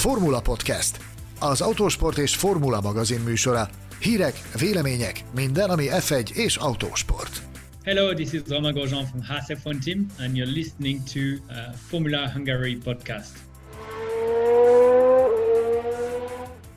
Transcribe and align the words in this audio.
Formula 0.00 0.40
Podcast, 0.40 1.00
az 1.40 1.60
autósport 1.60 2.18
és 2.18 2.36
formula 2.36 2.80
magazin 2.80 3.20
műsora. 3.20 3.68
Hírek, 3.98 4.34
vélemények, 4.58 5.24
minden, 5.34 5.70
ami 5.70 5.86
F1 5.90 6.30
és 6.30 6.56
autósport. 6.56 7.42
Hello, 7.84 8.14
this 8.14 8.32
is 8.32 8.40
Romain 8.48 8.74
Grosjean 8.74 9.06
from 9.06 9.22
Haas 9.22 9.44
F1 9.48 9.84
team, 9.84 10.06
and 10.18 10.36
you're 10.36 10.52
listening 10.52 11.02
to 11.12 11.20
uh, 11.20 11.74
Formula 11.88 12.30
Hungary 12.32 12.76
podcast. 12.76 13.30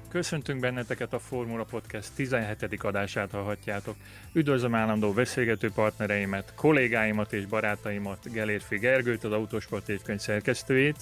Köszöntünk 0.09 0.59
benneteket 0.59 1.13
a 1.13 1.19
Formula 1.19 1.63
Podcast 1.63 2.09
17. 2.15 2.83
adását 2.83 3.31
hallhatjátok. 3.31 3.95
Üdvözlöm 4.33 4.75
állandó 4.75 5.11
beszélgető 5.11 5.71
partnereimet, 5.75 6.53
kollégáimat 6.55 7.33
és 7.33 7.45
barátaimat, 7.45 8.31
Gelérfi 8.31 8.77
Gergőt, 8.77 9.23
az 9.23 9.31
Autosport 9.31 9.89
évkönyv 9.89 10.19
szerkesztőjét. 10.19 10.97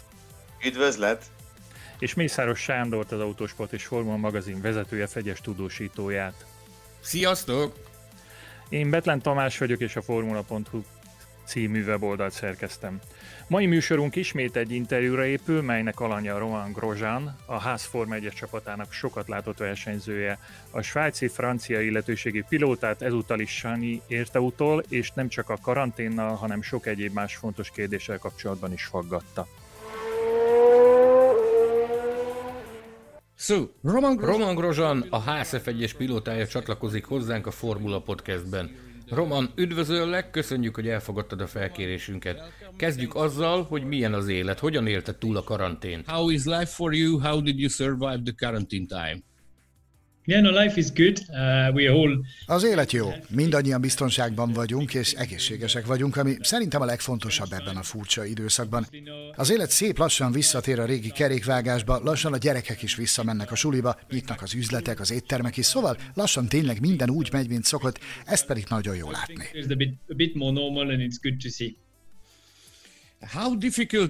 Üdvözlet! 0.66 1.32
És 2.02 2.14
Mészáros 2.14 2.60
Sándort, 2.60 3.12
az 3.12 3.20
Autosport 3.20 3.74
és 3.74 3.86
Formula 3.86 4.18
magazin 4.18 4.62
vezetője, 4.62 5.08
fegyes 5.08 5.42
tudósítóját. 5.42 6.46
Sziasztok! 7.00 7.76
Én 8.70 8.90
Betlen 8.90 9.22
Tamás 9.22 9.58
vagyok, 9.58 9.80
és 9.80 9.96
a 9.96 10.02
Formula.hu 10.02 10.82
című 11.46 11.84
weboldalt 11.84 12.34
szerkeztem. 12.34 13.00
Mai 13.48 13.66
műsorunk 13.66 14.16
ismét 14.16 14.56
egy 14.56 14.72
interjúra 14.72 15.26
épül, 15.26 15.62
melynek 15.62 16.00
alanya 16.00 16.38
Roman 16.38 16.72
Grosjean, 16.72 17.38
a 17.46 17.60
Haas 17.60 17.86
Forma 17.86 18.16
1 18.16 18.30
csapatának 18.36 18.92
sokat 18.92 19.28
látott 19.28 19.58
versenyzője. 19.58 20.40
A 20.72 20.82
svájci-francia 20.82 21.82
illetőségi 21.82 22.44
pilótát 22.50 23.02
ezúttal 23.02 23.40
is 23.40 23.52
Sani 23.58 24.02
érte 24.08 24.40
utol, 24.40 24.84
és 24.90 25.12
nem 25.12 25.28
csak 25.28 25.50
a 25.50 25.58
karanténnal, 25.62 26.36
hanem 26.36 26.62
sok 26.62 26.86
egyéb 26.86 27.14
más 27.14 27.36
fontos 27.36 27.72
kérdéssel 27.72 28.18
kapcsolatban 28.18 28.74
is 28.74 28.84
faggatta. 28.84 29.48
So, 33.42 33.72
Roman, 33.84 34.16
Gros- 34.16 34.38
Roman 34.38 34.56
Grosjean, 34.56 35.06
a 35.10 35.24
HSF1-es 35.24 35.92
pilótája 35.98 36.48
csatlakozik 36.48 37.06
hozzánk 37.06 37.48
a 37.48 37.52
Formula 37.52 38.02
Podcastben. 38.02 38.72
Roman, 39.10 39.52
üdvözöllek, 39.56 40.32
köszönjük, 40.32 40.76
hogy 40.76 40.88
elfogadtad 40.88 41.42
a 41.42 41.48
felkérésünket. 41.48 42.54
Kezdjük 42.78 43.16
azzal, 43.16 43.64
hogy 43.64 43.84
milyen 43.84 44.14
az 44.14 44.28
élet, 44.28 44.60
hogyan 44.60 44.88
élted 44.88 45.18
túl 45.18 45.38
a 45.38 45.44
karantén. 45.44 46.04
How 46.08 46.30
is 46.30 46.46
life 46.46 46.66
for 46.66 46.94
you? 46.94 47.20
How 47.20 47.42
did 47.42 47.60
you 47.60 47.70
survive 47.70 48.22
the 48.24 48.34
quarantine 48.38 48.86
time? 48.86 49.22
Yeah, 50.26 50.42
no, 50.42 50.52
life 50.62 50.80
is 50.80 50.92
good. 50.92 51.20
Uh, 51.30 51.74
we 51.74 51.92
all 51.92 52.18
Az 52.46 52.64
élet 52.64 52.92
jó, 52.92 53.10
mindannyian 53.30 53.82
biztonságban 53.82 54.52
vagyunk 54.54 54.94
és 54.94 55.14
egészségesek 55.14 55.86
vagyunk, 55.86 56.18
ami 56.18 56.36
szerintem 56.42 56.82
a 56.82 56.86
legfontosabb 56.86 57.52
ebben 57.52 57.76
a 57.76 57.82
furcsa 57.84 58.26
időszakban. 58.26 58.88
Az 59.36 59.52
élet 59.52 59.70
szép 59.70 59.98
lassan 59.98 60.32
visszatér 60.32 60.80
a 60.80 60.86
régi 60.86 61.10
kerékvágásba, 61.10 62.00
lassan 62.04 62.34
a 62.34 62.38
gyerekek 62.38 62.82
is 62.82 62.96
visszamennek 62.96 63.52
a 63.52 63.56
suliba, 63.56 64.00
nyitnak 64.10 64.42
az 64.42 64.54
üzletek, 64.54 65.00
az 65.00 65.12
éttermek 65.12 65.58
is, 65.58 65.66
szóval 65.66 65.98
lassan 66.14 66.48
tényleg 66.48 66.80
minden 66.80 67.10
úgy 67.10 67.30
megy, 67.32 67.48
mint 67.48 67.64
szokott, 67.64 68.00
ezt 68.26 68.46
pedig 68.46 68.66
nagyon 68.70 68.96
jó 68.96 69.12
látni. 69.12 69.46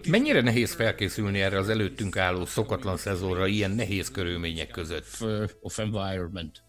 Mennyire 0.08 0.42
nehéz 0.42 0.74
felkészülni 0.74 1.42
erre 1.42 1.58
az 1.58 1.70
előttünk 1.70 2.18
álló 2.18 2.46
szokatlan 2.46 2.98
szezonra 2.98 3.48
ilyen 3.48 3.72
nehéz 3.72 4.12
körülmények 4.12 4.70
között? 4.70 5.06
of 5.62 5.80
environment? 5.80 6.64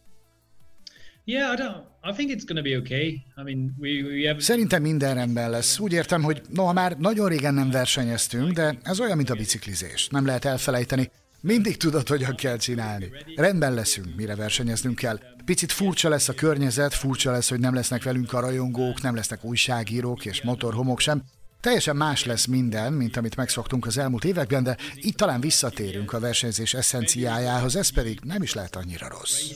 Yeah, 1.25 1.53
I 1.53 1.57
don't. 1.57 1.93
I 2.03 2.13
think 2.13 2.31
it's 2.31 2.45
going 2.47 2.57
to 2.57 2.63
be 2.63 2.77
okay. 2.77 3.25
I 3.37 3.43
mean, 3.45 3.75
we 3.79 4.03
we 4.03 4.29
have 4.29 4.41
Szerintem 4.41 4.83
minden 4.83 5.15
rendben 5.15 5.51
lesz. 5.51 5.79
Úgy 5.79 5.93
értem, 5.93 6.23
hogy 6.23 6.43
noha 6.49 6.73
már 6.73 6.99
nagyon 6.99 7.29
régen 7.29 7.55
nem 7.55 7.71
versenyeztünk, 7.71 8.53
de 8.53 8.79
ez 8.83 9.01
olyan, 9.01 9.17
mint 9.17 9.31
a 9.31 9.35
biciklizés. 9.35 10.09
Nem 10.09 10.27
lehet 10.27 10.45
elfelejteni. 10.45 11.11
Mindig 11.41 11.77
tudod, 11.77 12.09
hogyan 12.09 12.35
kell 12.35 12.57
csinálni. 12.57 13.11
Rendben 13.37 13.75
leszünk, 13.75 14.17
mire 14.17 14.35
versenyeznünk 14.35 14.97
kell. 14.97 15.19
Picit 15.45 15.73
furcsa 15.73 16.09
lesz 16.09 16.29
a 16.29 16.35
környezet, 16.35 16.95
furcsa 16.95 17.31
lesz, 17.31 17.49
hogy 17.49 17.61
nem 17.61 17.75
lesznek 17.75 18.03
velünk 18.03 18.33
a 18.33 18.41
rajongók, 18.41 19.03
nem 19.03 19.15
lesznek 19.15 19.45
újságírók 19.45 20.25
és 20.25 20.43
motorhomok 20.43 21.01
sem. 21.01 21.23
Teljesen 21.63 21.97
más 21.97 22.25
lesz 22.25 22.47
minden, 22.47 22.93
mint 22.93 23.17
amit 23.17 23.37
megszoktunk 23.37 23.87
az 23.87 23.99
elmúlt 23.99 24.25
években, 24.25 24.63
de 24.63 24.77
itt 24.95 25.17
talán 25.17 25.41
visszatérünk 25.41 26.13
a 26.13 26.21
versenyzés 26.21 26.75
eszenciájához, 26.75 27.77
ez 27.77 27.89
pedig 27.89 28.19
nem 28.23 28.43
is 28.43 28.55
lehet 28.55 28.77
annyira 28.77 29.09
rossz. 29.09 29.51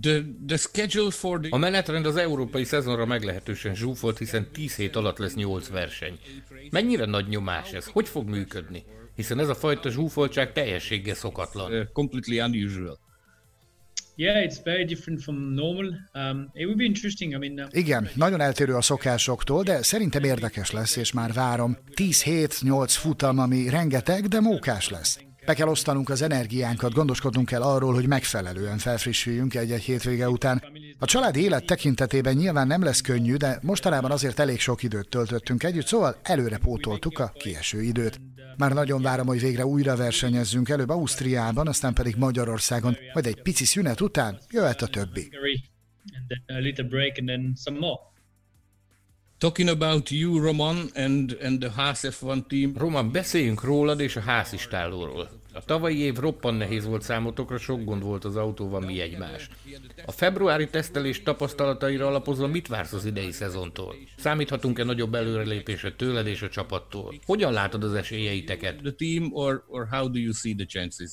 The 0.00 0.22
the 0.46 0.56
schedule 0.56 1.10
for 1.10 1.40
the 1.40 1.48
A 1.50 1.56
menetrend 1.56 2.06
az 2.06 2.16
európai 2.16 2.64
szezonra 2.64 3.06
meglehetősen 3.06 3.74
zsúfolt, 3.74 4.18
hiszen 4.18 4.48
10 4.52 4.74
hét 4.74 4.96
alatt 4.96 5.18
lesz 5.18 5.34
8 5.34 5.68
verseny. 5.68 6.18
Mennyire 6.70 7.04
nagy 7.04 7.28
nyomás 7.28 7.72
ez? 7.72 7.86
Hogy 7.86 8.08
fog 8.08 8.28
működni? 8.28 8.84
Hiszen 9.14 9.38
ez 9.38 9.48
a 9.48 9.54
fajta 9.54 9.90
zsúfoltság 9.90 10.52
teljességgel 10.52 11.14
szokatlan. 11.14 11.72
uh, 11.72 11.86
completely 11.92 12.40
unusual. 12.40 12.98
Yeah, 14.16 14.44
it's 14.44 14.60
very 14.64 14.84
different 14.84 15.22
from 15.22 15.54
normal. 15.54 15.86
Um, 16.14 16.50
it 16.52 16.64
would 16.64 16.76
be 16.78 16.84
interesting. 16.84 17.34
I 17.34 17.38
mean, 17.38 17.60
uh, 17.60 17.66
Igen, 17.70 18.08
nagyon 18.14 18.40
eltérő 18.40 18.74
a 18.74 18.82
szokásoktól, 18.82 19.62
de 19.62 19.82
szerintem 19.82 20.24
érdekes 20.24 20.70
lesz, 20.70 20.96
és 20.96 21.12
már 21.12 21.32
várom. 21.32 21.76
10 21.94 22.22
hét, 22.22 22.56
8 22.62 22.94
futam, 22.94 23.38
ami 23.38 23.68
rengeteg, 23.68 24.26
de 24.26 24.40
mókás 24.40 24.88
lesz. 24.88 25.18
Be 25.46 25.54
kell 25.54 25.68
osztanunk 25.68 26.08
az 26.08 26.22
energiánkat, 26.22 26.92
gondoskodnunk 26.92 27.46
kell 27.46 27.62
arról, 27.62 27.94
hogy 27.94 28.06
megfelelően 28.06 28.78
felfrissüljünk 28.78 29.54
egy-egy 29.54 29.82
hétvége 29.82 30.28
után. 30.28 30.62
A 30.98 31.04
családi 31.04 31.42
élet 31.42 31.66
tekintetében 31.66 32.34
nyilván 32.34 32.66
nem 32.66 32.82
lesz 32.82 33.00
könnyű, 33.00 33.36
de 33.36 33.58
mostanában 33.62 34.10
azért 34.10 34.38
elég 34.38 34.60
sok 34.60 34.82
időt 34.82 35.08
töltöttünk 35.08 35.62
együtt, 35.62 35.86
szóval 35.86 36.16
előre 36.22 36.58
pótoltuk 36.58 37.18
a 37.18 37.32
kieső 37.38 37.82
időt. 37.82 38.20
Már 38.56 38.72
nagyon 38.72 39.02
várom, 39.02 39.26
hogy 39.26 39.40
végre 39.40 39.66
újra 39.66 39.96
versenyezzünk, 39.96 40.68
előbb 40.68 40.88
Ausztriában, 40.88 41.68
aztán 41.68 41.94
pedig 41.94 42.16
Magyarországon, 42.16 42.96
majd 43.12 43.26
egy 43.26 43.42
pici 43.42 43.64
szünet 43.64 44.00
után 44.00 44.38
jöhet 44.50 44.82
a 44.82 44.86
többi. 44.86 45.30
And 46.14 46.26
then 46.28 46.56
a 46.56 46.60
little 46.60 46.84
break, 46.84 47.18
and 47.18 47.28
then 47.28 47.52
some 47.56 47.78
more. 47.78 48.09
Talking 49.40 49.70
about 49.70 50.10
you, 50.10 50.38
Roman, 50.38 50.90
and 50.94 51.36
and 51.42 51.60
the 51.60 51.70
Haas 51.70 52.02
F1 52.02 52.46
team. 52.46 52.74
Roman, 52.76 53.12
beszéljünk 53.12 53.62
rólad 53.62 54.00
és 54.00 54.16
a 54.16 54.20
házistállóról. 54.20 55.30
A 55.52 55.64
tavalyi 55.64 55.98
év 55.98 56.14
roppan 56.14 56.54
nehéz 56.54 56.84
volt 56.84 57.02
számotokra, 57.02 57.58
sok 57.58 57.84
gond 57.84 58.02
volt 58.02 58.24
az 58.24 58.36
autóval, 58.36 58.80
mi 58.80 59.00
egymás. 59.00 59.48
A 60.06 60.12
februári 60.12 60.68
tesztelés 60.68 61.22
tapasztalataira 61.22 62.06
alapozva 62.06 62.46
mit 62.46 62.66
vársz 62.66 62.92
az 62.92 63.04
idei 63.04 63.32
szezontól? 63.32 63.94
Számíthatunk-e 64.16 64.84
nagyobb 64.84 65.14
előrelépésre 65.14 65.92
tőled 65.92 66.26
és 66.26 66.42
a 66.42 66.48
csapattól? 66.48 67.14
Hogyan 67.26 67.52
látod 67.52 67.84
az 67.84 67.94
esélyeiteket? 67.94 68.76
The 68.76 68.92
team, 68.92 69.32
or 69.32 69.64
or 69.68 69.86
how 69.90 70.08
do 70.08 70.18
you 70.18 70.32
see 70.32 70.54
the 70.54 70.66
chances? 70.66 71.10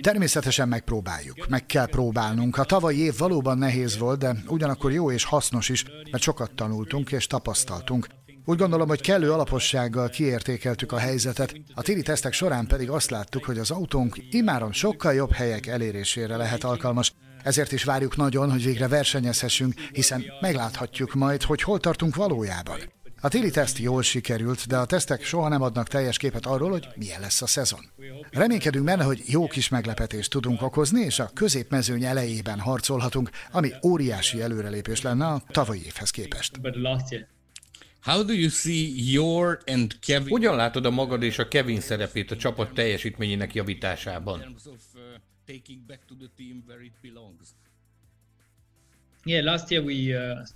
Természetesen 0.00 0.68
megpróbáljuk, 0.68 1.48
meg 1.48 1.66
kell 1.66 1.86
próbálnunk. 1.86 2.58
A 2.58 2.64
tavalyi 2.64 2.98
év 2.98 3.16
valóban 3.18 3.58
nehéz 3.58 3.98
volt, 3.98 4.18
de 4.18 4.36
ugyanakkor 4.48 4.92
jó 4.92 5.10
és 5.10 5.24
hasznos 5.24 5.68
is, 5.68 5.84
mert 6.10 6.22
sokat 6.22 6.54
tanultunk 6.54 7.12
és 7.12 7.26
tapasztaltunk. 7.26 8.06
Úgy 8.44 8.58
gondolom, 8.58 8.88
hogy 8.88 9.00
kellő 9.00 9.32
alapossággal 9.32 10.08
kiértékeltük 10.08 10.92
a 10.92 10.98
helyzetet, 10.98 11.54
a 11.74 11.82
téli 11.82 12.02
tesztek 12.02 12.32
során 12.32 12.66
pedig 12.66 12.90
azt 12.90 13.10
láttuk, 13.10 13.44
hogy 13.44 13.58
az 13.58 13.70
autónk 13.70 14.16
imáron 14.30 14.72
sokkal 14.72 15.14
jobb 15.14 15.32
helyek 15.32 15.66
elérésére 15.66 16.36
lehet 16.36 16.64
alkalmas. 16.64 17.12
Ezért 17.42 17.72
is 17.72 17.84
várjuk 17.84 18.16
nagyon, 18.16 18.50
hogy 18.50 18.64
végre 18.64 18.88
versenyezhessünk, 18.88 19.74
hiszen 19.92 20.24
megláthatjuk 20.40 21.14
majd, 21.14 21.42
hogy 21.42 21.62
hol 21.62 21.80
tartunk 21.80 22.16
valójában. 22.16 22.78
A 23.26 23.28
téli 23.28 23.50
teszt 23.50 23.78
jól 23.78 24.02
sikerült, 24.02 24.66
de 24.66 24.76
a 24.76 24.84
tesztek 24.86 25.24
soha 25.24 25.48
nem 25.48 25.62
adnak 25.62 25.88
teljes 25.88 26.16
képet 26.16 26.46
arról, 26.46 26.70
hogy 26.70 26.88
milyen 26.96 27.20
lesz 27.20 27.42
a 27.42 27.46
szezon. 27.46 27.80
Reménykedünk 28.30 28.84
benne, 28.84 29.04
hogy 29.04 29.22
jó 29.26 29.46
kis 29.46 29.68
meglepetést 29.68 30.30
tudunk 30.30 30.62
okozni, 30.62 31.00
és 31.00 31.18
a 31.18 31.30
középmezőny 31.34 32.04
elejében 32.04 32.58
harcolhatunk, 32.58 33.30
ami 33.52 33.70
óriási 33.82 34.40
előrelépés 34.40 35.02
lenne 35.02 35.26
a 35.26 35.42
tavalyi 35.48 35.84
évhez 35.84 36.10
képest. 36.10 36.60
How 38.00 38.22
do 38.24 38.32
you 38.32 38.48
see 38.48 38.92
your 38.96 39.58
and 39.66 39.98
Kevin 39.98 40.28
Hogyan 40.28 40.56
látod 40.56 40.86
a 40.86 40.90
magad 40.90 41.22
és 41.22 41.38
a 41.38 41.48
Kevin 41.48 41.80
szerepét 41.80 42.30
a 42.30 42.36
csapat 42.36 42.74
teljesítményének 42.74 43.54
javításában? 43.54 44.56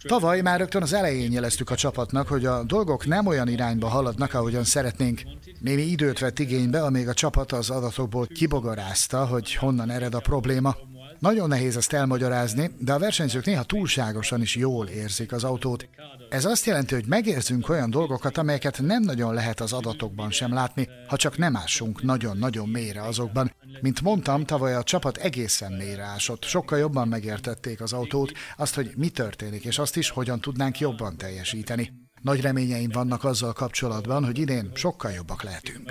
Tavaly 0.03 0.41
már 0.41 0.59
rögtön 0.59 0.83
az 0.83 0.93
elején 0.93 1.33
jeleztük 1.33 1.71
a 1.71 1.75
csapatnak, 1.75 2.29
hogy 2.29 2.45
a 2.45 2.65
dolgok 2.65 3.07
nem 3.07 3.27
olyan 3.27 3.49
irányba 3.49 3.89
haladnak, 3.89 4.35
ahogyan 4.35 4.65
szeretnénk. 4.65 5.23
Némi 5.61 5.83
időt 5.83 6.19
vett 6.19 6.39
igénybe, 6.39 6.83
amíg 6.83 7.09
a 7.09 7.15
csapat 7.15 7.53
az 7.53 7.71
adatokból 7.71 8.27
kibogarázta, 8.27 9.27
hogy 9.27 9.55
honnan 9.55 9.91
ered 9.91 10.15
a 10.15 10.21
probléma. 10.21 10.77
Nagyon 11.21 11.49
nehéz 11.49 11.77
ezt 11.77 11.93
elmagyarázni, 11.93 12.71
de 12.79 12.93
a 12.93 12.99
versenyzők 12.99 13.45
néha 13.45 13.63
túlságosan 13.63 14.41
is 14.41 14.57
jól 14.57 14.87
érzik 14.87 15.33
az 15.33 15.45
autót. 15.45 15.89
Ez 16.29 16.45
azt 16.45 16.67
jelenti, 16.67 16.95
hogy 16.95 17.07
megérzünk 17.07 17.69
olyan 17.69 17.91
dolgokat, 17.91 18.39
amelyeket 18.39 18.81
nem 18.83 19.03
nagyon 19.03 19.35
lehet 19.35 19.61
az 19.61 19.73
adatokban 19.73 20.31
sem 20.31 20.53
látni, 20.53 20.89
ha 21.07 21.17
csak 21.17 21.39
nem 21.39 21.57
ássunk 21.57 22.03
nagyon-nagyon 22.03 22.69
mélyre 22.69 23.03
azokban. 23.03 23.55
Mint 23.81 24.01
mondtam, 24.01 24.45
tavaly 24.45 24.75
a 24.75 24.83
csapat 24.83 25.17
egészen 25.17 25.73
mélyre 25.73 26.03
ásott, 26.03 26.45
sokkal 26.45 26.79
jobban 26.79 27.09
megértették 27.09 27.81
az 27.81 27.93
autót, 27.93 28.33
azt, 28.57 28.75
hogy 28.75 28.93
mi 28.97 29.09
történik, 29.09 29.65
és 29.65 29.79
azt 29.79 29.97
is, 29.97 30.11
hogyan 30.11 30.41
tudnánk 30.41 30.79
jobban 30.79 31.17
teljesíteni. 31.17 31.93
Nagy 32.23 32.41
reményeim 32.41 32.91
vannak 32.91 33.25
azzal 33.25 33.53
kapcsolatban, 33.53 34.25
hogy 34.25 34.39
idén 34.39 34.71
sokkal 34.75 35.11
jobbak 35.11 35.43
lehetünk. 35.43 35.91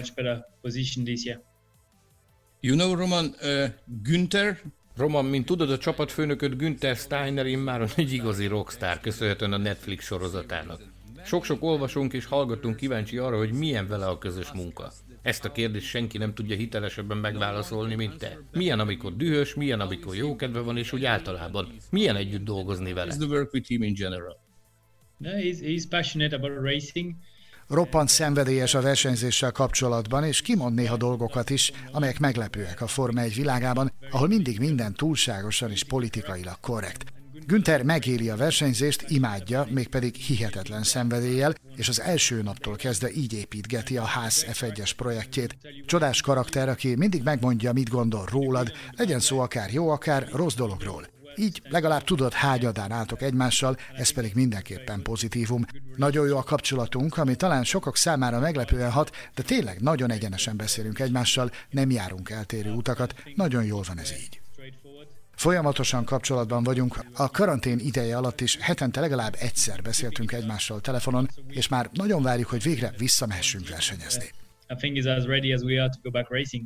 You 2.61 2.75
know, 2.75 2.95
Roman, 2.95 3.35
uh, 3.41 3.65
Günther, 4.03 4.59
Roman, 4.97 5.25
mint 5.25 5.45
tudod, 5.45 5.71
a 5.71 5.77
csapatfőnököt 5.77 6.57
Günther 6.57 6.95
Steiner 6.95 7.45
immáron 7.45 7.88
egy 7.95 8.13
igazi 8.13 8.45
rockstar, 8.45 9.00
köszönhetően 9.00 9.53
a 9.53 9.57
Netflix 9.57 10.06
sorozatának. 10.06 10.81
Sok-sok 11.25 11.63
olvasónk 11.63 12.13
és 12.13 12.25
hallgatunk 12.25 12.75
kíváncsi 12.75 13.18
arra, 13.18 13.38
hogy 13.38 13.51
milyen 13.51 13.88
vele 13.88 14.06
a 14.06 14.18
közös 14.18 14.51
munka. 14.51 14.91
Ezt 15.21 15.45
a 15.45 15.51
kérdést 15.51 15.88
senki 15.88 16.18
nem 16.18 16.33
tudja 16.33 16.56
hitelesebben 16.56 17.18
megválaszolni, 17.18 17.95
mint 17.95 18.18
te. 18.18 18.39
Milyen, 18.51 18.80
amikor 18.80 19.15
dühös, 19.15 19.53
milyen, 19.53 19.80
amikor 19.80 20.15
jókedve 20.15 20.59
van, 20.59 20.77
és 20.77 20.94
úgy 20.94 21.06
általában. 21.06 21.68
Milyen 21.92 22.15
együtt 22.15 22.44
dolgozni 22.44 22.94
vele? 22.94 23.12
is 23.12 23.18
the 23.18 23.27
work 23.27 23.53
with 23.53 23.68
him 23.68 23.83
in 23.83 23.94
general? 23.94 24.39
No, 25.18 25.30
he's, 25.30 25.59
he's 25.59 25.83
passionate 25.89 26.35
about 26.35 26.63
racing. 26.63 27.15
Roppant 27.69 28.10
szenvedélyes 28.10 28.74
a 28.74 28.81
versenyzéssel 28.81 29.51
kapcsolatban, 29.51 30.24
és 30.24 30.42
kimond 30.42 30.75
néha 30.75 30.98
dolgokat 30.98 31.50
is, 31.50 31.71
amelyek 31.92 32.19
meglepőek 32.19 32.81
a 32.81 32.88
Forma 32.88 33.21
1 33.21 33.36
világában, 33.36 33.92
ahol 34.12 34.27
mindig 34.27 34.60
minden 34.60 34.94
túlságosan 34.94 35.71
és 35.71 35.83
politikailag 35.83 36.60
korrekt. 36.62 37.04
Günther 37.45 37.83
megéli 37.83 38.30
a 38.30 38.36
versenyzést, 38.36 39.06
imádja, 39.07 39.68
mégpedig 39.69 40.16
hihetetlen 40.16 40.83
szenvedéllyel, 40.83 41.54
és 41.75 41.89
az 41.89 42.01
első 42.01 42.42
naptól 42.42 42.75
kezdve 42.75 43.12
így 43.12 43.33
építgeti 43.33 43.98
a 43.98 44.04
ház 44.04 44.45
F1-es 44.51 44.92
projektjét. 44.95 45.57
Csodás 45.86 46.21
karakter, 46.21 46.69
aki 46.69 46.95
mindig 46.95 47.24
megmondja, 47.24 47.74
mit 47.74 47.89
gondol 47.89 48.25
rólad, 48.31 48.71
legyen 48.92 49.19
szó 49.19 49.39
akár 49.39 49.74
jó, 49.74 49.89
akár 49.89 50.27
rossz 50.31 50.56
dologról. 50.56 51.07
Így 51.35 51.61
legalább 51.69 52.03
tudod, 52.03 52.33
hányadán 52.33 52.91
álltok 52.91 53.21
egymással, 53.21 53.77
ez 53.95 54.09
pedig 54.09 54.31
mindenképpen 54.35 55.01
pozitívum. 55.01 55.65
Nagyon 55.95 56.27
jó 56.27 56.37
a 56.37 56.43
kapcsolatunk, 56.43 57.17
ami 57.17 57.35
talán 57.35 57.63
sokak 57.63 57.95
számára 57.95 58.39
meglepően 58.39 58.91
hat, 58.91 59.15
de 59.35 59.43
tényleg 59.43 59.81
nagyon 59.81 60.11
egyenesen 60.11 60.57
beszélünk 60.57 60.99
egymással, 60.99 61.51
nem 61.69 61.91
járunk 61.91 62.29
eltérő 62.29 62.71
utakat, 62.71 63.15
nagyon 63.35 63.63
jól 63.63 63.83
van 63.87 63.99
ez 63.99 64.11
így. 64.11 64.41
Folyamatosan 65.35 66.05
kapcsolatban 66.05 66.63
vagyunk, 66.63 67.05
a 67.13 67.29
karantén 67.29 67.79
ideje 67.79 68.17
alatt 68.17 68.41
is 68.41 68.57
hetente 68.57 68.99
legalább 68.99 69.35
egyszer 69.39 69.81
beszéltünk 69.81 70.31
egymással 70.31 70.81
telefonon, 70.81 71.29
és 71.47 71.67
már 71.67 71.89
nagyon 71.93 72.23
várjuk, 72.23 72.49
hogy 72.49 72.63
végre 72.63 72.93
visszamehessünk 72.97 73.69
versenyezni. 73.69 74.31
I 74.69 74.75
think 74.75 74.97
he's 74.97 75.17
as 75.17 75.25
ready 75.25 75.53
as 75.53 75.61
we 75.61 75.81
are 75.81 75.89
to 75.89 75.99
go 76.01 76.11
back 76.11 76.29
racing. 76.29 76.63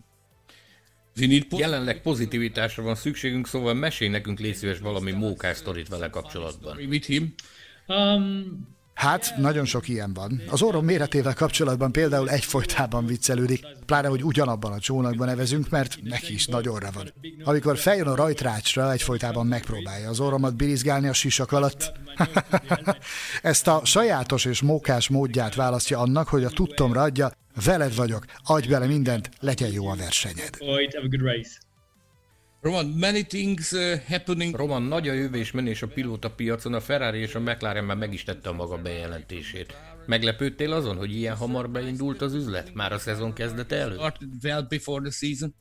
We 1.20 1.28
need 1.28 1.44
po- 1.44 1.60
Jelenleg 1.60 2.02
pozitivitásra 2.02 2.84
van 2.84 2.96
szükségünk, 2.96 3.48
szóval 3.48 3.74
mesélj 3.74 4.12
nekünk 4.12 4.40
légy 4.40 4.56
szíves 4.56 4.80
valami 4.80 5.12
mókás 5.12 5.58
sztorit 5.58 5.88
vele 5.88 6.10
kapcsolatban. 6.10 6.78
with 6.90 7.08
him. 7.08 7.34
Um, 7.88 8.72
Hát, 8.94 9.34
nagyon 9.38 9.66
sok 9.66 9.88
ilyen 9.88 10.14
van. 10.14 10.42
Az 10.50 10.62
orrom 10.62 10.86
méretével 10.86 11.34
kapcsolatban 11.34 11.92
például 11.92 12.30
egyfolytában 12.30 13.06
viccelődik, 13.06 13.66
pláne, 13.86 14.08
hogy 14.08 14.24
ugyanabban 14.24 14.72
a 14.72 14.80
csónakban 14.80 15.28
nevezünk, 15.28 15.70
mert 15.70 15.98
neki 16.04 16.34
is 16.34 16.46
nagy 16.46 16.68
orra 16.68 16.90
van. 16.94 17.14
Amikor 17.44 17.78
feljön 17.78 18.08
a 18.08 18.16
rajtrácsra, 18.16 18.92
egyfolytában 18.92 19.48
megpróbálja 19.48 20.10
az 20.10 20.20
orromat 20.20 20.56
birizgálni 20.56 21.08
a 21.08 21.14
sisak 21.14 21.52
alatt. 21.52 21.92
Ezt 23.42 23.68
a 23.68 23.82
sajátos 23.84 24.46
és 24.46 24.62
mókás 24.62 25.10
módját 25.10 25.56
választja 25.56 26.00
annak, 26.00 26.28
hogy 26.28 26.44
a 26.44 26.50
tudtomra 26.50 27.02
adja, 27.02 27.32
veled 27.66 27.96
vagyok, 27.96 28.26
adj 28.44 28.68
bele 28.68 28.86
mindent, 28.86 29.30
legyen 29.40 29.72
jó 29.72 29.88
a 29.88 29.96
versenyed. 29.96 30.50
avoid 30.60 30.94
have 30.94 31.06
a 31.06 31.08
good 31.08 31.22
race. 31.22 31.52
Roman, 32.62 32.86
many 32.86 33.24
things 33.24 33.72
uh, 33.72 34.00
happening. 34.08 34.56
Roman, 34.56 34.84
nagy 34.84 35.08
a 35.08 35.14
jövő 35.14 35.38
és 35.38 35.52
menés 35.52 35.82
a 35.82 35.88
pilóta 35.88 36.32
piacon, 36.32 36.74
a 36.74 36.80
Ferrari 36.80 37.20
és 37.20 37.36
a 37.36 37.40
McLaren 37.40 37.84
már 37.84 37.98
meg 37.98 38.14
is 38.14 38.24
tette 38.24 38.50
a 38.50 38.54
maga 38.54 38.78
bejelentését. 38.78 39.76
Meglepődtél 40.06 40.72
azon, 40.72 40.98
hogy 40.98 41.16
ilyen 41.16 41.36
hamar 41.36 41.70
beindult 41.70 42.22
az 42.22 42.34
üzlet? 42.34 42.74
Már 42.74 42.92
a 42.92 42.98
szezon 42.98 43.34
kezdete 43.34 43.76
előtt? 43.76 44.18
Well 44.44 44.62
before 44.70 45.02
the 45.02 45.12
season. 45.12 45.56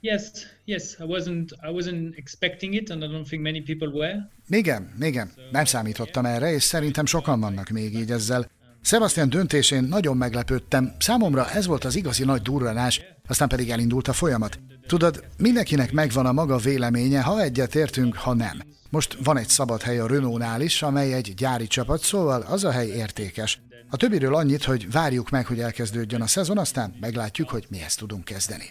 Yes, 0.00 0.22
yes. 0.64 0.96
I 0.98 1.04
wasn't 1.06 1.50
I 1.62 1.72
wasn't 1.72 2.16
expecting 2.16 2.74
it, 2.74 2.90
and 2.90 3.02
I 3.02 3.06
don't 3.06 3.26
think 3.28 3.42
many 3.42 3.62
people 3.62 3.88
were. 3.88 4.30
Igen, 4.48 4.94
igen, 5.00 5.32
nem 5.50 5.64
számítottam 5.64 6.24
erre, 6.24 6.52
és 6.52 6.62
szerintem 6.62 7.06
sokan 7.06 7.40
vannak 7.40 7.68
még 7.68 7.94
így 7.94 8.10
ezzel. 8.10 8.50
Sebastian 8.82 9.28
döntésén 9.28 9.84
nagyon 9.84 10.16
meglepődtem, 10.16 10.94
számomra 10.98 11.50
ez 11.50 11.66
volt 11.66 11.84
az 11.84 11.96
igazi 11.96 12.24
nagy 12.24 12.42
durranás, 12.42 13.00
aztán 13.26 13.48
pedig 13.48 13.70
elindult 13.70 14.08
a 14.08 14.12
folyamat. 14.12 14.58
Tudod, 14.86 15.24
mindenkinek 15.38 15.92
megvan 15.92 16.26
a 16.26 16.32
maga 16.32 16.56
véleménye, 16.56 17.22
ha 17.22 17.42
egyet 17.42 17.74
értünk, 17.74 18.14
ha 18.14 18.34
nem. 18.34 18.62
Most 18.90 19.16
van 19.24 19.36
egy 19.36 19.48
szabad 19.48 19.82
hely 19.82 19.98
a 19.98 20.06
Renault-nál 20.06 20.60
is, 20.60 20.82
amely 20.82 21.12
egy 21.12 21.34
gyári 21.34 21.66
csapat, 21.66 22.00
szóval 22.00 22.40
az 22.40 22.64
a 22.64 22.70
hely 22.70 22.88
értékes. 22.88 23.60
A 23.90 23.96
többiről 23.96 24.34
annyit, 24.34 24.64
hogy 24.64 24.90
várjuk 24.90 25.30
meg, 25.30 25.46
hogy 25.46 25.60
elkezdődjön 25.60 26.20
a 26.20 26.26
szezon, 26.26 26.58
aztán 26.58 26.94
meglátjuk, 27.00 27.48
hogy 27.48 27.66
mihez 27.68 27.94
tudunk 27.94 28.24
kezdeni. 28.24 28.64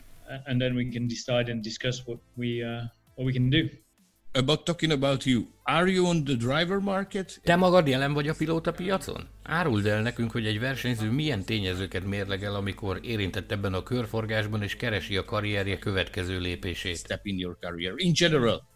And 0.45 0.59
then 0.59 0.75
we 0.75 0.85
can 0.91 1.07
decide 1.07 1.51
and 1.51 1.61
discuss 1.61 2.01
what 2.05 2.19
we 2.35 2.47
uh, 2.47 2.83
what 3.15 3.25
we 3.25 3.31
can 3.31 3.49
do. 3.49 3.88
About 4.33 4.65
talking 4.65 4.91
about 4.91 5.25
you. 5.25 5.47
Are 5.63 5.87
you 5.87 6.05
on 6.05 6.23
the 6.23 6.35
driver 6.35 6.79
market? 6.79 7.39
Te 7.43 7.55
magad 7.55 7.87
jelen 7.87 8.13
vagy 8.13 8.27
a 8.27 8.33
pilóta 8.37 8.71
piacon? 8.71 9.27
Áruld 9.43 9.85
el 9.85 10.01
nekünk, 10.01 10.31
hogy 10.31 10.45
egy 10.45 10.59
versenyző 10.59 11.11
milyen 11.11 11.43
tényezőket 11.43 12.05
mérlegel, 12.05 12.55
amikor 12.55 12.99
érintett 13.01 13.51
ebben 13.51 13.73
a 13.73 13.83
körforgásban 13.83 14.61
és 14.61 14.75
keresi 14.75 15.17
a 15.17 15.25
karrierje 15.25 15.79
következő 15.79 16.39
lépését. 16.39 16.97
Step 16.97 17.25
in 17.25 17.37
your 17.37 17.57
career 17.59 17.93
in 17.95 18.13
general. 18.13 18.68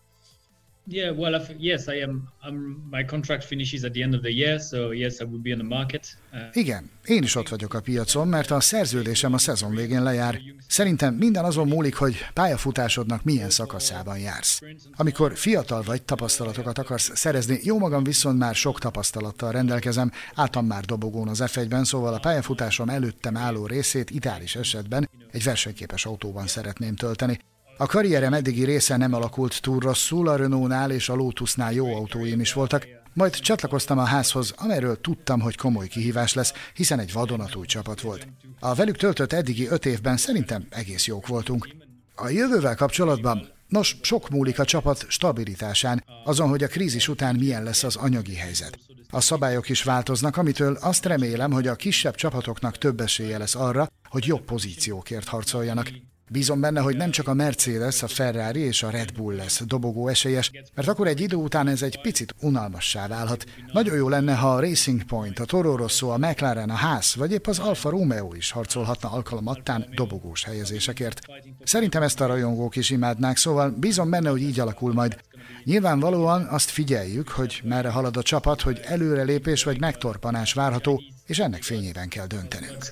Yeah, 0.87 1.17
well, 1.17 1.35
I 1.35 1.39
think, 1.39 1.59
yes, 1.61 1.87
I 1.87 2.01
am. 2.01 2.27
I'm, 2.47 2.89
my 2.91 3.05
contract 3.05 3.43
finishes 3.43 3.83
at 3.83 3.93
the 3.93 4.03
end 4.03 4.13
of 4.13 4.21
the 4.21 4.31
year, 4.31 4.59
so 4.59 4.91
yes, 4.91 5.21
I 5.21 5.23
will 5.23 5.41
be 5.41 5.51
on 5.51 5.57
the 5.57 5.67
market. 5.67 6.17
Uh, 6.33 6.39
Igen, 6.53 6.89
én 7.05 7.23
is 7.23 7.35
ott 7.35 7.49
vagyok 7.49 7.73
a 7.73 7.81
piacon, 7.81 8.27
mert 8.27 8.51
a 8.51 8.59
szerződésem 8.59 9.33
a 9.33 9.37
szezon 9.37 9.75
végén 9.75 10.03
lejár. 10.03 10.39
Szerintem 10.67 11.13
minden 11.13 11.45
azon 11.45 11.67
múlik, 11.67 11.95
hogy 11.95 12.15
pályafutásodnak 12.33 13.23
milyen 13.23 13.49
szakaszában 13.49 14.17
jársz. 14.17 14.61
Amikor 14.95 15.37
fiatal 15.37 15.81
vagy, 15.81 16.01
tapasztalatokat 16.01 16.77
akarsz 16.77 17.11
szerezni, 17.15 17.59
jó 17.63 17.77
magam 17.79 18.03
viszont 18.03 18.37
már 18.37 18.55
sok 18.55 18.79
tapasztalattal 18.79 19.51
rendelkezem, 19.51 20.11
álltam 20.35 20.65
már 20.65 20.85
dobogón 20.85 21.27
az 21.27 21.43
F1-ben, 21.45 21.83
szóval 21.83 22.13
a 22.13 22.19
pályafutásom 22.19 22.89
előttem 22.89 23.37
álló 23.37 23.65
részét 23.65 24.09
ideális 24.09 24.55
esetben 24.55 25.09
egy 25.31 25.43
versenyképes 25.43 26.05
autóban 26.05 26.47
szeretném 26.47 26.95
tölteni. 26.95 27.39
A 27.83 27.85
karrierem 27.85 28.33
eddigi 28.33 28.63
része 28.63 28.97
nem 28.97 29.13
alakult 29.13 29.61
túl 29.61 29.79
rosszul, 29.79 30.27
a 30.27 30.35
Renault-nál 30.35 30.91
és 30.91 31.09
a 31.09 31.15
Lotusnál 31.15 31.73
jó 31.73 31.95
autóim 31.95 32.39
is 32.39 32.53
voltak, 32.53 32.87
majd 33.13 33.33
csatlakoztam 33.33 33.97
a 33.97 34.03
házhoz, 34.03 34.53
amelyről 34.57 35.01
tudtam, 35.01 35.39
hogy 35.39 35.57
komoly 35.57 35.87
kihívás 35.87 36.33
lesz, 36.33 36.53
hiszen 36.73 36.99
egy 36.99 37.13
vadonatúj 37.13 37.65
csapat 37.65 38.01
volt. 38.01 38.27
A 38.59 38.73
velük 38.73 38.97
töltött 38.97 39.33
eddigi 39.33 39.67
öt 39.67 39.85
évben 39.85 40.17
szerintem 40.17 40.67
egész 40.69 41.07
jók 41.07 41.27
voltunk. 41.27 41.67
A 42.15 42.29
jövővel 42.29 42.75
kapcsolatban, 42.75 43.49
nos, 43.67 43.97
sok 44.01 44.29
múlik 44.29 44.59
a 44.59 44.65
csapat 44.65 45.05
stabilitásán, 45.07 46.03
azon, 46.23 46.49
hogy 46.49 46.63
a 46.63 46.67
krízis 46.67 47.07
után 47.07 47.35
milyen 47.35 47.63
lesz 47.63 47.83
az 47.83 47.95
anyagi 47.95 48.35
helyzet. 48.35 48.79
A 49.09 49.21
szabályok 49.21 49.69
is 49.69 49.83
változnak, 49.83 50.37
amitől 50.37 50.77
azt 50.81 51.05
remélem, 51.05 51.51
hogy 51.51 51.67
a 51.67 51.75
kisebb 51.75 52.15
csapatoknak 52.15 52.77
több 52.77 52.99
esélye 52.99 53.37
lesz 53.37 53.55
arra, 53.55 53.87
hogy 54.09 54.25
jobb 54.25 54.41
pozíciókért 54.41 55.27
harcoljanak. 55.27 55.91
Bízom 56.33 56.59
benne, 56.59 56.79
hogy 56.79 56.97
nem 56.97 57.11
csak 57.11 57.27
a 57.27 57.33
Mercedes, 57.33 58.03
a 58.03 58.07
Ferrari 58.07 58.59
és 58.59 58.83
a 58.83 58.89
Red 58.89 59.11
Bull 59.11 59.35
lesz 59.35 59.63
dobogó 59.65 60.07
esélyes, 60.07 60.51
mert 60.75 60.87
akkor 60.87 61.07
egy 61.07 61.21
idő 61.21 61.35
után 61.35 61.67
ez 61.67 61.81
egy 61.81 62.01
picit 62.01 62.35
unalmassá 62.41 63.07
válhat. 63.07 63.45
Nagyon 63.73 63.95
jó 63.95 64.09
lenne, 64.09 64.35
ha 64.35 64.53
a 64.53 64.59
Racing 64.59 65.03
Point, 65.03 65.39
a 65.39 65.45
Toro 65.45 65.75
Rosso, 65.75 66.07
a 66.07 66.17
McLaren, 66.17 66.69
a 66.69 66.75
Haas, 66.75 67.15
vagy 67.15 67.31
épp 67.31 67.47
az 67.47 67.59
Alfa 67.59 67.89
Romeo 67.89 68.33
is 68.33 68.51
harcolhatna 68.51 69.11
alkalomattán 69.11 69.85
dobogós 69.95 70.43
helyezésekért. 70.43 71.19
Szerintem 71.63 72.01
ezt 72.01 72.21
a 72.21 72.25
rajongók 72.25 72.75
is 72.75 72.89
imádnák, 72.89 73.37
szóval 73.37 73.69
bízom 73.69 74.09
benne, 74.09 74.29
hogy 74.29 74.41
így 74.41 74.59
alakul 74.59 74.93
majd. 74.93 75.17
Nyilvánvalóan 75.63 76.45
azt 76.45 76.69
figyeljük, 76.69 77.29
hogy 77.29 77.61
merre 77.63 77.89
halad 77.89 78.17
a 78.17 78.21
csapat, 78.21 78.61
hogy 78.61 78.79
előrelépés 78.83 79.63
vagy 79.63 79.79
megtorpanás 79.79 80.53
várható, 80.53 81.01
és 81.25 81.39
ennek 81.39 81.63
fényében 81.63 82.07
kell 82.07 82.27
döntenünk. 82.27 82.89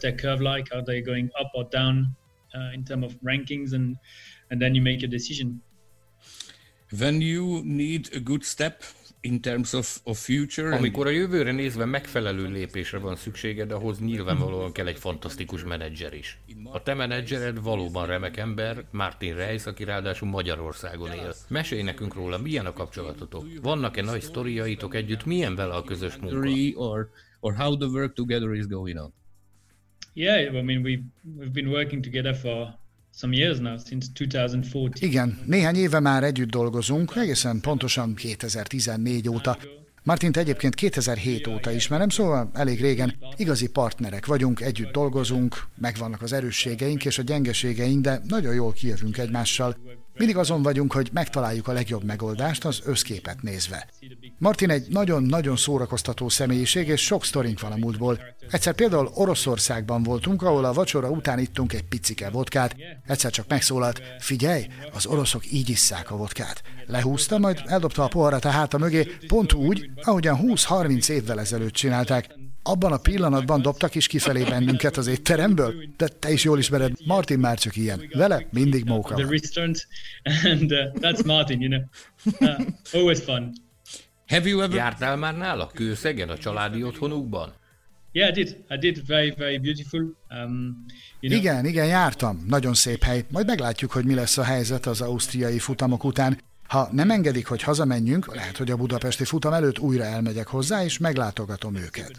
Uh, 2.53 2.73
in 2.73 2.83
terms 2.83 3.05
of 3.05 3.11
rankings? 3.23 3.73
And 3.73 3.97
and 4.51 4.59
then 4.61 4.75
you 4.75 4.83
make 4.83 5.03
a 5.03 5.07
decision. 5.07 5.63
When 6.99 7.21
you 7.21 7.61
need 7.63 8.09
a 8.13 8.19
good 8.19 8.43
step 8.43 8.83
in 9.21 9.39
terms 9.39 9.73
of, 9.73 9.99
of 10.03 10.17
future, 10.17 10.75
Amikor 10.75 11.07
a 11.07 11.09
jövőre 11.09 11.51
nézve 11.51 11.85
megfelelő 11.85 12.47
lépésre 12.47 12.97
van 12.97 13.15
szükséged, 13.15 13.71
ahhoz 13.71 13.99
nyilvánvalóan 13.99 14.71
kell 14.71 14.87
egy 14.87 14.97
fantasztikus 14.97 15.63
menedzser 15.63 16.13
is. 16.13 16.39
A 16.63 16.83
te 16.83 16.93
menedzsered 16.93 17.61
valóban 17.61 18.05
remek 18.05 18.37
ember, 18.37 18.85
Martin 18.91 19.35
Reis, 19.35 19.65
aki 19.65 19.83
ráadásul 19.83 20.29
Magyarországon 20.29 21.11
él. 21.11 21.33
Mesélj 21.47 21.81
nekünk 21.81 22.13
róla, 22.13 22.37
milyen 22.37 22.65
a 22.65 22.73
kapcsolatotok? 22.73 23.45
Vannak-e 23.61 24.01
nagy 24.01 24.21
sztoriaitok 24.21 24.95
együtt, 24.95 25.25
milyen 25.25 25.55
vele 25.55 25.73
a 25.73 25.83
közös 25.83 26.15
munka? 26.15 26.49
Or 26.75 27.09
or 27.41 27.53
how 27.53 27.75
the 27.77 27.87
work 27.87 28.15
together 28.15 28.53
is 28.53 28.67
going 28.67 28.97
on. 28.97 29.13
Yeah, 30.13 30.55
I 30.55 30.61
mean 30.61 30.81
we've 30.83 31.03
we've 31.37 31.53
been 31.53 31.69
working 31.69 32.03
together 32.03 32.35
for 32.35 32.79
some 33.13 33.33
years 33.33 33.59
now, 33.59 33.77
since 33.77 34.07
2014. 34.13 35.03
Igen, 35.03 35.39
néhány 35.45 35.75
éve 35.75 35.99
már 35.99 36.23
együtt 36.23 36.49
dolgozunk, 36.49 37.15
egészen 37.15 37.59
pontosan 37.59 38.15
2014 38.15 39.29
óta. 39.29 39.57
Martint 40.03 40.37
egyébként 40.37 40.75
2007 40.75 41.47
óta 41.47 41.71
ismerem, 41.71 42.09
szóval 42.09 42.49
elég 42.53 42.81
régen 42.81 43.15
igazi 43.37 43.69
partnerek 43.69 44.25
vagyunk, 44.25 44.61
együtt 44.61 44.91
dolgozunk, 44.91 45.55
megvannak 45.77 46.21
az 46.21 46.33
erősségeink 46.33 47.05
és 47.05 47.17
a 47.17 47.21
gyengeségeink, 47.21 48.01
de 48.01 48.21
nagyon 48.27 48.53
jól 48.53 48.73
kijövünk 48.73 49.17
egymással. 49.17 49.75
Mindig 50.21 50.39
azon 50.39 50.61
vagyunk, 50.61 50.93
hogy 50.93 51.09
megtaláljuk 51.13 51.67
a 51.67 51.71
legjobb 51.71 52.03
megoldást 52.03 52.65
az 52.65 52.81
összképet 52.85 53.41
nézve. 53.41 53.87
Martin 54.37 54.69
egy 54.69 54.87
nagyon-nagyon 54.89 55.55
szórakoztató 55.55 56.29
személyiség, 56.29 56.87
és 56.87 57.01
sok 57.01 57.25
sztorink 57.25 57.59
van 57.59 57.71
a 57.71 57.75
múltból. 57.75 58.19
Egyszer 58.49 58.73
például 58.73 59.11
Oroszországban 59.13 60.03
voltunk, 60.03 60.41
ahol 60.41 60.65
a 60.65 60.73
vacsora 60.73 61.09
után 61.09 61.39
ittunk 61.39 61.73
egy 61.73 61.83
picike 61.83 62.29
vodkát. 62.29 62.75
Egyszer 63.07 63.31
csak 63.31 63.47
megszólalt, 63.47 64.01
figyelj, 64.19 64.67
az 64.93 65.05
oroszok 65.05 65.51
így 65.51 65.69
isszák 65.69 66.11
a 66.11 66.17
vodkát. 66.17 66.61
Lehúzta, 66.85 67.37
majd 67.37 67.61
eldobta 67.65 68.03
a 68.03 68.07
poharat 68.07 68.45
a 68.45 68.49
háta 68.49 68.77
mögé, 68.77 69.03
pont 69.27 69.53
úgy, 69.53 69.89
ahogyan 70.01 70.39
20-30 70.41 71.09
évvel 71.09 71.39
ezelőtt 71.39 71.73
csinálták. 71.73 72.27
Abban 72.63 72.91
a 72.91 72.97
pillanatban 72.97 73.61
dobtak 73.61 73.95
is 73.95 74.07
kifelé 74.07 74.43
bennünket 74.43 74.97
az 74.97 75.07
étteremből, 75.07 75.73
de 75.97 76.07
te 76.07 76.31
is 76.31 76.43
jól 76.43 76.59
ismered, 76.59 76.91
Martin 77.05 77.39
már 77.39 77.59
csak 77.59 77.75
ilyen. 77.75 78.09
Vele 78.13 78.47
mindig 78.51 78.85
móka 78.85 79.15
and 80.43 80.71
uh, 80.71 80.91
that's 80.99 81.25
Martin, 81.25 81.61
you 81.61 81.69
know. 81.69 81.83
Uh, 82.39 82.65
always 82.93 83.19
fun. 83.19 83.51
Have 84.27 84.49
you 84.49 84.61
ever 84.61 84.75
Jártál 84.75 85.15
már 85.15 85.37
nála 85.37 85.67
kőszegen 85.73 86.29
a 86.29 86.37
családi 86.37 86.83
otthonukban? 86.83 87.53
Yeah, 88.13 88.29
I 88.29 88.31
did. 88.31 88.57
I 88.69 88.77
did. 88.77 89.05
Very, 89.07 89.33
very 89.37 89.57
beautiful. 89.57 89.99
Um, 89.99 90.85
you 91.19 91.31
know, 91.31 91.39
Igen, 91.39 91.65
igen, 91.65 91.85
jártam. 91.85 92.43
Nagyon 92.47 92.73
szép 92.73 93.03
hely. 93.03 93.25
Majd 93.29 93.45
meglátjuk, 93.45 93.91
hogy 93.91 94.05
mi 94.05 94.13
lesz 94.13 94.37
a 94.37 94.43
helyzet 94.43 94.85
az 94.85 95.01
ausztriai 95.01 95.59
futamok 95.59 96.03
után. 96.03 96.39
Ha 96.71 96.89
nem 96.91 97.11
engedik, 97.11 97.47
hogy 97.47 97.61
hazamenjünk, 97.61 98.35
lehet, 98.35 98.57
hogy 98.57 98.71
a 98.71 98.75
budapesti 98.75 99.25
futam 99.25 99.53
előtt 99.53 99.79
újra 99.79 100.03
elmegyek 100.03 100.47
hozzá, 100.47 100.83
és 100.83 100.97
meglátogatom 100.97 101.75
őket. 101.75 102.11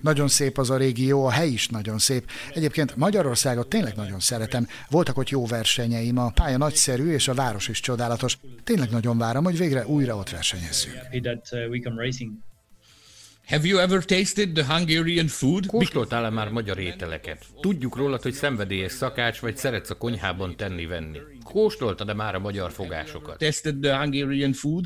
Nagyon 0.00 0.28
szép 0.28 0.58
az 0.58 0.70
a 0.70 0.76
régió, 0.76 1.24
a 1.24 1.30
hely 1.30 1.48
is 1.48 1.68
nagyon 1.68 1.98
szép. 1.98 2.30
Egyébként 2.54 2.96
Magyarországot 2.96 3.68
tényleg 3.68 3.96
nagyon 3.96 4.20
szeretem. 4.20 4.66
Voltak 4.90 5.18
ott 5.18 5.28
jó 5.28 5.46
versenyeim, 5.46 6.18
a 6.18 6.30
pálya 6.30 6.56
nagyszerű, 6.56 7.12
és 7.12 7.28
a 7.28 7.34
város 7.34 7.68
is 7.68 7.80
csodálatos. 7.80 8.38
Tényleg 8.64 8.90
nagyon 8.90 9.18
várom, 9.18 9.44
hogy 9.44 9.58
végre 9.58 9.86
újra 9.86 10.16
ott 10.16 10.30
versenyezzünk. 10.30 10.94
Have 13.48 13.66
you 13.66 13.78
ever 13.78 14.04
tasted 14.04 14.52
the 14.54 14.64
Hungarian 14.64 15.26
food? 15.26 15.66
Kóstoltál-e 15.66 16.30
már 16.30 16.48
magyar 16.48 16.78
ételeket? 16.78 17.46
Tudjuk 17.60 17.96
rólad, 17.96 18.22
hogy 18.22 18.32
szenvedélyes 18.32 18.92
szakács, 18.92 19.38
vagy 19.38 19.56
szeretsz 19.56 19.90
a 19.90 19.94
konyhában 19.94 20.56
tenni-venni. 20.56 21.18
Kóstoltad-e 21.44 22.14
már 22.14 22.34
a 22.34 22.38
magyar 22.38 22.72
fogásokat? 22.72 23.38
Tested 23.38 23.76
the 23.80 23.98
Hungarian 23.98 24.52
food? 24.52 24.84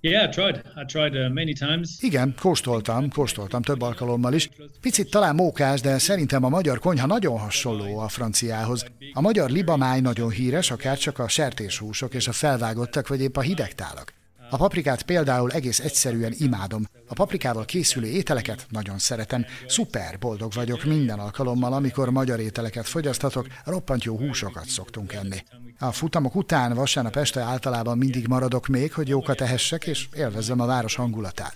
Yeah, 0.00 0.28
I 0.28 0.28
tried. 0.28 0.56
I 0.56 0.84
tried 0.86 1.14
uh, 1.14 1.32
many 1.32 1.52
times. 1.52 1.90
Igen, 2.00 2.34
kóstoltam, 2.40 3.10
kóstoltam 3.10 3.62
több 3.62 3.82
alkalommal 3.82 4.32
is. 4.32 4.48
Picit 4.80 5.10
talán 5.10 5.34
mókás, 5.34 5.80
de 5.80 5.98
szerintem 5.98 6.44
a 6.44 6.48
magyar 6.48 6.78
konyha 6.78 7.06
nagyon 7.06 7.38
hasonló 7.38 7.98
a 7.98 8.08
franciához. 8.08 8.86
A 9.12 9.20
magyar 9.20 9.50
libamáj 9.50 10.00
nagyon 10.00 10.30
híres, 10.30 10.70
akár 10.70 10.98
csak 10.98 11.18
a 11.18 11.28
sertéshúsok 11.28 12.14
és 12.14 12.28
a 12.28 12.32
felvágottak, 12.32 13.08
vagy 13.08 13.20
épp 13.20 13.36
a 13.36 13.40
hidegtálak. 13.40 14.15
A 14.50 14.56
paprikát 14.56 15.02
például 15.02 15.50
egész 15.50 15.78
egyszerűen 15.78 16.34
imádom. 16.38 16.84
A 17.06 17.14
paprikával 17.14 17.64
készülő 17.64 18.06
ételeket 18.06 18.66
nagyon 18.70 18.98
szeretem. 18.98 19.44
Szuper, 19.66 20.18
boldog 20.18 20.52
vagyok 20.52 20.84
minden 20.84 21.18
alkalommal, 21.18 21.72
amikor 21.72 22.10
magyar 22.10 22.40
ételeket 22.40 22.86
fogyasztatok, 22.86 23.46
roppant 23.64 24.04
jó 24.04 24.16
húsokat 24.18 24.66
szoktunk 24.66 25.12
enni. 25.12 25.38
A 25.78 25.92
futamok 25.92 26.34
után 26.34 26.74
vasárnap 26.74 27.16
este 27.16 27.40
általában 27.40 27.98
mindig 27.98 28.26
maradok 28.26 28.66
még, 28.66 28.92
hogy 28.92 29.08
jókat 29.08 29.40
ehessek, 29.40 29.86
és 29.86 30.08
élvezzem 30.16 30.60
a 30.60 30.66
város 30.66 30.94
hangulatát. 30.94 31.54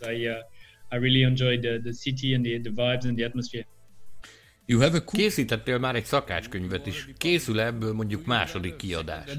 Készítettél 5.16 5.78
már 5.78 5.94
egy 5.94 6.04
szakácskönyvet 6.04 6.86
is. 6.86 7.08
Készül 7.16 7.60
ebből 7.60 7.92
mondjuk 7.92 8.26
második 8.26 8.76
kiadás. 8.76 9.36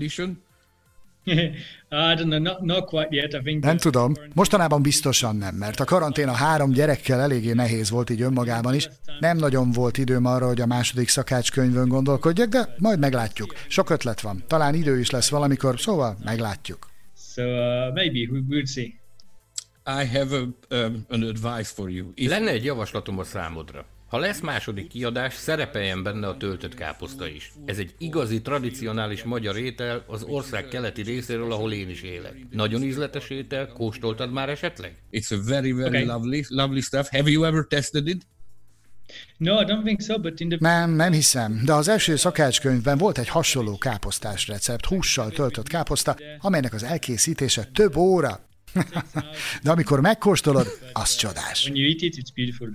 Nem 3.61 3.77
tudom, 3.77 4.13
mostanában 4.33 4.81
biztosan 4.81 5.35
nem, 5.35 5.55
mert 5.55 5.79
a 5.79 5.85
karantén 5.85 6.27
a 6.27 6.33
három 6.33 6.71
gyerekkel 6.71 7.19
eléggé 7.19 7.51
nehéz 7.53 7.89
volt 7.89 8.09
így 8.09 8.21
önmagában 8.21 8.73
is. 8.73 8.89
Nem 9.19 9.37
nagyon 9.37 9.71
volt 9.71 9.97
időm 9.97 10.25
arra, 10.25 10.47
hogy 10.47 10.61
a 10.61 10.65
második 10.65 11.09
szakácskönyvön 11.09 11.87
gondolkodjak, 11.87 12.49
de 12.49 12.75
majd 12.77 12.99
meglátjuk. 12.99 13.55
Sok 13.67 13.89
ötlet 13.89 14.21
van. 14.21 14.43
Talán 14.47 14.73
idő 14.73 14.99
is 14.99 15.09
lesz 15.09 15.29
valamikor, 15.29 15.79
szóval 15.79 16.17
meglátjuk. 16.23 16.89
so. 17.33 17.43
Uh, 17.43 17.93
maybe 17.93 18.27
we 18.31 18.41
will 18.49 18.65
see. 18.65 18.99
I 19.85 20.05
have 20.05 20.33
a, 20.33 20.47
um, 20.69 21.05
an 21.09 21.23
advice 21.23 21.73
for 21.73 21.89
you. 21.89 22.11
If 22.15 22.29
Lenne 22.29 22.49
egy 22.49 22.63
javaslatom 22.63 23.19
a 23.19 23.23
számodra. 23.23 23.85
Ha 24.11 24.17
lesz 24.17 24.39
második 24.39 24.87
kiadás, 24.87 25.33
szerepeljen 25.33 26.03
benne 26.03 26.27
a 26.27 26.37
töltött 26.37 26.73
káposzta 26.73 27.27
is. 27.27 27.51
Ez 27.65 27.77
egy 27.77 27.93
igazi, 27.97 28.41
tradicionális 28.41 29.23
magyar 29.23 29.57
étel 29.57 30.03
az 30.07 30.23
ország 30.23 30.67
keleti 30.67 31.01
részéről, 31.01 31.51
ahol 31.51 31.73
én 31.73 31.89
is 31.89 32.01
élek. 32.01 32.35
Nagyon 32.49 32.83
ízletes 32.83 33.29
étel, 33.29 33.67
kóstoltad 33.67 34.31
már 34.31 34.49
esetleg? 34.49 34.95
it's 35.11 35.31
a 35.33 35.43
very, 35.47 35.71
very 35.71 35.87
Okay. 35.87 36.05
lovely, 36.05 36.43
lovely 36.47 36.79
stuff. 36.79 37.07
Have 37.09 37.29
you 37.29 37.43
ever 37.43 37.65
tested 37.65 38.07
it? 38.07 38.27
No, 39.37 39.61
I 39.61 39.65
don't 39.65 39.83
think 39.83 40.01
so. 40.01 40.19
But 40.19 40.39
in 40.39 40.49
the 40.49 40.57
Nem, 40.59 40.91
nem 40.91 41.11
hiszem, 41.11 41.61
de 41.65 41.73
az 41.73 41.87
első 41.87 42.15
szakácskönyvben 42.15 42.97
volt 42.97 43.17
egy 43.17 43.27
hasonló 43.27 43.77
káposztás 43.77 44.47
recept, 44.47 44.85
hússal 44.85 45.29
töltött 45.29 45.67
káposzta, 45.67 46.15
amelynek 46.39 46.73
az 46.73 46.83
elkészítése 46.83 47.63
több 47.73 47.95
óra. 47.95 48.47
de 49.63 49.71
amikor 49.71 50.01
megkóstolod, 50.01 50.67
az 50.93 51.15
csodás. 51.15 51.63
when 51.63 51.75
you 51.75 51.89
eat 51.89 52.01
it, 52.01 52.15
it's 52.15 52.29
beautiful. 52.35 52.69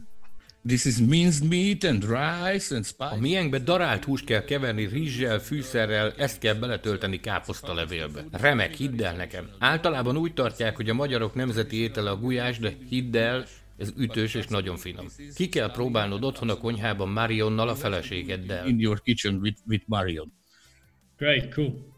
This 0.66 0.84
is 0.84 0.98
minced 0.98 1.48
meat 1.48 1.84
and 1.84 2.02
rice 2.04 2.74
and 2.74 2.84
A 2.84 2.88
spice. 2.88 3.16
miénkbe 3.20 3.58
darált 3.58 4.04
húst 4.04 4.24
kell 4.24 4.44
keverni 4.44 4.86
rizssel, 4.86 5.38
fűszerrel, 5.38 6.12
ezt 6.16 6.38
kell 6.38 6.54
beletölteni 6.54 7.20
káposztalevélbe. 7.20 8.24
Remek, 8.32 8.74
hidd 8.74 9.02
el 9.02 9.16
nekem. 9.16 9.48
Általában 9.58 10.16
úgy 10.16 10.34
tartják, 10.34 10.76
hogy 10.76 10.88
a 10.88 10.94
magyarok 10.94 11.34
nemzeti 11.34 11.76
étele 11.76 12.10
a 12.10 12.16
gulyás, 12.16 12.58
de 12.58 12.72
hidd 12.88 13.16
el, 13.16 13.46
ez 13.78 13.92
ütős 13.96 14.34
és 14.34 14.46
nagyon 14.46 14.76
finom. 14.76 15.06
Ki 15.34 15.48
kell 15.48 15.70
próbálnod 15.70 16.24
otthon 16.24 16.48
a 16.50 16.56
konyhában 16.56 17.08
Marionnal, 17.08 17.68
a 17.68 17.74
feleségeddel. 17.74 18.66
in 18.66 18.78
your 18.80 19.00
kitchen 19.00 19.34
with, 19.40 19.60
with 19.66 19.84
Marion. 19.86 20.32
Great, 21.16 21.54
cool. 21.54 21.94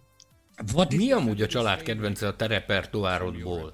What 0.74 0.94
Mi 0.94 1.12
amúgy 1.12 1.42
a 1.42 1.46
család 1.46 1.82
kedvence 1.82 2.26
a 2.26 2.36
te 2.36 2.46
repertoárodból? 2.46 3.70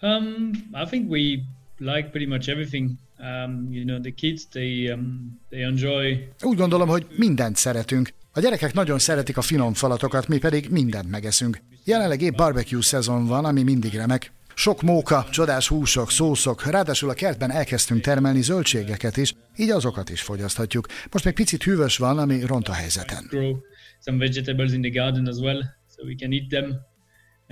Um, 0.00 0.50
I 0.72 0.84
think 0.88 1.10
we 1.10 1.38
like 1.82 2.08
pretty 2.08 2.26
much 2.26 2.48
everything. 2.48 2.90
Um, 3.18 3.68
you 3.70 3.84
know, 3.84 4.00
the 4.00 4.10
kids 4.10 4.46
they 4.48 4.90
um, 4.90 5.40
they 5.50 5.62
enjoy 5.62 6.28
Úgy 6.42 6.56
gondolom, 6.56 6.88
hogy 6.88 7.06
mindent 7.16 7.56
szeretünk. 7.56 8.12
A 8.32 8.40
gyerekek 8.40 8.72
nagyon 8.72 8.98
szeretik 8.98 9.36
a 9.36 9.42
finom 9.42 9.74
falatokat, 9.74 10.28
mi 10.28 10.38
pedig 10.38 10.68
mindent 10.70 11.10
megeszünk. 11.10 11.58
Jelenleg 11.84 12.20
épp 12.20 12.34
barbecue 12.34 12.82
szezon 12.82 13.26
van, 13.26 13.44
ami 13.44 13.62
mindig 13.62 13.94
remek. 13.94 14.32
Sok 14.54 14.82
móka, 14.82 15.26
csodás 15.30 15.68
húsok, 15.68 16.10
szószok, 16.10 16.70
ráadásul 16.70 17.10
a 17.10 17.14
kertben 17.14 17.50
elkezdtünk 17.50 18.00
termelni 18.00 18.42
zöldségeket 18.42 19.16
is, 19.16 19.34
így 19.56 19.70
azokat 19.70 20.10
is 20.10 20.20
fogyaszthatjuk. 20.20 20.86
Most 21.10 21.24
még 21.24 21.34
picit 21.34 21.62
hűvös 21.62 21.96
van, 21.96 22.18
ami 22.18 22.40
ront 22.44 22.68
a 22.68 22.72
helyzeten. 22.72 23.28
some 24.04 24.18
vegetables 24.18 24.72
in 24.72 24.82
the 24.82 24.90
garden 24.90 25.28
as 25.28 25.40
well, 25.40 25.62
so 25.86 26.04
we 26.04 26.14
can 26.14 26.32
eat 26.32 26.50
them. 26.50 26.84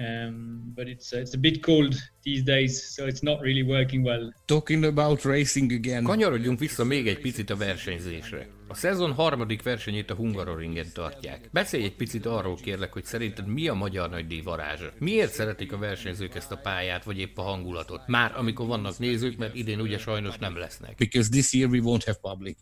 Um, 0.01 0.73
but 0.75 0.89
it's 0.89 1.13
uh, 1.13 1.21
it's 1.21 1.35
a 1.35 1.39
bit 1.39 1.63
cold 1.63 1.95
these 2.23 2.43
days, 2.43 2.95
so 2.95 3.07
it's 3.07 3.23
not 3.23 3.41
really 3.41 3.63
working 3.63 4.03
well. 4.05 4.33
Talking 4.47 4.85
about 4.85 5.25
racing 5.25 5.73
again. 5.73 6.05
Kanyarodjunk 6.05 6.59
vissza 6.59 6.85
még 6.85 7.07
egy 7.07 7.21
picit 7.21 7.51
a 7.51 7.57
versenyzésre. 7.57 8.49
A 8.69 8.75
szezon 8.75 9.13
harmadik 9.13 9.63
versenyét 9.63 10.11
a 10.11 10.15
Hungaroringen 10.15 10.87
tartják. 10.93 11.49
Beszélj 11.53 11.85
egy 11.85 11.97
picit 11.97 12.27
arról 12.27 12.57
kérlek, 12.57 12.93
hogy 12.93 13.05
szerinted 13.05 13.47
mi 13.47 13.69
a 13.69 13.75
magyar 13.75 14.11
nagydíj 14.11 14.41
varázsa? 14.41 14.93
Miért 14.99 15.33
szeretik 15.33 15.73
a 15.73 15.79
versenyzők 15.79 16.35
ezt 16.35 16.53
a 16.53 16.57
pályát, 16.57 17.05
vagy 17.05 17.19
épp 17.19 17.39
a 17.39 17.43
hangulatot? 17.43 18.07
Már 18.07 18.33
amikor 18.37 18.67
vannak 18.67 18.99
nézők, 18.99 19.37
mert 19.37 19.55
idén 19.55 19.81
ugye 19.81 19.99
sajnos 19.99 20.39
nem 20.39 20.57
lesznek. 20.57 20.95
Because 20.95 21.29
this 21.29 21.53
year 21.53 21.71
we 21.71 21.81
won't 21.83 22.03
have 22.05 22.19
public. 22.21 22.57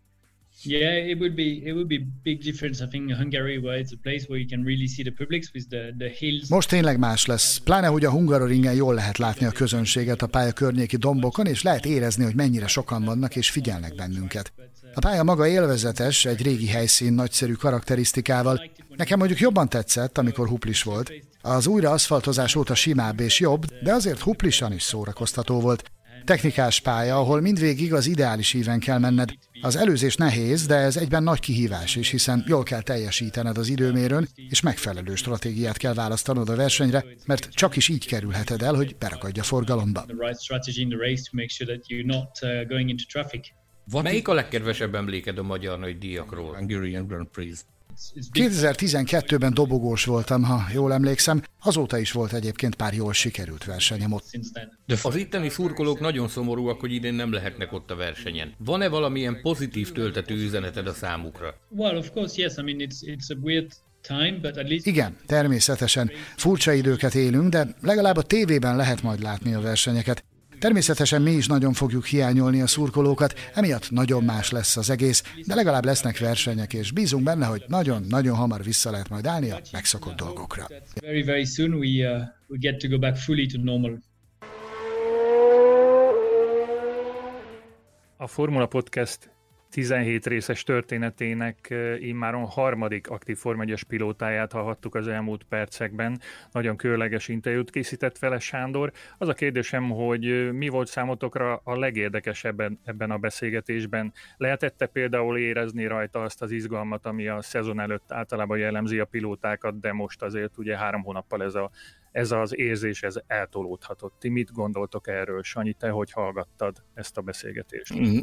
Yeah, 0.63 1.09
it 1.09 1.19
would 1.19 1.35
be 1.35 1.43
it 1.43 1.73
would 1.73 1.87
be 1.87 2.07
big 2.23 2.43
difference. 2.43 2.85
I 2.85 2.89
think 2.89 3.13
Hungary, 3.13 3.59
where 3.59 3.81
it's 3.81 3.93
a 3.93 3.99
place 4.03 4.25
where 4.29 4.41
you 4.41 4.49
can 4.49 4.65
really 4.65 4.87
see 4.87 5.05
the 5.05 5.13
publics 5.13 5.51
with 5.55 5.69
the 5.69 5.95
the 5.99 6.09
hills. 6.19 6.49
Most 6.49 6.69
tényleg 6.69 6.99
más 6.99 7.27
lesz, 7.27 7.59
pláne 7.59 7.87
hogy 7.87 8.05
a 8.05 8.11
Hungaroringen 8.11 8.75
jól 8.75 8.95
lehet 8.95 9.19
látni 9.19 9.47
a 9.47 9.51
közönséget 9.51 10.23
a 10.23 10.27
pálya 10.27 10.53
környéki 10.53 10.97
dombokon, 10.97 11.47
és 11.47 11.63
lehet 11.63 11.87
érezni, 11.87 12.25
hogy 12.25 12.35
mennyire 12.35 12.67
sokan 12.67 13.05
vannak 13.05 13.37
és 13.37 13.51
figyelnek 13.51 13.95
bennünket. 13.95 14.53
A 14.95 15.01
pálya 15.01 15.23
maga 15.23 15.49
élvezetes, 15.49 16.25
egy 16.25 16.43
régi 16.43 16.67
helyszín 16.67 17.13
nagyszerű 17.13 17.53
karakterisztikával. 17.53 18.71
Nekem 18.97 19.19
mondjuk 19.19 19.41
jobban 19.41 19.69
tetszett, 19.69 20.19
amikor 20.19 20.49
huplis 20.49 20.83
volt. 20.83 21.13
Az 21.43 21.67
újra 21.67 21.91
aszfaltozás 21.91 22.55
óta 22.55 22.75
simább 22.75 23.21
és 23.21 23.41
jobb, 23.41 23.65
de 23.83 23.93
azért 23.93 24.21
huplisan 24.21 24.73
is 24.73 24.83
szórakoztató 24.83 25.61
volt. 25.61 25.91
Technikás 26.25 26.81
pálya, 26.81 27.17
ahol 27.17 27.41
mindvégig 27.41 27.95
az 27.95 28.07
ideális 28.07 28.55
íven 28.55 28.79
kell 28.79 28.99
menned. 28.99 29.31
Az 29.61 29.77
előzés 29.77 30.17
nehéz, 30.17 30.67
de 30.67 30.75
ez 30.75 30.97
egyben 30.97 31.23
nagy 31.23 31.41
kihívás 31.41 31.97
is, 31.97 32.11
hiszen 32.11 32.45
jól 32.47 32.63
kell 32.63 32.83
teljesítened 32.83 33.59
az 33.59 33.69
időmérőn, 33.69 34.29
és 34.49 34.61
megfelelő 34.61 35.15
stratégiát 35.15 35.77
kell 35.77 35.95
választanod 35.95 36.49
a 36.49 36.57
versenyre, 36.57 37.05
mert 37.27 37.49
csak 37.53 37.77
is 37.77 37.89
így 37.89 38.07
kerülheted 38.07 38.63
el, 38.63 38.75
hogy 38.75 38.97
berakadj 38.99 39.41
a 39.41 39.43
forgalomba. 39.43 40.07
Melyik 44.03 44.29
a 44.29 44.33
legkedvesebb 44.33 44.95
emléked 44.95 45.39
a 45.39 45.43
magyar 45.43 45.79
nagy 45.79 45.99
díjakról? 45.99 46.55
Hungarian 46.55 47.07
Grand 47.07 47.29
Prix. 47.29 47.65
2012-ben 48.33 49.55
dobogós 49.55 50.05
voltam, 50.05 50.43
ha 50.43 50.67
jól 50.73 50.93
emlékszem. 50.93 51.43
Azóta 51.63 51.99
is 51.99 52.13
volt 52.13 52.33
egyébként 52.33 52.75
pár 52.75 52.95
jól 52.95 53.13
sikerült 53.13 53.65
versenyem 53.65 54.13
ott. 54.13 54.25
Az 55.03 55.17
itteni 55.17 55.49
szurkolók 55.49 56.01
nagyon 56.01 56.29
szomorúak, 56.29 56.81
hogy 56.81 56.93
idén 56.93 57.15
nem 57.15 57.33
lehetnek 57.33 57.73
ott 57.73 57.91
a 57.91 57.97
versenyen. 57.97 58.55
Van-e 58.59 58.89
valamilyen 58.89 59.41
pozitív 59.41 59.93
töltető 59.93 60.35
üzeneted 60.35 60.87
a 60.87 60.93
számukra? 60.93 61.55
Well, 61.69 61.97
of 61.97 62.11
course, 62.11 62.43
yes. 62.43 62.57
I 62.57 62.63
mean, 62.63 62.79
it's, 62.79 62.97
it's 63.03 63.31
a 63.31 63.37
weird 63.43 63.73
igen, 64.69 65.17
természetesen. 65.27 66.11
Furcsa 66.37 66.73
időket 66.73 67.15
élünk, 67.15 67.49
de 67.49 67.67
legalább 67.81 68.17
a 68.17 68.23
tévében 68.23 68.77
lehet 68.77 69.03
majd 69.03 69.23
látni 69.23 69.55
a 69.55 69.61
versenyeket. 69.61 70.25
Természetesen 70.59 71.23
mi 71.23 71.31
is 71.31 71.47
nagyon 71.47 71.73
fogjuk 71.73 72.07
hiányolni 72.07 72.61
a 72.61 72.67
szurkolókat, 72.67 73.35
emiatt 73.55 73.91
nagyon 73.91 74.25
más 74.25 74.51
lesz 74.51 74.77
az 74.77 74.91
egész, 74.91 75.23
de 75.47 75.55
legalább 75.55 75.85
lesznek 75.85 76.19
versenyek, 76.19 76.73
és 76.73 76.93
bízunk 76.93 77.25
benne, 77.25 77.47
hogy 77.47 77.65
nagyon-nagyon 77.67 78.37
hamar 78.37 78.63
vissza 78.63 78.91
lehet 78.91 79.09
majd 79.09 79.27
állni 79.27 79.51
a 79.51 79.61
megszokott 79.73 80.17
dolgokra. 80.17 80.67
Very, 81.01 81.23
very 81.23 81.45
soon 81.45 81.73
we, 81.73 81.89
uh, 81.89 82.23
we 82.47 82.57
get 82.59 82.79
to 82.79 82.89
go 82.89 82.99
back 82.99 83.17
fully 83.17 83.47
to 83.47 83.59
normal. 83.63 83.99
A 88.17 88.27
Formula 88.27 88.67
Podcast 88.67 89.31
17 89.71 90.27
részes 90.27 90.63
történetének 90.63 91.75
immáron 91.99 92.45
harmadik 92.45 93.09
aktív 93.09 93.37
Form 93.37 93.61
1 93.61 93.83
pilótáját 93.83 94.53
hallhattuk 94.53 94.95
az 94.95 95.09
elmúlt 95.09 95.45
percekben. 95.45 96.21
Nagyon 96.53 96.77
különleges 96.77 97.29
interjút 97.29 97.71
készített 97.71 98.19
vele 98.19 98.39
Sándor. 98.39 98.93
Az 99.19 99.29
a 99.29 99.33
kérdésem, 99.33 99.91
hogy 99.91 100.53
mi 100.53 100.69
volt 100.69 100.89
számotokra 100.89 101.61
a 101.65 101.79
legérdekesebben 101.79 102.81
ebben 102.85 103.11
a 103.11 103.19
beszélgetésben? 103.19 104.13
Lehetette 104.37 104.87
például 104.87 105.39
érezni 105.39 105.87
rajta 105.87 106.23
azt 106.23 106.43
az 106.43 106.51
izgalmat, 106.51 107.07
ami 107.07 107.29
a 107.29 107.43
szezon 107.43 107.81
előtt 107.81 108.13
általában 108.13 108.59
jellemzi 108.59 108.99
a 108.99 109.05
pilótákat, 109.05 109.81
de 109.81 109.93
most 109.93 110.23
azért 110.23 110.59
ugye 110.59 110.77
három 110.77 111.03
hónappal 111.03 111.43
ez 111.43 111.55
a 111.55 111.71
ez 112.13 112.31
az 112.31 112.57
érzés, 112.57 113.03
ez 113.03 113.15
eltolódhatott. 113.27 114.15
Ti 114.19 114.29
mit 114.29 114.53
gondoltok 114.53 115.09
erről, 115.09 115.43
Sanyi, 115.43 115.73
te 115.73 115.91
hogy 115.91 116.13
hallgattad 116.13 116.83
ezt 116.95 117.19
a 117.19 117.21
beszélgetést? 117.21 117.99
Mm. 117.99 118.19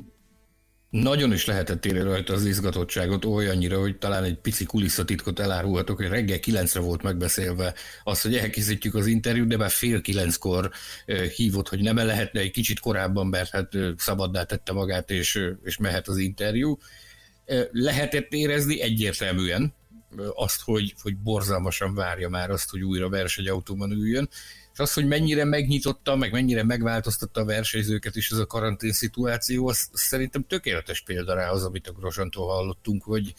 Nagyon 0.89 1.34
is 1.34 1.46
lehetett 1.46 1.86
érni 1.86 2.00
rajta 2.00 2.34
az 2.34 2.46
izgatottságot 2.46 3.25
olyannyira, 3.25 3.80
hogy 3.80 3.98
talán 3.98 4.24
egy 4.24 4.38
pici 4.38 4.65
kulisszatitkot 4.65 5.39
elárulhatok, 5.39 5.98
hogy 5.98 6.08
reggel 6.08 6.39
kilencre 6.39 6.80
volt 6.80 7.01
megbeszélve 7.01 7.74
az, 8.04 8.22
hogy 8.22 8.36
elkészítjük 8.36 8.96
az 8.96 9.08
interjút, 9.08 9.48
de 9.48 9.58
már 9.58 9.70
fél 9.70 10.01
kilenckor 10.01 10.72
hívott, 11.36 11.70
hogy 11.70 11.80
nem 11.80 11.96
lehetne 11.96 12.39
egy 12.39 12.51
kicsit 12.51 12.80
korábban, 12.80 13.27
mert 13.27 13.50
hát 13.50 13.72
szabaddá 13.98 14.44
tette 14.44 14.72
magát, 14.74 15.12
és, 15.12 15.50
és 15.63 15.77
mehet 15.77 16.08
az 16.08 16.18
interjú. 16.18 16.77
Lehetett 17.72 18.34
érezni 18.34 18.82
egyértelműen 18.82 19.74
azt, 20.36 20.62
hogy, 20.62 20.94
hogy 21.01 21.18
borzalmasan 21.18 21.96
várja 21.96 22.30
már 22.30 22.50
azt, 22.50 22.70
hogy 22.70 22.84
újra 22.84 23.10
versenyautóban 23.10 23.92
üljön, 23.92 24.30
és 24.75 24.82
az, 24.82 24.94
hogy 24.94 25.05
mennyire 25.05 25.44
megnyitotta, 25.44 26.15
meg 26.15 26.32
mennyire 26.32 26.63
megváltoztatta 26.63 27.41
a 27.41 27.46
versenyzőket 27.46 28.15
is 28.15 28.29
ez 28.32 28.38
a 28.38 28.46
karantén 28.46 28.91
szituáció, 28.91 29.67
az, 29.67 29.89
szerintem 29.94 30.46
tökéletes 30.48 31.01
példa 31.01 31.34
rá 31.34 31.50
az, 31.50 31.63
amit 31.63 31.88
a 31.88 31.91
Grozsantól 31.91 32.48
hallottunk, 32.48 33.03
hogy 33.03 33.34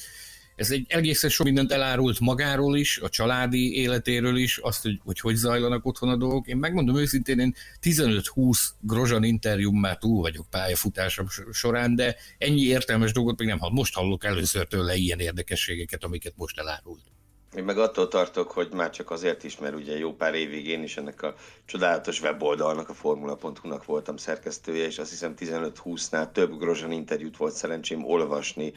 ez 0.54 0.70
egy 0.70 0.86
egészen 0.88 1.30
sok 1.30 1.46
mindent 1.46 1.72
elárult 1.72 2.20
magáról 2.20 2.76
is, 2.76 2.98
a 2.98 3.08
családi 3.08 3.74
életéről 3.74 4.36
is, 4.36 4.58
azt, 4.58 4.82
hogy 4.82 5.00
hogy, 5.04 5.20
hogy 5.20 5.34
zajlanak 5.34 5.86
otthon 5.86 6.08
a 6.08 6.16
dolgok. 6.16 6.46
Én 6.46 6.56
megmondom 6.56 6.96
őszintén, 6.96 7.38
én 7.38 7.54
15-20 7.82 8.58
Grozsan 8.80 9.24
interjúm 9.24 9.80
már 9.80 9.98
túl 9.98 10.20
vagyok 10.20 10.46
pályafutásom 10.50 11.26
során, 11.52 11.94
de 11.94 12.16
ennyi 12.38 12.62
értelmes 12.62 13.12
dolgot 13.12 13.38
még 13.38 13.48
nem 13.48 13.58
hall. 13.58 13.72
Most 13.72 13.94
hallok 13.94 14.24
először 14.24 14.66
tőle 14.66 14.94
ilyen 14.94 15.18
érdekességeket, 15.18 16.04
amiket 16.04 16.32
most 16.36 16.58
elárult. 16.58 17.15
Én 17.56 17.64
meg 17.64 17.78
attól 17.78 18.08
tartok, 18.08 18.50
hogy 18.50 18.72
már 18.72 18.90
csak 18.90 19.10
azért 19.10 19.44
is, 19.44 19.58
mert 19.58 19.74
ugye 19.74 19.98
jó 19.98 20.12
pár 20.14 20.34
évig 20.34 20.66
én 20.66 20.82
is 20.82 20.96
ennek 20.96 21.22
a 21.22 21.34
csodálatos 21.64 22.20
weboldalnak, 22.20 22.88
a 22.88 22.94
Formula.hu-nak 22.94 23.84
voltam 23.84 24.16
szerkesztője, 24.16 24.86
és 24.86 24.98
azt 24.98 25.10
hiszem 25.10 25.34
15-20-nál 25.38 26.32
több 26.32 26.58
Grozsan 26.58 26.92
interjút 26.92 27.36
volt 27.36 27.54
szerencsém 27.54 28.04
olvasni, 28.04 28.72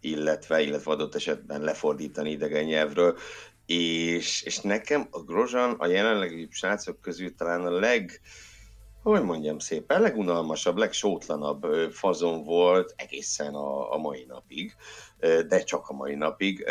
illetve, 0.00 0.60
illetve 0.62 0.90
adott 0.90 1.14
esetben 1.14 1.60
lefordítani 1.60 2.30
idegen 2.30 2.64
nyelvről, 2.64 3.16
és, 3.66 4.42
és 4.42 4.60
nekem 4.60 5.08
a 5.10 5.20
Grozsan 5.20 5.72
a 5.78 5.86
jelenlegi 5.86 6.48
srácok 6.50 7.00
közül 7.00 7.34
talán 7.34 7.66
a 7.66 7.70
leg, 7.70 8.20
hogy 9.02 9.22
mondjam 9.22 9.58
szépen, 9.58 10.00
legunalmasabb, 10.00 10.76
legsótlanabb 10.76 11.66
fazon 11.92 12.44
volt 12.44 12.94
egészen 12.96 13.54
a, 13.54 13.92
a 13.92 13.96
mai 13.96 14.24
napig, 14.28 14.76
de 15.48 15.62
csak 15.64 15.88
a 15.88 15.92
mai 15.92 16.14
napig 16.14 16.64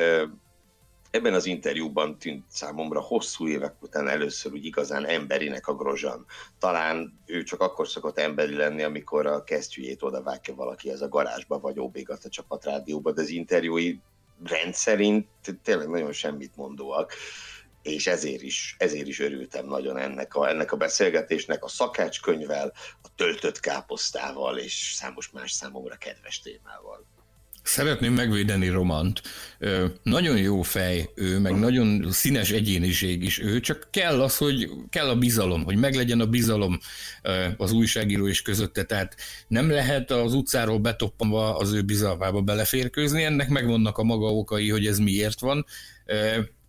Ebben 1.13 1.33
az 1.33 1.45
interjúban 1.45 2.17
tűnt 2.17 2.45
számomra 2.49 3.01
hosszú 3.01 3.47
évek 3.47 3.81
után 3.81 4.07
először 4.07 4.51
úgy 4.51 4.65
igazán 4.65 5.05
emberinek 5.05 5.67
a 5.67 5.75
Grozsan. 5.75 6.25
Talán 6.59 7.19
ő 7.25 7.43
csak 7.43 7.61
akkor 7.61 7.87
szokott 7.87 8.19
emberi 8.19 8.55
lenni, 8.55 8.83
amikor 8.83 9.25
a 9.25 9.43
kesztyűjét 9.43 10.03
odavágja 10.03 10.55
valaki 10.55 10.89
ez 10.89 11.01
a 11.01 11.07
garázsba, 11.07 11.59
vagy 11.59 11.79
óbégat 11.79 12.25
a 12.25 12.29
csapatrádióba, 12.29 13.11
de 13.11 13.21
az 13.21 13.29
interjúi 13.29 13.99
rendszerint 14.43 15.27
tényleg 15.63 15.87
nagyon 15.87 16.11
semmit 16.11 16.55
mondóak 16.55 17.13
és 17.81 18.07
ezért 18.07 18.41
is, 18.41 18.75
ezért 18.79 19.07
is 19.07 19.19
örültem 19.19 19.65
nagyon 19.65 19.97
ennek 19.97 20.35
a, 20.35 20.49
ennek 20.49 20.71
a 20.71 20.77
beszélgetésnek, 20.77 21.63
a 21.63 21.67
szakácskönyvvel, 21.67 22.73
a 23.01 23.07
töltött 23.15 23.59
káposztával 23.59 24.57
és 24.57 24.91
számos 24.95 25.29
más 25.29 25.51
számomra 25.51 25.95
kedves 25.95 26.39
témával. 26.39 27.05
Szeretném 27.63 28.13
megvédeni 28.13 28.67
Romant. 28.69 29.21
Nagyon 30.03 30.37
jó 30.37 30.61
fej 30.61 31.09
ő, 31.15 31.39
meg 31.39 31.59
nagyon 31.59 32.11
színes 32.11 32.51
egyéniség 32.51 33.23
is 33.23 33.39
ő, 33.39 33.59
csak 33.59 33.87
kell 33.91 34.21
az, 34.21 34.37
hogy 34.37 34.69
kell 34.89 35.09
a 35.09 35.15
bizalom, 35.15 35.63
hogy 35.63 35.75
meglegyen 35.75 36.19
a 36.19 36.25
bizalom 36.25 36.79
az 37.57 37.71
újságíró 37.71 38.27
és 38.27 38.41
közötte. 38.41 38.83
Tehát 38.83 39.15
nem 39.47 39.69
lehet 39.69 40.11
az 40.11 40.33
utcáról 40.33 40.79
betoppanva 40.79 41.57
az 41.57 41.71
ő 41.71 41.81
bizalmába 41.81 42.41
beleférkőzni, 42.41 43.23
ennek 43.23 43.49
megvannak 43.49 43.97
a 43.97 44.03
maga 44.03 44.33
okai, 44.33 44.69
hogy 44.69 44.85
ez 44.85 44.97
miért 44.97 45.39
van. 45.39 45.65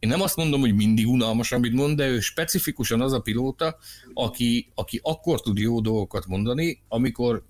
Én 0.04 0.10
nem 0.10 0.20
azt 0.20 0.36
mondom, 0.36 0.60
hogy 0.60 0.74
mindig 0.74 1.08
unalmas, 1.08 1.52
amit 1.52 1.72
mond, 1.72 1.96
de 1.96 2.06
ő 2.06 2.20
specifikusan 2.20 3.00
az 3.00 3.12
a 3.12 3.20
pilóta, 3.20 3.76
aki, 4.14 4.70
aki 4.74 5.00
akkor 5.02 5.40
tud 5.40 5.58
jó 5.58 5.80
dolgokat 5.80 6.26
mondani, 6.26 6.82
amikor 6.88 7.42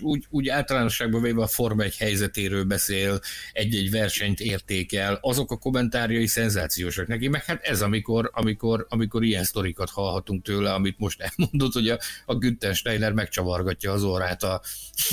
úgy, 0.00 0.26
úgy 0.30 0.48
általánosságban 0.48 1.22
véve 1.22 1.42
a 1.42 1.46
Forma 1.46 1.82
egy 1.82 1.96
helyzetéről 1.96 2.64
beszél, 2.64 3.20
egy-egy 3.52 3.90
versenyt 3.90 4.40
értékel, 4.40 5.18
azok 5.22 5.50
a 5.50 5.56
kommentárjai 5.56 6.26
szenzációsak 6.26 7.06
neki, 7.06 7.28
meg 7.28 7.44
hát 7.44 7.62
ez, 7.62 7.82
amikor, 7.82 8.30
amikor, 8.34 8.86
amikor 8.88 9.24
ilyen 9.24 9.44
sztorikat 9.44 9.90
hallhatunk 9.90 10.42
tőle, 10.42 10.72
amit 10.72 10.98
most 10.98 11.20
elmondott, 11.20 11.72
hogy 11.72 11.88
a, 11.88 11.98
a 12.26 12.34
Günther 12.34 12.74
Steiner 12.74 13.12
megcsavargatja 13.12 13.92
az 13.92 14.02
orrát 14.02 14.42
a, 14.42 14.62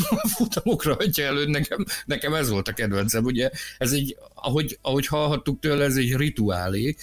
a 0.09 0.27
futamokra, 0.37 0.93
hogyha 0.93 1.23
előtt 1.23 1.49
nekem, 1.49 1.85
nekem 2.05 2.33
ez 2.33 2.49
volt 2.49 2.67
a 2.67 2.73
kedvencem, 2.73 3.23
ugye? 3.23 3.49
Ez 3.77 3.91
egy, 3.91 4.17
ahogy, 4.41 4.77
ahogy 4.81 5.07
hallhattuk 5.07 5.59
tőle, 5.59 5.83
ez 5.83 5.95
egy 5.95 6.15
rituálé, 6.15 6.95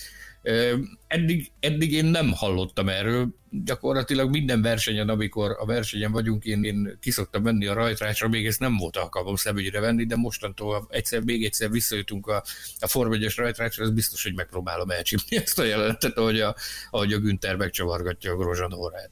Eddig, 1.06 1.50
eddig 1.60 1.92
én 1.92 2.04
nem 2.04 2.32
hallottam 2.32 2.88
erről, 2.88 3.34
gyakorlatilag 3.50 4.30
minden 4.30 4.62
versenyen, 4.62 5.08
amikor 5.08 5.56
a 5.58 5.66
versenyen 5.66 6.12
vagyunk, 6.12 6.44
én, 6.44 6.64
én 6.64 6.98
kiszoktam 7.00 7.42
menni 7.42 7.66
a 7.66 7.74
rajtrácsra, 7.74 8.28
még 8.28 8.46
ezt 8.46 8.60
nem 8.60 8.76
volt 8.76 8.96
alkalmam 8.96 9.36
szemügyre 9.36 9.80
venni, 9.80 10.04
de 10.04 10.16
mostantól 10.16 10.86
egyszer, 10.90 11.20
még 11.20 11.44
egyszer 11.44 11.70
visszajutunk 11.70 12.26
a, 12.26 12.44
a 12.78 12.86
Form 12.86 13.12
1 13.12 13.32
rajtrácsra, 13.36 13.84
ez 13.84 13.90
biztos, 13.90 14.22
hogy 14.22 14.34
megpróbálom 14.34 14.90
elcsípni 14.90 15.36
ezt 15.44 15.58
a 15.58 15.64
jelenetet, 15.64 16.18
ahogy 16.18 16.40
a, 16.40 16.54
ahogy 16.90 17.12
a 17.12 17.18
Günther 17.18 17.56
megcsavargatja 17.56 18.32
a 18.32 18.36
Grozsan 18.36 18.72
órát. 18.72 19.10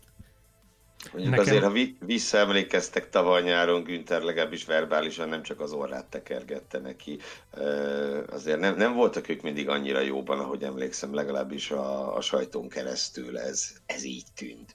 Mondjuk 1.12 1.34
Nekem... 1.34 1.46
azért, 1.46 1.64
ha 1.64 2.06
visszaemlékeztek 2.06 3.10
tavaly 3.10 3.42
nyáron, 3.42 3.82
Günther 3.82 4.22
legalábbis 4.22 4.64
verbálisan 4.64 5.28
nem 5.28 5.42
csak 5.42 5.60
az 5.60 5.72
orrát 5.72 6.06
tekergette 6.06 6.78
neki. 6.78 7.18
Azért 8.30 8.58
nem, 8.58 8.76
nem 8.76 8.94
voltak 8.94 9.28
ők 9.28 9.42
mindig 9.42 9.68
annyira 9.68 10.00
jóban, 10.00 10.38
ahogy 10.38 10.62
emlékszem, 10.62 11.14
legalábbis 11.14 11.70
a, 11.70 12.16
a 12.16 12.20
sajtón 12.20 12.68
keresztül 12.68 13.38
ez, 13.38 13.72
ez 13.86 14.04
így 14.04 14.26
tűnt. 14.36 14.74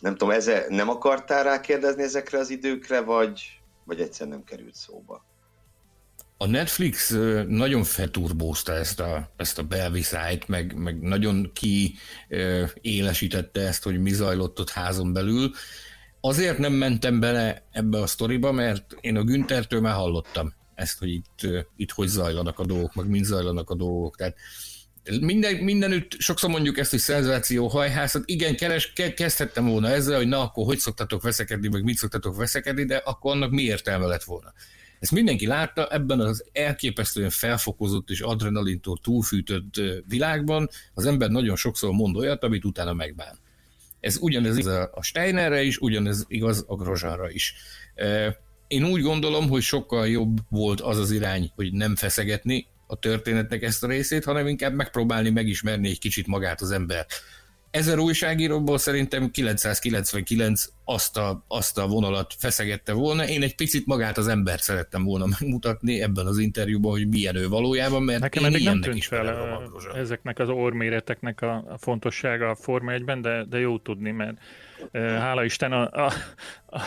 Nem 0.00 0.16
tudom, 0.16 0.30
eze, 0.30 0.66
nem 0.68 0.88
akartál 0.88 1.44
rákérdezni 1.44 2.02
ezekre 2.02 2.38
az 2.38 2.50
időkre, 2.50 3.00
vagy, 3.00 3.60
vagy 3.84 4.00
egyszer 4.00 4.28
nem 4.28 4.44
került 4.44 4.74
szóba? 4.74 5.24
A 6.36 6.46
Netflix 6.46 7.10
nagyon 7.46 7.84
feturbózta 7.84 8.72
ezt 8.72 9.00
a, 9.00 9.32
ezt 9.36 9.58
a 9.58 9.62
belviszájt, 9.62 10.48
meg, 10.48 10.74
meg 10.74 11.00
nagyon 11.00 11.52
kiélesítette 11.52 13.60
ezt, 13.60 13.82
hogy 13.82 14.00
mi 14.00 14.12
zajlott 14.12 14.60
ott 14.60 14.70
házon 14.70 15.12
belül. 15.12 15.50
Azért 16.20 16.58
nem 16.58 16.72
mentem 16.72 17.20
bele 17.20 17.66
ebbe 17.70 17.98
a 17.98 18.06
sztoriba, 18.06 18.52
mert 18.52 18.96
én 19.00 19.16
a 19.16 19.24
Güntertől 19.24 19.80
már 19.80 19.94
hallottam 19.94 20.54
ezt, 20.74 20.98
hogy 20.98 21.08
itt, 21.08 21.40
itt 21.76 21.90
hogy 21.90 22.08
zajlanak 22.08 22.58
a 22.58 22.66
dolgok, 22.66 22.94
meg 22.94 23.08
mind 23.08 23.24
zajlanak 23.24 23.70
a 23.70 23.74
dolgok. 23.74 24.16
Tehát 24.16 24.36
minden, 25.20 25.54
mindenütt 25.54 26.14
sokszor 26.18 26.50
mondjuk 26.50 26.78
ezt, 26.78 26.90
hogy 26.90 26.98
szenzáció, 26.98 27.68
hajhászat, 27.68 28.22
igen, 28.24 28.56
keres, 28.56 28.92
ke, 28.92 29.14
kezdhettem 29.14 29.66
volna 29.66 29.88
ezzel, 29.88 30.16
hogy 30.16 30.28
na, 30.28 30.40
akkor 30.40 30.64
hogy 30.64 30.78
szoktatok 30.78 31.22
veszekedni, 31.22 31.68
meg 31.68 31.82
mit 31.82 31.96
szoktatok 31.96 32.36
veszekedni, 32.36 32.84
de 32.84 32.96
akkor 32.96 33.32
annak 33.32 33.50
mi 33.50 33.62
értelme 33.62 34.06
lett 34.06 34.24
volna. 34.24 34.52
Ezt 35.04 35.12
mindenki 35.12 35.46
látta 35.46 35.86
ebben 35.86 36.20
az 36.20 36.44
elképesztően 36.52 37.30
felfokozott 37.30 38.10
és 38.10 38.20
adrenalintól 38.20 38.98
túlfűtött 39.02 39.80
világban, 40.06 40.68
az 40.94 41.06
ember 41.06 41.30
nagyon 41.30 41.56
sokszor 41.56 41.90
mond 41.90 42.16
olyat, 42.16 42.42
amit 42.42 42.64
utána 42.64 42.92
megbán. 42.92 43.38
Ez 44.00 44.16
ugyanez 44.20 44.56
igaz 44.56 44.88
a 44.92 45.02
Steinerre 45.02 45.62
is, 45.62 45.78
ugyanez 45.78 46.24
igaz 46.28 46.64
a 46.68 46.74
Grozsánra 46.74 47.30
is. 47.30 47.54
Én 48.68 48.84
úgy 48.84 49.02
gondolom, 49.02 49.48
hogy 49.48 49.62
sokkal 49.62 50.08
jobb 50.08 50.38
volt 50.48 50.80
az 50.80 50.98
az 50.98 51.10
irány, 51.10 51.50
hogy 51.54 51.72
nem 51.72 51.96
feszegetni 51.96 52.66
a 52.86 52.98
történetnek 52.98 53.62
ezt 53.62 53.84
a 53.84 53.86
részét, 53.86 54.24
hanem 54.24 54.46
inkább 54.46 54.74
megpróbálni 54.74 55.30
megismerni 55.30 55.88
egy 55.88 55.98
kicsit 55.98 56.26
magát 56.26 56.60
az 56.60 56.70
ember. 56.70 57.06
Ezer 57.74 57.98
újságíróból 57.98 58.78
szerintem 58.78 59.30
999 59.30 60.64
azt 60.84 61.16
a, 61.16 61.44
azt 61.48 61.78
a 61.78 61.86
vonalat 61.86 62.34
feszegette 62.38 62.92
volna. 62.92 63.28
Én 63.28 63.42
egy 63.42 63.54
picit 63.54 63.86
magát 63.86 64.18
az 64.18 64.28
embert 64.28 64.62
szerettem 64.62 65.04
volna 65.04 65.26
megmutatni 65.38 66.02
ebben 66.02 66.26
az 66.26 66.38
interjúban, 66.38 66.90
hogy 66.90 67.08
milyen 67.08 67.36
ő 67.36 67.48
valójában, 67.48 68.02
mert 68.02 68.20
Nekem 68.20 68.44
eddig 68.44 68.64
nem 68.64 68.80
tűnt 68.80 69.04
fel 69.04 69.62
ezeknek 69.94 70.38
az 70.38 70.48
orméreteknek 70.48 71.40
a 71.42 71.76
fontossága 71.78 72.50
a 72.50 72.54
Forma 72.54 72.92
1-ben, 72.94 73.20
de, 73.20 73.44
de 73.44 73.58
jó 73.58 73.78
tudni, 73.78 74.10
mert 74.10 74.38
hála 74.92 75.44
Isten 75.44 75.72
a, 75.72 75.90
a, 75.90 76.12
a, 76.66 76.80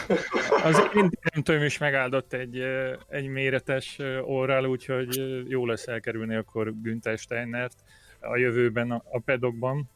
az 0.63 0.81
én 0.93 1.63
is 1.63 1.77
megáldott 1.77 2.33
egy, 2.33 2.63
egy 3.07 3.27
méretes 3.27 3.97
orral, 4.21 4.65
úgyhogy 4.65 5.21
jó 5.47 5.65
lesz 5.65 5.87
elkerülni 5.87 6.35
akkor 6.35 6.73
Günther 6.81 7.17
Steinert 7.17 7.75
a 8.19 8.37
jövőben 8.37 8.91
a, 8.91 9.03
a 9.11 9.19
pedokban. 9.19 9.89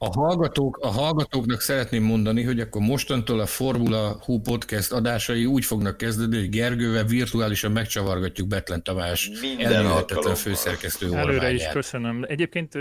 A, 0.00 0.10
hallgatók, 0.20 0.76
a 0.76 0.86
hallgatóknak 0.86 1.60
szeretném 1.60 2.02
mondani, 2.02 2.42
hogy 2.42 2.60
akkor 2.60 2.82
mostantól 2.82 3.40
a 3.40 3.46
Formula 3.46 4.16
Hú 4.24 4.40
podcast 4.40 4.92
adásai 4.92 5.44
úgy 5.44 5.64
fognak 5.64 5.96
kezdeni, 5.96 6.36
hogy 6.38 6.48
Gergővel 6.48 7.04
virtuálisan 7.04 7.72
megcsavargatjuk 7.72 8.48
Betlen 8.48 8.82
Tamás 8.82 9.30
elmélhetetlen 9.58 10.34
főszerkesztő 10.34 11.06
orványát. 11.06 11.28
Előre 11.28 11.52
is 11.52 11.68
köszönöm. 11.68 12.24
Egyébként 12.28 12.74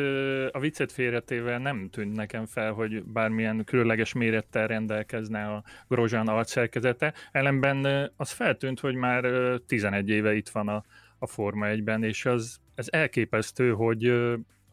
a 0.51 0.59
viccet 0.59 0.91
félretével 0.91 1.59
nem 1.59 1.89
tűnt 1.91 2.15
nekem 2.15 2.45
fel, 2.45 2.71
hogy 2.71 3.03
bármilyen 3.03 3.63
különleges 3.63 4.13
mérettel 4.13 4.67
rendelkezne 4.67 5.43
a 5.43 5.63
Grozsán 5.87 6.27
arcszerkezete. 6.27 7.13
Ellenben 7.31 8.11
az 8.17 8.31
feltűnt, 8.31 8.79
hogy 8.79 8.95
már 8.95 9.25
11 9.67 10.09
éve 10.09 10.35
itt 10.35 10.49
van 10.49 10.67
a, 10.67 10.83
a 11.19 11.27
Forma 11.27 11.65
1-ben, 11.69 12.03
és 12.03 12.25
az, 12.25 12.57
ez 12.75 12.87
elképesztő, 12.89 13.71
hogy 13.71 14.13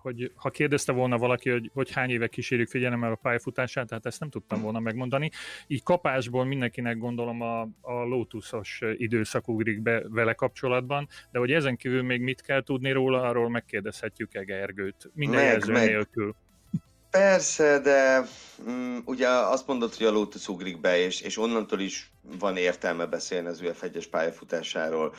hogy 0.05 0.33
ha 0.35 0.51
kérdezte 0.51 0.93
volna 0.93 1.19
valaki, 1.19 1.51
hogy, 1.51 1.71
hogy 1.75 1.91
hány 1.91 2.11
éve 2.11 2.27
kísérjük 2.27 2.69
figyelemmel 2.69 3.13
a 3.13 3.19
pályafutását, 3.23 3.89
tehát 3.89 4.07
ezt 4.07 4.21
nem 4.21 4.31
tudtam 4.31 4.61
volna 4.61 4.81
megmondani. 4.81 5.31
Így 5.67 5.83
kapásból 5.83 6.45
mindenkinek 6.45 6.99
gondolom 6.99 7.41
a, 7.41 7.61
a 7.81 7.93
Lotusos 8.05 8.81
időszak 8.97 9.49
ugrik 9.49 9.81
be 9.81 10.03
vele 10.09 10.33
kapcsolatban, 10.33 11.09
de 11.33 11.39
hogy 11.39 11.53
ezen 11.53 11.77
kívül 11.77 12.03
még 12.03 12.21
mit 12.21 12.41
kell 12.41 12.63
tudni 12.63 12.93
róla, 12.93 13.23
arról 13.23 13.51
megkérdezhetjük 13.51 14.35
Egergőt. 14.35 15.11
Minden 15.15 15.41
meg, 15.41 15.51
jelző 15.51 15.73
meg. 15.73 15.89
nélkül. 15.89 16.35
Persze, 17.15 17.79
de 17.79 18.27
mm, 18.71 18.99
ugye 19.05 19.29
azt 19.29 19.67
mondod, 19.67 19.95
hogy 19.95 20.07
a 20.07 20.11
Lotus 20.11 20.49
ugrik 20.49 20.81
be, 20.81 20.99
és, 20.99 21.21
és 21.21 21.39
onnantól 21.39 21.81
is 21.81 22.13
van 22.39 22.57
értelme 22.57 23.07
beszélni 23.07 23.49
az 23.49 23.61
UF1-es 23.63 24.05
pályafutásáról, 24.11 25.15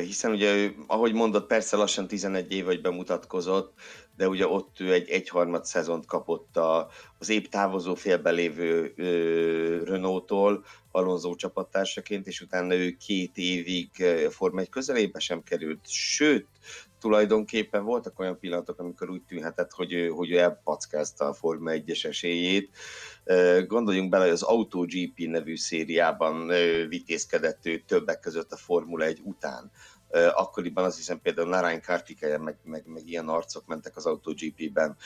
hiszen 0.00 0.30
ugye, 0.30 0.70
ahogy 0.86 1.12
mondott, 1.12 1.46
persze 1.46 1.76
lassan 1.76 2.06
11 2.06 2.52
év, 2.52 2.64
vagy 2.64 2.80
bemutatkozott, 2.80 3.72
de 4.16 4.28
ugye 4.28 4.46
ott 4.46 4.80
ő 4.80 4.92
egy 4.92 5.08
egyharmad 5.08 5.64
szezont 5.64 6.06
kapott 6.06 6.56
a, 6.56 6.88
az 7.18 7.28
épp 7.28 7.44
távozó 7.44 7.94
félben 7.94 8.34
lévő 8.34 8.92
Renault-tól, 9.84 10.64
Alonso 10.90 11.34
csapattársaként, 11.34 12.26
és 12.26 12.40
utána 12.40 12.74
ő 12.74 12.90
két 12.90 13.36
évig 13.36 13.90
Forma 14.30 14.60
1 14.60 14.68
közelébe 14.68 15.18
sem 15.18 15.42
került, 15.42 15.88
sőt, 15.88 16.46
tulajdonképpen 17.00 17.84
voltak 17.84 18.18
olyan 18.18 18.38
pillanatok, 18.38 18.78
amikor 18.78 19.10
úgy 19.10 19.22
tűnhetett, 19.22 19.70
hogy 19.72 19.92
ő, 19.92 20.08
hogy 20.08 20.30
ő 20.30 20.38
elpackázta 20.38 21.24
a 21.24 21.34
Forma 21.34 21.70
1-es 21.74 22.04
esélyét. 22.04 22.76
Gondoljunk 23.66 24.10
bele, 24.10 24.24
hogy 24.24 24.32
az 24.32 24.42
AutoGP 24.42 25.18
nevű 25.18 25.56
szériában 25.56 26.46
vitézkedett 26.88 27.66
ő 27.66 27.82
többek 27.86 28.20
között 28.20 28.52
a 28.52 28.56
Formula 28.56 29.04
1 29.04 29.20
után 29.24 29.70
akkoriban 30.34 30.84
azt 30.84 30.96
hiszem 30.96 31.20
például 31.20 31.48
Narain 31.48 31.80
Kartikeyen, 31.80 32.40
meg, 32.40 32.56
meg, 32.64 32.86
meg 32.86 33.08
ilyen 33.08 33.28
arcok 33.28 33.66
mentek 33.66 33.96
az 33.96 34.06
AutoGP-ben. 34.06 34.96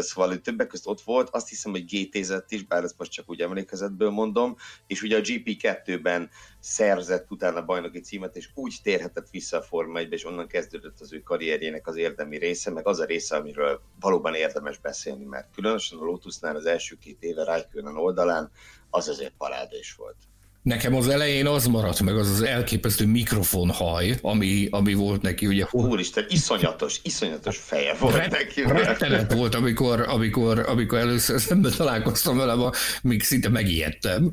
Szóval 0.00 0.38
többek 0.38 0.66
között 0.66 0.86
ott 0.86 1.00
volt, 1.00 1.28
azt 1.30 1.48
hiszem, 1.48 1.72
hogy 1.72 1.84
GT-zett 1.84 2.50
is, 2.50 2.64
bár 2.64 2.84
ezt 2.84 2.98
most 2.98 3.10
csak 3.10 3.30
úgy 3.30 3.40
emlékezetből 3.40 4.10
mondom, 4.10 4.56
és 4.86 5.02
ugye 5.02 5.16
a 5.16 5.20
GP2-ben 5.20 6.30
szerzett 6.60 7.30
utána 7.30 7.64
bajnoki 7.64 8.00
címet, 8.00 8.36
és 8.36 8.50
úgy 8.54 8.76
térhetett 8.82 9.30
vissza 9.30 9.56
a 9.56 9.62
Forma 9.62 9.98
1 9.98 10.12
és 10.12 10.24
onnan 10.24 10.46
kezdődött 10.46 11.00
az 11.00 11.12
ő 11.12 11.20
karrierjének 11.20 11.86
az 11.86 11.96
érdemi 11.96 12.38
része, 12.38 12.70
meg 12.70 12.86
az 12.86 13.00
a 13.00 13.04
része, 13.04 13.36
amiről 13.36 13.80
valóban 14.00 14.34
érdemes 14.34 14.78
beszélni, 14.78 15.24
mert 15.24 15.54
különösen 15.54 15.98
a 15.98 16.04
Lotusnál 16.04 16.56
az 16.56 16.66
első 16.66 16.96
két 16.96 17.22
éve 17.22 17.44
Raikkonen 17.44 17.96
oldalán 17.96 18.50
az 18.90 19.08
azért 19.08 19.34
parádés 19.38 19.94
volt. 19.94 20.16
Nekem 20.62 20.94
az 20.94 21.08
elején 21.08 21.46
az 21.46 21.66
maradt 21.66 22.00
meg, 22.00 22.16
az 22.16 22.30
az 22.30 22.42
elképesztő 22.42 23.06
mikrofonhaj, 23.06 24.18
ami, 24.22 24.68
ami 24.70 24.94
volt 24.94 25.22
neki, 25.22 25.46
ugye. 25.46 25.66
Úristen, 25.70 26.24
iszonyatos, 26.28 27.00
iszonyatos 27.02 27.56
feje 27.56 27.94
volt 27.94 28.16
Ret, 28.16 28.30
neki. 28.30 28.62
Rettenet 28.62 29.32
volt, 29.32 29.54
amikor, 29.54 30.00
amikor, 30.00 30.58
amikor 30.58 30.98
először 30.98 31.40
szemben 31.40 31.72
találkoztam 31.76 32.36
vele, 32.36 32.70
még 33.02 33.22
szinte 33.22 33.48
megijedtem. 33.48 34.30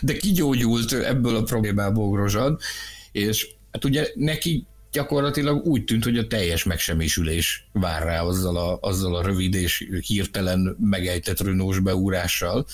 De 0.00 0.16
kigyógyult 0.16 0.92
ebből 0.92 1.36
a 1.36 1.42
problémából 1.42 2.10
Grozsad, 2.10 2.60
és 3.12 3.48
hát 3.72 3.84
ugye 3.84 4.08
neki 4.14 4.66
gyakorlatilag 4.92 5.66
úgy 5.66 5.84
tűnt, 5.84 6.04
hogy 6.04 6.18
a 6.18 6.26
teljes 6.26 6.64
megsemmisülés 6.64 7.68
vár 7.72 8.02
rá 8.02 8.22
azzal 8.22 8.56
a, 8.56 8.78
azzal 8.80 9.16
a 9.16 9.22
rövid 9.22 9.54
és 9.54 9.88
hirtelen 10.06 10.76
megejtett 10.80 11.40
Renault-s 11.40 11.78
beúrással, 11.78 12.66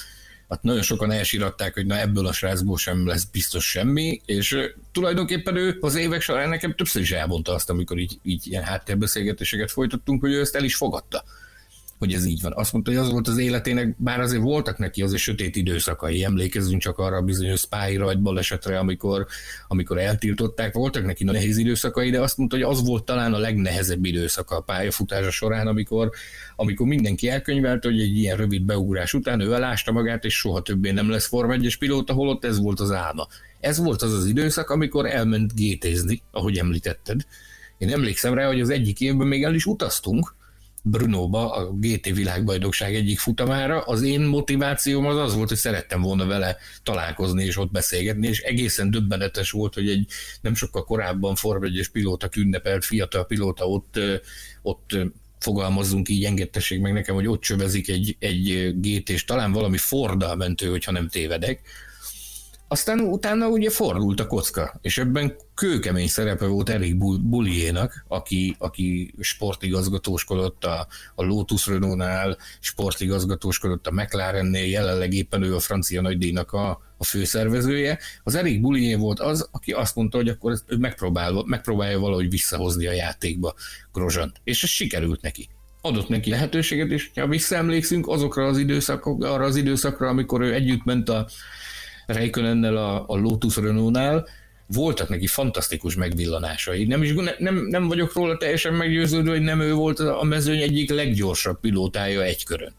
hát 0.48 0.62
nagyon 0.62 0.82
sokan 0.82 1.10
elsiratták, 1.10 1.74
hogy 1.74 1.86
na 1.86 1.98
ebből 1.98 2.26
a 2.26 2.32
srácból 2.32 2.76
sem 2.76 3.06
lesz 3.06 3.24
biztos 3.24 3.70
semmi, 3.70 4.20
és 4.24 4.56
tulajdonképpen 4.92 5.56
ő 5.56 5.78
az 5.80 5.94
évek 5.94 6.20
során 6.20 6.48
nekem 6.48 6.74
többször 6.74 7.02
is 7.02 7.10
elmondta 7.10 7.54
azt, 7.54 7.70
amikor 7.70 7.98
így, 7.98 8.18
így 8.22 8.46
ilyen 8.46 8.62
háttérbeszélgetéseket 8.62 9.70
folytattunk, 9.70 10.20
hogy 10.20 10.32
ő 10.32 10.40
ezt 10.40 10.56
el 10.56 10.64
is 10.64 10.76
fogadta 10.76 11.24
hogy 11.98 12.12
ez 12.12 12.24
így 12.24 12.40
van. 12.42 12.52
Azt 12.56 12.72
mondta, 12.72 12.90
hogy 12.90 13.00
az 13.00 13.10
volt 13.10 13.28
az 13.28 13.38
életének, 13.38 13.94
bár 13.96 14.20
azért 14.20 14.42
voltak 14.42 14.78
neki 14.78 15.02
azért 15.02 15.22
sötét 15.22 15.56
időszakai, 15.56 16.24
emlékezzünk 16.24 16.80
csak 16.80 16.98
arra 16.98 17.16
a 17.16 17.22
bizonyos 17.22 17.60
Spy 17.60 17.96
rajt 17.96 18.22
balesetre, 18.22 18.78
amikor, 18.78 19.26
amikor 19.68 19.98
eltiltották, 19.98 20.74
voltak 20.74 21.04
neki 21.04 21.24
nehéz 21.24 21.56
időszakai, 21.56 22.10
de 22.10 22.20
azt 22.20 22.36
mondta, 22.36 22.56
hogy 22.56 22.64
az 22.64 22.84
volt 22.84 23.04
talán 23.04 23.34
a 23.34 23.38
legnehezebb 23.38 24.04
időszaka 24.04 24.56
a 24.56 24.60
pályafutása 24.60 25.30
során, 25.30 25.66
amikor, 25.66 26.10
amikor 26.56 26.86
mindenki 26.86 27.28
elkönyvelt, 27.28 27.84
hogy 27.84 28.00
egy 28.00 28.16
ilyen 28.16 28.36
rövid 28.36 28.62
beugrás 28.62 29.14
után 29.14 29.40
ő 29.40 29.54
elásta 29.54 29.92
magát, 29.92 30.24
és 30.24 30.34
soha 30.34 30.62
többé 30.62 30.90
nem 30.90 31.10
lesz 31.10 31.26
Form 31.26 31.50
1 31.50 31.78
pilóta, 31.78 32.12
holott 32.12 32.44
ez 32.44 32.58
volt 32.58 32.80
az 32.80 32.92
álma. 32.92 33.26
Ez 33.60 33.78
volt 33.78 34.02
az 34.02 34.12
az 34.12 34.26
időszak, 34.26 34.70
amikor 34.70 35.06
elment 35.06 35.54
gétézni, 35.54 36.22
ahogy 36.30 36.58
említetted. 36.58 37.20
Én 37.78 37.92
emlékszem 37.92 38.34
rá, 38.34 38.46
hogy 38.46 38.60
az 38.60 38.70
egyik 38.70 39.00
évben 39.00 39.26
még 39.26 39.42
el 39.42 39.54
is 39.54 39.66
utaztunk, 39.66 40.34
Brunóba, 40.90 41.52
a 41.52 41.72
GT 41.72 42.06
világbajnokság 42.06 42.94
egyik 42.94 43.18
futamára. 43.18 43.80
Az 43.80 44.02
én 44.02 44.20
motivációm 44.20 45.06
az 45.06 45.16
az 45.16 45.34
volt, 45.34 45.48
hogy 45.48 45.58
szerettem 45.58 46.00
volna 46.00 46.26
vele 46.26 46.56
találkozni 46.82 47.44
és 47.44 47.56
ott 47.56 47.70
beszélgetni, 47.70 48.26
és 48.26 48.40
egészen 48.40 48.90
döbbenetes 48.90 49.50
volt, 49.50 49.74
hogy 49.74 49.88
egy 49.88 50.06
nem 50.40 50.54
sokkal 50.54 50.84
korábban 50.84 51.34
Form 51.34 51.64
1 51.64 51.88
pilóta 51.92 52.28
ünnepelt 52.36 52.84
fiatal 52.84 53.26
pilóta 53.26 53.66
ott, 53.66 54.00
ott 54.62 54.96
fogalmazzunk 55.38 56.08
így, 56.08 56.24
engedtessék 56.24 56.80
meg 56.80 56.92
nekem, 56.92 57.14
hogy 57.14 57.26
ott 57.26 57.40
csövezik 57.40 57.88
egy, 57.88 58.16
egy 58.18 58.74
GT, 58.80 59.08
és 59.08 59.24
talán 59.24 59.52
valami 59.52 59.76
Forddal 59.76 60.36
mentő, 60.36 60.68
hogyha 60.68 60.92
nem 60.92 61.08
tévedek, 61.08 61.60
aztán 62.68 63.00
utána 63.00 63.48
ugye 63.48 63.70
fordult 63.70 64.20
a 64.20 64.26
kocka, 64.26 64.78
és 64.82 64.98
ebben 64.98 65.36
kőkemény 65.54 66.08
szerepe 66.08 66.46
volt 66.46 66.68
Erik 66.68 66.96
Bulliénak, 67.22 68.04
aki, 68.08 68.56
aki 68.58 69.14
sportigazgatóskodott 69.20 70.64
a, 70.64 70.86
a 71.14 71.24
Lotus 71.24 71.66
Renault-nál, 71.66 72.36
sportigazgatóskodott 72.60 73.86
a 73.86 73.92
McLarennél, 73.92 74.66
jelenleg 74.66 75.12
éppen 75.12 75.42
ő 75.42 75.54
a 75.54 75.60
francia 75.60 76.00
nagydíjnak 76.00 76.52
a, 76.52 76.80
a 76.96 77.04
főszervezője. 77.04 77.98
Az 78.22 78.34
Erik 78.34 78.60
Bullié 78.60 78.94
volt 78.94 79.20
az, 79.20 79.48
aki 79.52 79.72
azt 79.72 79.94
mondta, 79.94 80.16
hogy 80.16 80.28
akkor 80.28 80.58
ő 80.66 80.76
megpróbál, 80.76 81.42
megpróbálja 81.46 81.98
valahogy 81.98 82.30
visszahozni 82.30 82.86
a 82.86 82.92
játékba 82.92 83.54
Grozsant, 83.92 84.40
és 84.44 84.62
ez 84.62 84.68
sikerült 84.70 85.20
neki 85.20 85.48
adott 85.80 86.08
neki 86.08 86.30
lehetőséget, 86.30 86.90
és 86.90 87.10
ha 87.14 87.26
visszaemlékszünk 87.26 88.08
azokra 88.08 88.46
az 88.46 88.58
időszakokra, 88.58 89.32
arra 89.32 89.44
az 89.44 89.56
időszakra, 89.56 90.08
amikor 90.08 90.40
ő 90.40 90.54
együtt 90.54 90.84
ment 90.84 91.08
a 91.08 91.28
Reikönennel 92.08 92.76
a, 92.76 93.04
a 93.06 93.16
Lotus 93.16 93.56
Renault-nál, 93.56 94.28
voltak 94.66 95.08
neki 95.08 95.26
fantasztikus 95.26 95.94
megvillanásai. 95.94 96.84
Nem, 96.84 97.02
is, 97.02 97.12
nem, 97.38 97.56
nem 97.56 97.88
vagyok 97.88 98.12
róla 98.12 98.36
teljesen 98.36 98.74
meggyőződő, 98.74 99.30
hogy 99.30 99.42
nem 99.42 99.60
ő 99.60 99.72
volt 99.72 99.98
a 99.98 100.22
mezőny 100.22 100.60
egyik 100.60 100.90
leggyorsabb 100.90 101.60
pilótája 101.60 102.22
egy 102.22 102.44
körön. 102.44 102.72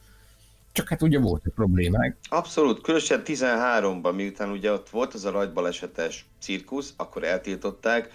Csak 0.71 0.87
hát 0.87 1.01
ugye 1.01 1.19
voltak 1.19 1.53
problémák. 1.53 2.17
Abszolút, 2.29 2.81
különösen 2.81 3.21
13-ban, 3.25 4.15
miután 4.15 4.49
ugye 4.49 4.71
ott 4.71 4.89
volt 4.89 5.13
az 5.13 5.25
a 5.25 5.31
rajtbalesetes 5.31 6.25
cirkusz, 6.39 6.93
akkor 6.97 7.23
eltiltották, 7.23 8.11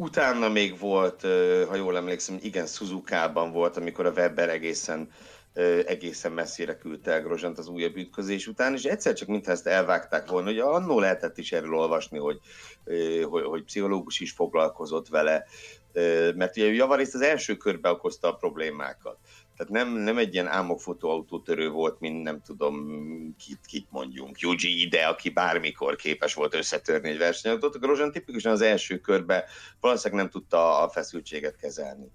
Utána 0.00 0.48
még 0.48 0.78
volt, 0.78 1.26
ha 1.68 1.74
jól 1.76 1.96
emlékszem, 1.96 2.38
igen, 2.42 2.66
Suzuka-ban 2.66 3.52
volt, 3.52 3.76
amikor 3.76 4.06
a 4.06 4.10
Weber 4.10 4.48
egészen 4.48 5.10
egészen 5.86 6.32
messzire 6.32 6.78
küldte 6.78 7.12
el 7.12 7.22
Grozsant 7.22 7.58
az 7.58 7.68
újabb 7.68 7.96
ütközés 7.96 8.46
után, 8.46 8.74
és 8.74 8.84
egyszer 8.84 9.12
csak 9.12 9.28
mintha 9.28 9.50
ezt 9.50 9.66
elvágták 9.66 10.28
volna, 10.30 10.48
hogy 10.48 10.58
annó 10.58 11.00
lehetett 11.00 11.38
is 11.38 11.52
erről 11.52 11.74
olvasni, 11.74 12.18
hogy, 12.18 12.38
hogy, 13.24 13.44
hogy 13.44 13.64
pszichológus 13.64 14.20
is 14.20 14.32
foglalkozott 14.32 15.08
vele, 15.08 15.46
mert 16.34 16.56
ugye 16.56 16.72
javarészt 16.72 17.14
az 17.14 17.20
első 17.20 17.56
körbe 17.56 17.90
okozta 17.90 18.28
a 18.28 18.34
problémákat. 18.34 19.18
Tehát 19.56 19.72
nem, 19.72 19.96
nem 19.96 20.18
egy 20.18 20.34
ilyen 20.34 20.46
álmokfotó 20.46 21.10
autótörő 21.10 21.70
volt, 21.70 22.00
mint 22.00 22.22
nem 22.22 22.40
tudom, 22.42 22.86
kit, 23.38 23.66
kit 23.66 23.86
mondjunk, 23.90 24.40
Yuji 24.40 24.80
ide, 24.80 25.06
aki 25.06 25.30
bármikor 25.30 25.96
képes 25.96 26.34
volt 26.34 26.54
összetörni 26.54 27.08
egy 27.08 27.18
versenyautót. 27.18 27.74
A 27.74 27.78
Grozsán 27.78 28.12
tipikusan 28.12 28.52
az 28.52 28.60
első 28.60 28.98
körbe 28.98 29.44
valószínűleg 29.80 30.22
nem 30.22 30.32
tudta 30.32 30.82
a 30.82 30.88
feszültséget 30.88 31.56
kezelni 31.56 32.10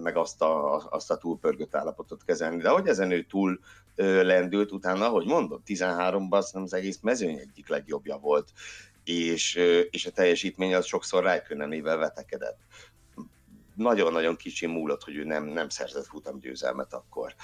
meg 0.00 0.16
azt 0.16 0.42
a, 0.42 0.76
azt 0.90 1.10
a 1.10 1.16
túlpörgött 1.16 1.74
állapotot 1.74 2.24
kezelni. 2.24 2.56
De 2.56 2.68
hogy 2.68 2.86
ezen 2.86 3.10
ő 3.10 3.22
túl 3.22 3.60
lendült 4.22 4.72
utána, 4.72 5.06
ahogy 5.06 5.26
mondom, 5.26 5.62
13-ban 5.66 6.62
az 6.62 6.74
egész 6.74 6.98
mezőny 7.02 7.38
egyik 7.38 7.68
legjobbja 7.68 8.16
volt, 8.16 8.52
és, 9.04 9.54
és 9.90 10.06
a 10.06 10.10
teljesítmény 10.10 10.74
az 10.74 10.86
sokszor 10.86 11.24
Rijkönenével 11.24 11.96
vetekedett 11.96 12.58
nagyon-nagyon 13.76 14.36
kicsi 14.36 14.66
múlott, 14.66 15.02
hogy 15.02 15.16
ő 15.16 15.24
nem, 15.24 15.44
nem 15.44 15.68
szerzett 15.68 16.06
futamgyőzelmet 16.06 16.92
akkor. 16.92 17.34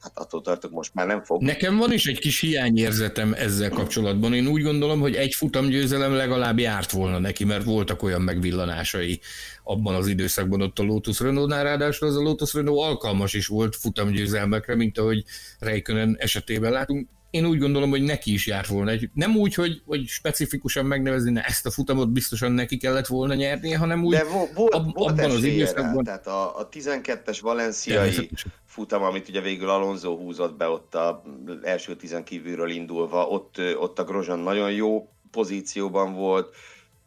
Hát 0.00 0.18
attól 0.18 0.40
tartok, 0.40 0.70
most 0.70 0.94
már 0.94 1.06
nem 1.06 1.24
fog. 1.24 1.42
Nekem 1.42 1.76
van 1.76 1.92
is 1.92 2.06
egy 2.06 2.18
kis 2.18 2.40
hiányérzetem 2.40 3.32
ezzel 3.32 3.70
kapcsolatban. 3.70 4.34
Én 4.34 4.46
úgy 4.46 4.62
gondolom, 4.62 5.00
hogy 5.00 5.14
egy 5.14 5.34
futamgyőzelem 5.34 6.12
legalább 6.12 6.58
járt 6.58 6.90
volna 6.90 7.18
neki, 7.18 7.44
mert 7.44 7.64
voltak 7.64 8.02
olyan 8.02 8.22
megvillanásai 8.22 9.20
abban 9.64 9.94
az 9.94 10.06
időszakban 10.06 10.62
ott 10.62 10.78
a 10.78 10.82
Lotus 10.82 11.20
Renault-nál, 11.20 11.64
ráadásul 11.64 12.08
az 12.08 12.16
a 12.16 12.20
Lotus 12.20 12.54
Renault 12.54 12.80
alkalmas 12.80 13.34
is 13.34 13.46
volt 13.46 13.76
futamgyőzelmekre, 13.76 14.74
mint 14.76 14.98
ahogy 14.98 15.24
Reikönen 15.58 16.16
esetében 16.18 16.72
látunk 16.72 17.08
én 17.30 17.46
úgy 17.46 17.58
gondolom, 17.58 17.90
hogy 17.90 18.02
neki 18.02 18.32
is 18.32 18.46
járt 18.46 18.66
volna. 18.66 18.90
Egy, 18.90 19.10
nem 19.14 19.36
úgy, 19.36 19.54
hogy, 19.54 19.82
hogy 19.86 20.06
specifikusan 20.06 20.86
megnevezni, 20.86 21.30
ne 21.30 21.42
ezt 21.42 21.66
a 21.66 21.70
futamot 21.70 22.10
biztosan 22.12 22.52
neki 22.52 22.76
kellett 22.76 23.06
volna 23.06 23.34
nyernie, 23.34 23.78
hanem 23.78 24.04
úgy 24.04 24.14
De 24.14 24.24
vo- 24.24 24.54
volt, 24.54 24.74
ab, 24.74 24.94
volt 24.94 25.10
abban 25.10 25.30
az 25.30 25.44
időszakban. 25.44 26.04
Tehát 26.04 26.26
a, 26.26 26.58
a 26.58 26.68
12-es 26.68 27.38
valenciai 27.40 28.30
futam, 28.66 29.02
amit 29.02 29.28
ugye 29.28 29.40
végül 29.40 29.68
Alonso 29.68 30.16
húzott 30.16 30.56
be 30.56 30.68
ott 30.68 30.94
a 30.94 31.22
első 31.62 31.96
tizen 31.96 32.24
kívülről 32.24 32.70
indulva, 32.70 33.26
ott, 33.26 33.60
ott 33.78 33.98
a 33.98 34.04
Grozsan 34.04 34.38
nagyon 34.38 34.72
jó 34.72 35.08
pozícióban 35.30 36.14
volt, 36.14 36.54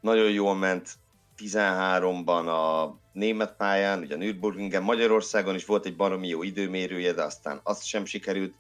nagyon 0.02 0.32
jól 0.32 0.56
ment 0.56 0.90
13-ban 1.38 2.46
a 2.46 2.96
német 3.14 3.56
pályán, 3.58 4.00
ugye 4.00 4.16
a 4.16 4.18
Nürburgringen, 4.18 4.84
Magyarországon 4.84 5.56
is 5.56 5.66
volt 5.66 5.86
egy 5.86 5.96
baromi 5.96 6.28
jó 6.28 6.44
időmérője, 6.44 7.14
de 7.14 7.24
aztán 7.24 7.60
azt 7.64 7.86
sem 7.86 8.06
sikerült 8.06 8.54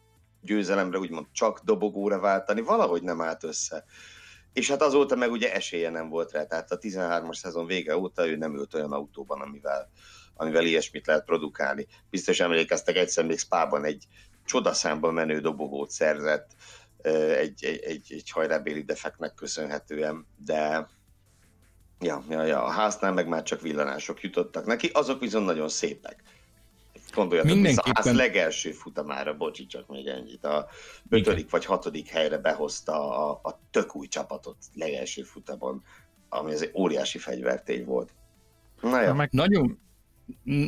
győzelemre 0.43 0.97
úgymond 0.97 1.25
csak 1.31 1.59
dobogóra 1.59 2.19
váltani, 2.19 2.61
valahogy 2.61 3.03
nem 3.03 3.21
állt 3.21 3.43
össze. 3.43 3.85
És 4.53 4.69
hát 4.69 4.81
azóta 4.81 5.15
meg 5.15 5.31
ugye 5.31 5.53
esélye 5.53 5.89
nem 5.89 6.09
volt 6.09 6.31
rá, 6.31 6.45
tehát 6.45 6.71
a 6.71 6.77
13-as 6.77 7.35
szezon 7.35 7.65
vége 7.65 7.97
óta 7.97 8.27
ő 8.27 8.35
nem 8.35 8.55
ült 8.55 8.73
olyan 8.73 8.91
autóban, 8.91 9.41
amivel, 9.41 9.89
amivel 10.35 10.65
ilyesmit 10.65 11.07
lehet 11.07 11.25
produkálni. 11.25 11.87
Biztos 12.09 12.39
emlékeztek, 12.39 12.95
egyszer 12.95 13.25
még 13.25 13.39
Spában 13.39 13.85
egy 13.85 14.07
csodaszámban 14.45 15.13
menő 15.13 15.39
dobogót 15.39 15.89
szerzett, 15.89 16.51
egy, 17.01 17.65
egy, 17.65 17.79
egy, 17.83 18.05
egy 18.09 18.29
hajrábéli 18.29 18.83
defektnek 18.83 19.33
köszönhetően, 19.33 20.27
de 20.37 20.89
ja, 21.99 22.23
ja, 22.29 22.43
ja, 22.43 22.63
a 22.63 22.69
háznál 22.69 23.13
meg 23.13 23.27
már 23.27 23.43
csak 23.43 23.61
villanások 23.61 24.21
jutottak 24.21 24.65
neki, 24.65 24.89
azok 24.93 25.19
viszont 25.19 25.45
nagyon 25.45 25.69
szépek. 25.69 26.23
Gondoljatok 27.13 27.53
Mindenképpen... 27.53 27.93
vissza, 27.95 28.09
az 28.09 28.15
legelső 28.15 28.71
futamára, 28.71 29.37
bocsi, 29.37 29.65
csak 29.65 29.87
még 29.87 30.07
ennyit, 30.07 30.45
a 30.45 30.67
ötödik 31.09 31.49
vagy 31.49 31.65
hatodik 31.65 32.07
helyre 32.07 32.37
behozta 32.37 33.27
a, 33.27 33.39
a 33.43 33.59
tök 33.71 33.95
új 33.95 34.07
csapatot 34.07 34.57
legelső 34.73 35.21
futamon, 35.21 35.83
ami 36.29 36.53
az 36.53 36.61
egy 36.61 36.71
óriási 36.73 37.17
fegyvertény 37.17 37.85
volt. 37.85 38.13
Na, 38.81 39.01
ja. 39.01 39.13
meg 39.13 39.29
nagyon, 39.31 39.79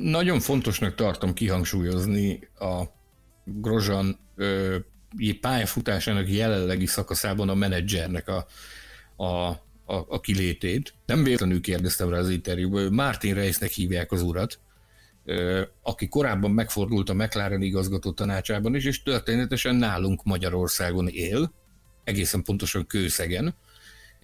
nagyon 0.04 0.40
fontosnak 0.40 0.96
tartom 0.96 1.34
kihangsúlyozni 1.34 2.50
a 2.60 2.84
Grozsan 3.44 4.20
ö, 4.36 4.78
pályafutásának 5.42 6.30
jelenlegi 6.30 6.86
szakaszában 6.86 7.50
a 7.50 7.54
menedzsernek 7.54 8.28
a, 8.28 8.46
a, 9.16 9.50
a, 9.86 10.06
a 10.08 10.20
kilétét. 10.20 10.94
Nem 11.06 11.24
véletlenül 11.24 11.62
kérdeztem 11.62 12.10
rá 12.10 12.18
az 12.18 12.30
interjúban, 12.30 12.94
Martin 12.94 13.34
Reisnek 13.34 13.72
hívják 13.72 14.12
az 14.12 14.22
urat, 14.22 14.60
aki 15.82 16.08
korábban 16.08 16.52
megfordult 16.52 17.10
a 17.10 17.14
McLaren 17.14 17.62
igazgató 17.62 18.12
tanácsában 18.12 18.76
is, 18.76 18.86
és 18.86 19.04
történetesen 19.04 19.76
nálunk 19.76 20.24
Magyarországon 20.24 21.08
él, 21.08 21.54
egészen 22.04 22.44
pontosan 22.44 22.88
Kőszegen, 22.88 23.56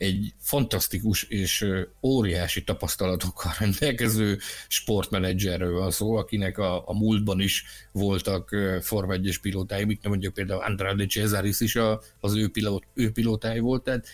egy 0.01 0.33
fantasztikus 0.39 1.23
és 1.23 1.65
óriási 2.01 2.63
tapasztalatokkal 2.63 3.51
rendelkező 3.59 4.37
sportmenedzserről 4.67 5.79
van 5.79 5.91
szó, 5.91 6.15
akinek 6.15 6.57
a, 6.57 6.89
a 6.89 6.93
múltban 6.93 7.39
is 7.39 7.63
voltak 7.91 8.55
Forma 8.81 9.13
1 9.13 9.39
pilótái, 9.41 9.85
mit 9.85 10.01
nem 10.01 10.11
mondjuk 10.11 10.33
például 10.33 10.63
Andrade 10.63 11.05
Cesaris 11.05 11.59
is 11.59 11.75
a, 11.75 12.01
az 12.19 12.35
ő, 12.35 12.49
pilót, 12.49 12.83
ő 12.93 13.11
pilótái 13.11 13.59
volt, 13.59 13.83
tehát 13.83 14.07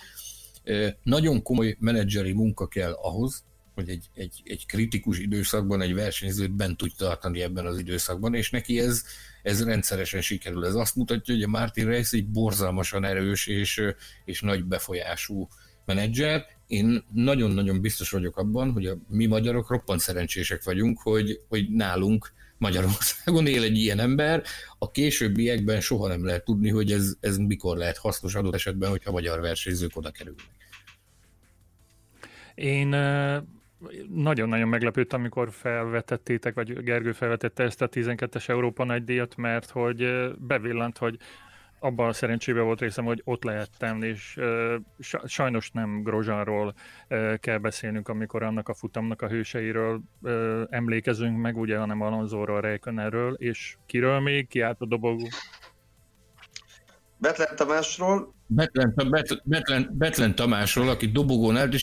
nagyon 1.04 1.42
komoly 1.42 1.76
menedzseri 1.80 2.34
munka 2.34 2.68
kell 2.68 2.92
ahhoz, 2.92 3.44
hogy 3.78 3.90
egy, 3.90 4.06
egy, 4.14 4.42
egy 4.44 4.66
kritikus 4.66 5.20
időszakban 5.20 5.82
egy 5.82 5.94
versenyzőt 5.94 6.52
bent 6.52 6.78
tud 6.78 6.92
tartani 6.98 7.42
ebben 7.42 7.66
az 7.66 7.80
időszakban, 7.80 8.34
és 8.34 8.50
neki 8.50 8.80
ez, 8.80 9.04
ez 9.44 9.64
rendszeresen 9.64 10.22
sikerül. 10.22 10.66
Ez 10.66 10.76
azt 10.76 10.96
mutatja, 10.96 11.34
hogy 11.34 11.44
a 11.44 11.48
Martin 11.48 11.86
Reis 11.86 12.12
egy 12.12 12.28
borzalmasan 12.28 13.04
erős 13.04 13.48
és, 13.48 13.82
és 14.26 14.42
nagy 14.42 14.64
befolyású 14.64 15.48
menedzser. 15.86 16.46
Én 16.68 17.04
nagyon-nagyon 17.14 17.82
biztos 17.82 18.10
vagyok 18.10 18.38
abban, 18.38 18.72
hogy 18.72 18.86
a 18.86 18.98
mi 19.08 19.26
magyarok 19.26 19.70
roppant 19.70 20.00
szerencsések 20.00 20.64
vagyunk, 20.64 21.00
hogy, 21.02 21.40
hogy 21.48 21.70
nálunk 21.70 22.34
Magyarországon 22.58 23.48
él 23.48 23.64
egy 23.64 23.78
ilyen 23.78 24.00
ember, 24.00 24.44
a 24.78 24.92
későbbiekben 24.92 25.82
soha 25.82 26.08
nem 26.08 26.26
lehet 26.26 26.46
tudni, 26.46 26.70
hogy 26.70 26.92
ez, 26.92 27.14
ez 27.20 27.38
mikor 27.38 27.78
lehet 27.78 27.98
hasznos 27.98 28.36
adott 28.36 28.54
esetben, 28.54 28.90
hogyha 28.90 29.12
magyar 29.12 29.42
versenyzők 29.42 29.98
oda 29.98 30.12
kerülnek. 30.12 30.46
Én 32.56 32.96
nagyon-nagyon 34.10 34.68
meglepődtem, 34.68 35.20
amikor 35.20 35.52
felvetettétek, 35.52 36.54
vagy 36.54 36.84
Gergő 36.84 37.12
felvetette 37.12 37.64
ezt 37.64 37.82
a 37.82 37.90
12-es 37.90 38.50
Európa 38.50 38.84
nagy 38.84 39.04
díjat, 39.04 39.36
mert 39.36 39.70
hogy 39.70 40.32
bevillant, 40.38 40.98
hogy 40.98 41.18
abban 41.80 42.08
a 42.08 42.14
szerencsében 42.14 42.64
volt 42.64 42.80
részem, 42.80 43.06
hogy 43.06 43.22
ott 43.24 43.44
lehettem, 43.44 44.04
és 44.04 44.40
sajnos 45.26 45.72
nem 45.72 46.02
Grozsánról 46.04 46.74
kell 47.40 47.58
beszélnünk, 47.58 48.08
amikor 48.08 48.44
annak 48.44 48.70
a 48.70 48.74
futamnak 48.74 49.22
a 49.22 49.28
hőseiről 49.28 50.02
emlékezünk 50.70 51.38
meg, 51.38 51.58
ugye, 51.58 51.78
hanem 51.78 52.02
Alonzóról, 52.02 52.62
Rejkönerről, 52.62 53.34
és 53.34 53.78
kiről 53.86 54.20
még, 54.20 54.48
ki 54.48 54.62
állt 54.62 54.82
a 54.82 54.86
dobogó? 54.86 55.28
Betlen 57.18 57.56
Tamásról. 57.56 58.34
Betlen, 58.48 58.94
Betlen, 59.44 59.90
Betlen 59.92 60.36
Tamásról, 60.36 60.90
aki 60.90 61.08
dobogón 61.08 61.58
állt, 61.58 61.74
és 61.74 61.82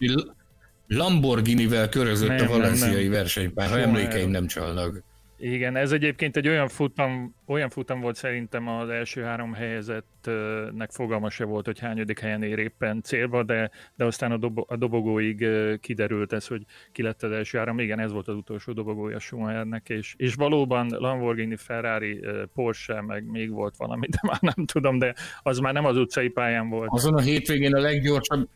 Lamborghini-vel 0.86 1.88
körözött 1.88 2.28
nem, 2.28 2.46
a 2.46 2.50
valenciai 2.50 3.08
versenypár, 3.08 3.68
ha 3.68 3.78
emlékeim 3.78 4.30
nem 4.30 4.46
csalnak. 4.46 5.02
Igen, 5.36 5.76
ez 5.76 5.92
egyébként 5.92 6.36
egy 6.36 6.48
olyan 6.48 6.68
futam, 6.68 7.34
olyan 7.46 7.68
futam 7.68 8.00
volt 8.00 8.16
szerintem 8.16 8.68
az 8.68 8.88
első 8.88 9.22
három 9.22 9.52
helyezettnek 9.52 10.90
fogalma 10.90 11.30
se 11.30 11.44
volt, 11.44 11.64
hogy 11.66 11.78
hányadik 11.78 12.18
helyen 12.18 12.42
ér 12.42 12.58
éppen 12.58 13.02
célba, 13.02 13.42
de, 13.42 13.70
de 13.94 14.04
aztán 14.04 14.32
a, 14.32 14.36
dobo, 14.36 14.64
a 14.66 14.76
dobogóig 14.76 15.46
kiderült 15.80 16.32
ez, 16.32 16.46
hogy 16.46 16.62
ki 16.92 17.02
lett 17.02 17.22
az 17.22 17.30
első 17.30 17.58
három. 17.58 17.78
Igen, 17.78 17.98
ez 17.98 18.12
volt 18.12 18.28
az 18.28 18.34
utolsó 18.34 18.72
dobogója 18.72 19.18
Schumachernek, 19.18 19.88
és, 19.88 20.14
és 20.16 20.34
valóban 20.34 20.88
Lamborghini, 20.88 21.56
Ferrari, 21.56 22.20
Porsche, 22.54 23.00
meg 23.00 23.30
még 23.30 23.50
volt 23.50 23.76
valami, 23.76 24.06
de 24.06 24.18
már 24.22 24.40
nem 24.40 24.66
tudom, 24.66 24.98
de 24.98 25.14
az 25.42 25.58
már 25.58 25.72
nem 25.72 25.84
az 25.84 25.96
utcai 25.96 26.28
pályán 26.28 26.68
volt. 26.68 26.90
Azon 26.92 27.14
a 27.14 27.20
hétvégén 27.20 27.74
a 27.74 27.80
leggyorsabb, 27.80 28.48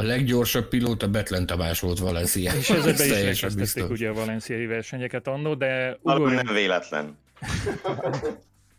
A 0.00 0.02
leggyorsabb 0.02 0.68
pilóta 0.68 1.08
Betlen 1.08 1.46
Tamás 1.46 1.80
volt 1.80 1.98
Valencia. 1.98 2.52
És 2.52 2.70
ezzel 2.70 2.94
be 2.96 3.30
is 3.30 3.74
ugye 3.74 4.08
a 4.08 4.12
valenciai 4.12 4.66
versenyeket 4.66 5.26
annó, 5.26 5.54
de... 5.54 5.98
Ugorjunk... 6.02 6.42
nem 6.42 6.54
véletlen. 6.54 7.18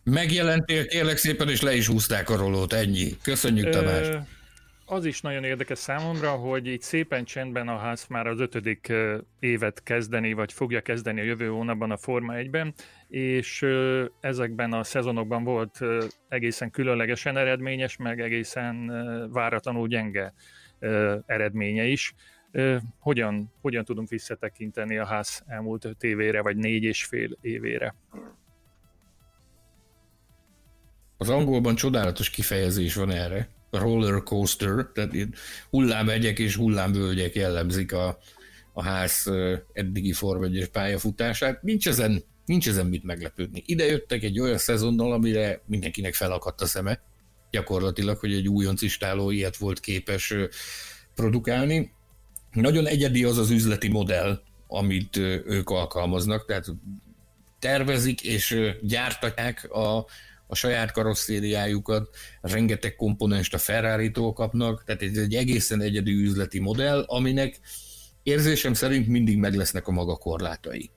Megjelentél 0.04 0.88
kérlek 0.88 1.18
szépen, 1.18 1.50
és 1.50 1.62
le 1.62 1.76
is 1.76 1.88
húzták 1.88 2.30
a 2.30 2.36
rolót, 2.36 2.74
ennyi. 2.74 3.18
Köszönjük, 3.24 3.70
Tamás. 3.70 4.08
Ö, 4.08 4.18
az 4.86 5.06
is 5.06 5.22
nagyon 5.22 5.44
érdekes 5.44 5.78
számomra, 5.78 6.30
hogy 6.30 6.68
itt 6.68 6.82
szépen 6.82 7.26
csendben 7.26 7.68
a 7.68 7.78
ház 7.78 8.06
már 8.10 8.28
az 8.28 8.40
ötödik 8.40 8.94
évet 9.40 9.84
kezdeni, 9.84 10.34
vagy 10.34 10.54
fogja 10.54 10.82
kezdeni 10.82 11.20
a 11.20 11.24
jövő 11.24 11.48
hónapban 11.48 11.92
a 11.92 11.98
Forma 11.98 12.34
1-ben, 12.36 12.74
és 13.08 13.66
ezekben 14.20 14.74
a 14.74 14.84
szezonokban 14.84 15.44
volt 15.44 15.80
egészen 16.30 16.72
különlegesen 16.72 17.38
eredményes, 17.38 17.98
meg 17.98 18.22
egészen 18.22 18.92
váratlanul 19.32 19.88
gyenge 19.88 20.34
eredménye 21.26 21.84
is. 21.84 22.14
Hogyan, 23.00 23.52
hogyan 23.62 23.86
tudunk 23.86 24.10
visszatekinteni 24.10 24.98
a 24.98 25.06
ház 25.06 25.44
elmúlt 25.48 25.86
öt 25.86 26.04
évére, 26.04 26.42
vagy 26.42 26.56
négy 26.56 26.84
és 26.84 27.06
fél 27.06 27.38
évére? 27.42 27.96
Az 31.18 31.30
angolban 31.30 31.76
csodálatos 31.76 32.30
kifejezés 32.30 32.96
van 32.96 33.12
erre, 33.12 33.50
roller 33.72 34.24
coaster, 34.24 34.86
tehát 34.94 35.14
hullámegyek 35.70 36.40
és 36.40 36.56
hullámvölgyek 36.56 37.36
jellemzik 37.36 37.94
a, 37.94 38.18
a 38.74 38.84
ház 38.84 39.32
eddigi 39.74 40.14
Form 40.14 40.44
1 40.44 40.70
pályafutását. 40.72 41.62
Nincs 41.62 41.88
ezen, 41.88 42.24
nincs 42.46 42.68
ezen 42.68 42.86
mit 42.86 43.04
meglepődni. 43.04 43.64
Ide 43.66 43.86
jöttek 43.86 44.24
egy 44.24 44.40
olyan 44.40 44.58
szezonnal, 44.58 45.12
amire 45.12 45.62
mindenkinek 45.66 46.14
felakadt 46.14 46.62
a 46.62 46.66
szeme, 46.66 47.00
gyakorlatilag, 47.52 48.18
hogy 48.18 48.34
egy 48.34 48.48
újonc 48.48 48.82
istáló 48.82 49.30
ilyet 49.30 49.58
volt 49.58 49.80
képes 49.80 50.34
produkálni. 51.16 51.92
Nagyon 52.52 52.88
egyedi 52.88 53.24
az 53.24 53.38
az 53.38 53.50
üzleti 53.50 53.88
modell, 53.88 54.42
amit 54.68 55.18
ők 55.46 55.70
alkalmaznak, 55.70 56.46
tehát 56.46 56.66
tervezik 57.60 58.24
és 58.24 58.58
gyártatják 58.82 59.72
a, 59.72 59.98
a 60.48 60.56
saját 60.56 60.92
karosszériájukat, 60.92 62.10
rengeteg 62.42 62.96
komponenst 62.96 63.54
a 63.54 63.58
ferrari 63.58 64.12
kapnak, 64.12 64.84
tehát 64.84 65.02
ez 65.02 65.18
egy 65.18 65.36
egészen 65.36 65.82
egyedi 65.82 66.12
üzleti 66.12 66.60
modell, 66.60 67.04
aminek 67.08 67.60
érzésem 68.24 68.74
szerint 68.74 69.08
mindig 69.08 69.38
meg 69.38 69.56
lesznek 69.56 69.88
a 69.88 69.92
maga 69.92 70.16
korlátai. 70.16 70.90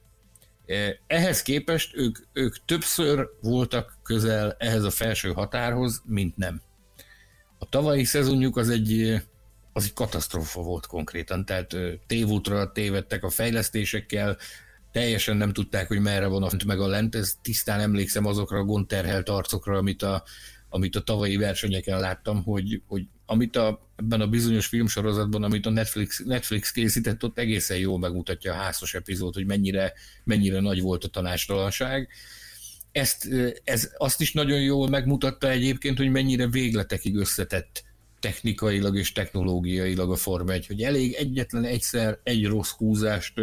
E, 0.67 0.99
ehhez 1.07 1.43
képest 1.43 1.97
ők, 1.97 2.19
ők 2.33 2.65
többször 2.65 3.29
voltak 3.41 3.99
közel 4.03 4.57
ehhez 4.59 4.85
a 4.85 4.91
felső 4.91 5.33
határhoz, 5.33 6.03
mint 6.05 6.37
nem. 6.37 6.63
A 7.59 7.69
tavalyi 7.69 8.05
szezonjuk 8.05 8.57
az 8.57 8.69
egy, 8.69 9.23
az 9.73 9.85
egy 9.85 9.93
katasztrófa 9.93 10.63
volt 10.63 10.87
konkrétan, 10.87 11.45
tehát 11.45 11.77
tévútra 12.07 12.73
tévedtek 12.73 13.25
a 13.25 13.31
fejlesztésekkel, 13.31 14.37
teljesen 14.93 15.37
nem 15.37 15.53
tudták, 15.53 15.89
hogy 15.89 16.01
merre 16.01 16.27
van 16.27 16.43
a 16.43 16.49
meg 16.67 16.81
a 16.81 16.87
lent, 16.87 17.15
ez 17.15 17.35
tisztán 17.43 17.81
emlékszem 17.81 18.27
azokra 18.27 18.59
a 18.59 18.65
gondterhelt 18.65 19.29
arcokra, 19.29 19.77
amit 19.77 20.03
a, 20.03 20.23
amit 20.75 20.97
a 20.97 21.01
tavalyi 21.01 21.37
versenyeken 21.37 22.01
láttam, 22.01 22.43
hogy, 22.43 22.83
hogy 22.87 23.07
amit 23.27 23.57
a, 23.57 23.89
ebben 23.97 24.21
a 24.21 24.27
bizonyos 24.27 24.67
filmsorozatban, 24.67 25.43
amit 25.43 25.67
a 25.67 25.71
Netflix, 25.71 26.23
Netflix 26.25 26.71
készített, 26.71 27.25
ott 27.25 27.39
egészen 27.39 27.77
jól 27.77 27.99
megmutatja 27.99 28.53
a 28.53 28.57
házas 28.57 28.95
epizód, 28.95 29.35
hogy 29.35 29.47
mennyire, 29.47 29.93
mennyire 30.25 30.61
nagy 30.61 30.81
volt 30.81 31.05
a 31.05 31.09
tanástalanság. 31.09 32.09
Ezt, 32.93 33.29
ez 33.65 33.93
azt 33.97 34.21
is 34.21 34.33
nagyon 34.33 34.61
jól 34.61 34.89
megmutatta 34.89 35.51
egyébként, 35.51 35.99
hogy 35.99 36.11
mennyire 36.11 36.47
végletekig 36.47 37.17
összetett 37.17 37.85
technikailag 38.21 38.97
és 38.97 39.13
technológiailag 39.13 40.11
a 40.11 40.17
Forma 40.17 40.53
1, 40.53 40.67
hogy 40.67 40.83
elég 40.83 41.13
egyetlen 41.13 41.65
egyszer 41.65 42.19
egy 42.23 42.47
rossz 42.47 42.71
húzást 42.71 43.35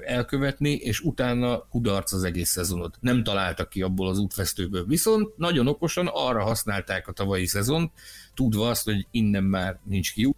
elkövetni, 0.00 0.72
és 0.72 1.00
utána 1.00 1.58
kudarc 1.58 2.12
az 2.12 2.24
egész 2.24 2.50
szezonot. 2.50 2.96
Nem 3.00 3.22
találtak 3.22 3.68
ki 3.68 3.82
abból 3.82 4.08
az 4.08 4.18
útvesztőből. 4.18 4.86
Viszont 4.86 5.36
nagyon 5.36 5.66
okosan 5.66 6.06
arra 6.12 6.42
használták 6.42 7.08
a 7.08 7.12
tavalyi 7.12 7.46
szezont, 7.46 7.92
tudva 8.34 8.68
azt, 8.68 8.84
hogy 8.84 9.06
innen 9.10 9.44
már 9.44 9.78
nincs 9.84 10.12
kiú, 10.12 10.36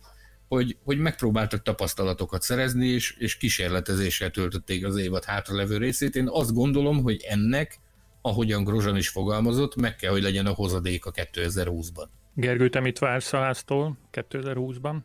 hogy, 0.49 0.77
hogy 0.85 0.99
megpróbáltak 0.99 1.63
tapasztalatokat 1.63 2.43
szerezni, 2.43 2.87
és, 2.87 3.17
és 3.19 3.37
kísérletezéssel 3.37 4.31
töltötték 4.31 4.87
az 4.87 4.97
évad 4.97 5.25
hátralevő 5.25 5.77
részét. 5.77 6.17
Én 6.17 6.29
azt 6.29 6.55
gondolom, 6.55 7.03
hogy 7.03 7.25
ennek, 7.29 7.79
ahogyan 8.23 8.65
Grozan 8.65 8.97
is 8.97 9.09
fogalmazott, 9.09 9.77
meg 9.77 9.97
kell, 9.97 10.11
hogy 10.11 10.23
legyen 10.23 10.47
a 10.47 10.53
hozadéka 10.53 11.11
2020-ban. 11.15 12.07
Gergő, 12.35 12.69
te 12.69 12.81
mit 12.81 12.99
vársz 12.99 13.33
a 13.33 13.39
háztól 13.39 13.99
2020-ban? 14.13 14.97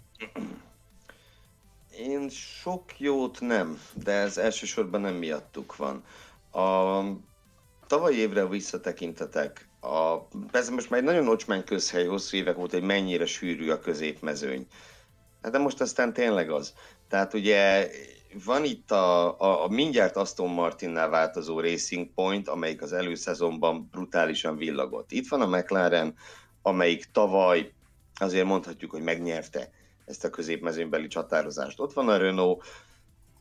Én 1.97 2.29
sok 2.29 2.99
jót 2.99 3.39
nem, 3.39 3.81
de 4.03 4.11
ez 4.11 4.37
elsősorban 4.37 5.01
nem 5.01 5.13
miattuk 5.13 5.75
van. 5.75 6.03
A 6.51 7.01
tavalyi 7.87 8.17
évre 8.17 8.47
visszatekintetek, 8.47 9.69
a, 9.81 10.27
ez 10.51 10.69
most 10.69 10.89
már 10.89 10.99
egy 10.99 11.05
nagyon 11.05 11.27
ocsmány 11.27 11.63
közhely 11.63 12.05
hosszú 12.05 12.37
évek 12.37 12.57
óta, 12.57 12.77
hogy 12.77 12.85
mennyire 12.85 13.25
sűrű 13.25 13.69
a 13.69 13.79
középmezőny. 13.79 14.67
Hát 15.41 15.51
de 15.51 15.57
most 15.57 15.81
aztán 15.81 16.13
tényleg 16.13 16.49
az. 16.49 16.73
Tehát 17.07 17.33
ugye 17.33 17.89
van 18.45 18.63
itt 18.63 18.91
a, 18.91 19.39
a, 19.39 19.63
a 19.63 19.67
mindjárt 19.67 20.15
Aston 20.15 20.49
Martinnál 20.49 21.09
változó 21.09 21.59
Racing 21.59 22.13
Point, 22.13 22.47
amelyik 22.47 22.81
az 22.81 22.93
előszezonban 22.93 23.87
brutálisan 23.91 24.57
villagott. 24.57 25.11
Itt 25.11 25.27
van 25.27 25.41
a 25.41 25.57
McLaren, 25.57 26.15
amelyik 26.61 27.05
tavaly 27.11 27.73
azért 28.19 28.45
mondhatjuk, 28.45 28.91
hogy 28.91 29.01
megnyerte 29.01 29.69
ezt 30.05 30.23
a 30.23 30.29
középmezőnybeli 30.29 31.07
csatározást. 31.07 31.79
Ott 31.79 31.93
van 31.93 32.09
a 32.09 32.17
Renault, 32.17 32.63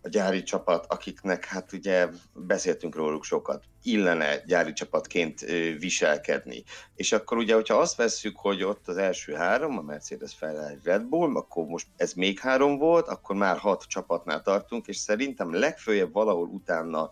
a 0.03 0.09
gyári 0.09 0.43
csapat, 0.43 0.87
akiknek 0.89 1.45
hát 1.45 1.73
ugye 1.73 2.09
beszéltünk 2.35 2.95
róluk 2.95 3.25
sokat, 3.25 3.65
illene 3.83 4.43
gyári 4.47 4.73
csapatként 4.73 5.41
viselkedni. 5.79 6.63
És 6.95 7.13
akkor 7.13 7.37
ugye, 7.37 7.55
hogyha 7.55 7.75
azt 7.75 7.97
vesszük, 7.97 8.39
hogy 8.39 8.63
ott 8.63 8.89
az 8.89 8.97
első 8.97 9.33
három, 9.33 9.79
a 9.79 9.83
Mercedes, 9.83 10.35
Ferrari, 10.35 10.79
Red 10.83 11.05
Bull, 11.05 11.37
akkor 11.37 11.65
most 11.65 11.87
ez 11.97 12.13
még 12.13 12.39
három 12.39 12.79
volt, 12.79 13.09
akkor 13.09 13.37
már 13.37 13.59
hat 13.59 13.85
csapatnál 13.89 14.43
tartunk, 14.43 14.87
és 14.87 14.97
szerintem 14.97 15.55
legfőjebb 15.55 16.13
valahol 16.13 16.47
utána, 16.47 17.11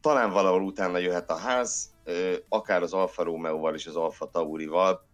talán 0.00 0.30
valahol 0.30 0.62
utána 0.62 0.98
jöhet 0.98 1.30
a 1.30 1.36
ház, 1.36 1.90
akár 2.48 2.82
az 2.82 2.92
Alfa 2.92 3.22
Romeo-val 3.22 3.74
és 3.74 3.86
az 3.86 3.96
Alfa 3.96 4.30
Taurival, 4.30 5.06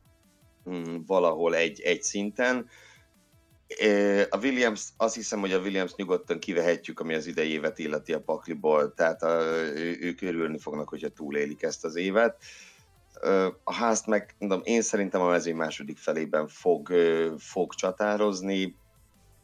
mm, 0.71 0.97
valahol 1.07 1.55
egy, 1.55 1.81
egy 1.81 2.03
szinten, 2.03 2.69
a 4.31 4.39
Williams, 4.39 4.89
azt 4.97 5.15
hiszem, 5.15 5.41
hogy 5.41 5.53
a 5.53 5.59
Williams 5.59 5.95
nyugodtan 5.95 6.39
kivehetjük, 6.39 7.01
ami 7.01 7.15
az 7.15 7.27
idei 7.27 7.51
évet 7.51 7.79
illeti 7.79 8.13
a 8.13 8.21
pakliból, 8.21 8.95
tehát 8.95 9.23
a, 9.23 9.41
ők 10.01 10.23
örülni 10.23 10.59
fognak, 10.59 10.89
hogyha 10.89 11.09
túlélik 11.09 11.63
ezt 11.63 11.85
az 11.85 11.97
évet. 11.97 12.43
A 13.65 13.75
házt 13.75 14.07
meg, 14.07 14.35
mondom, 14.39 14.61
én 14.65 14.83
szerintem 14.83 15.21
a 15.21 15.29
mezőny 15.31 15.57
második 15.57 15.99
felében 15.99 16.49
fog, 16.49 16.93
fog 17.39 17.75
csatározni, 17.75 18.77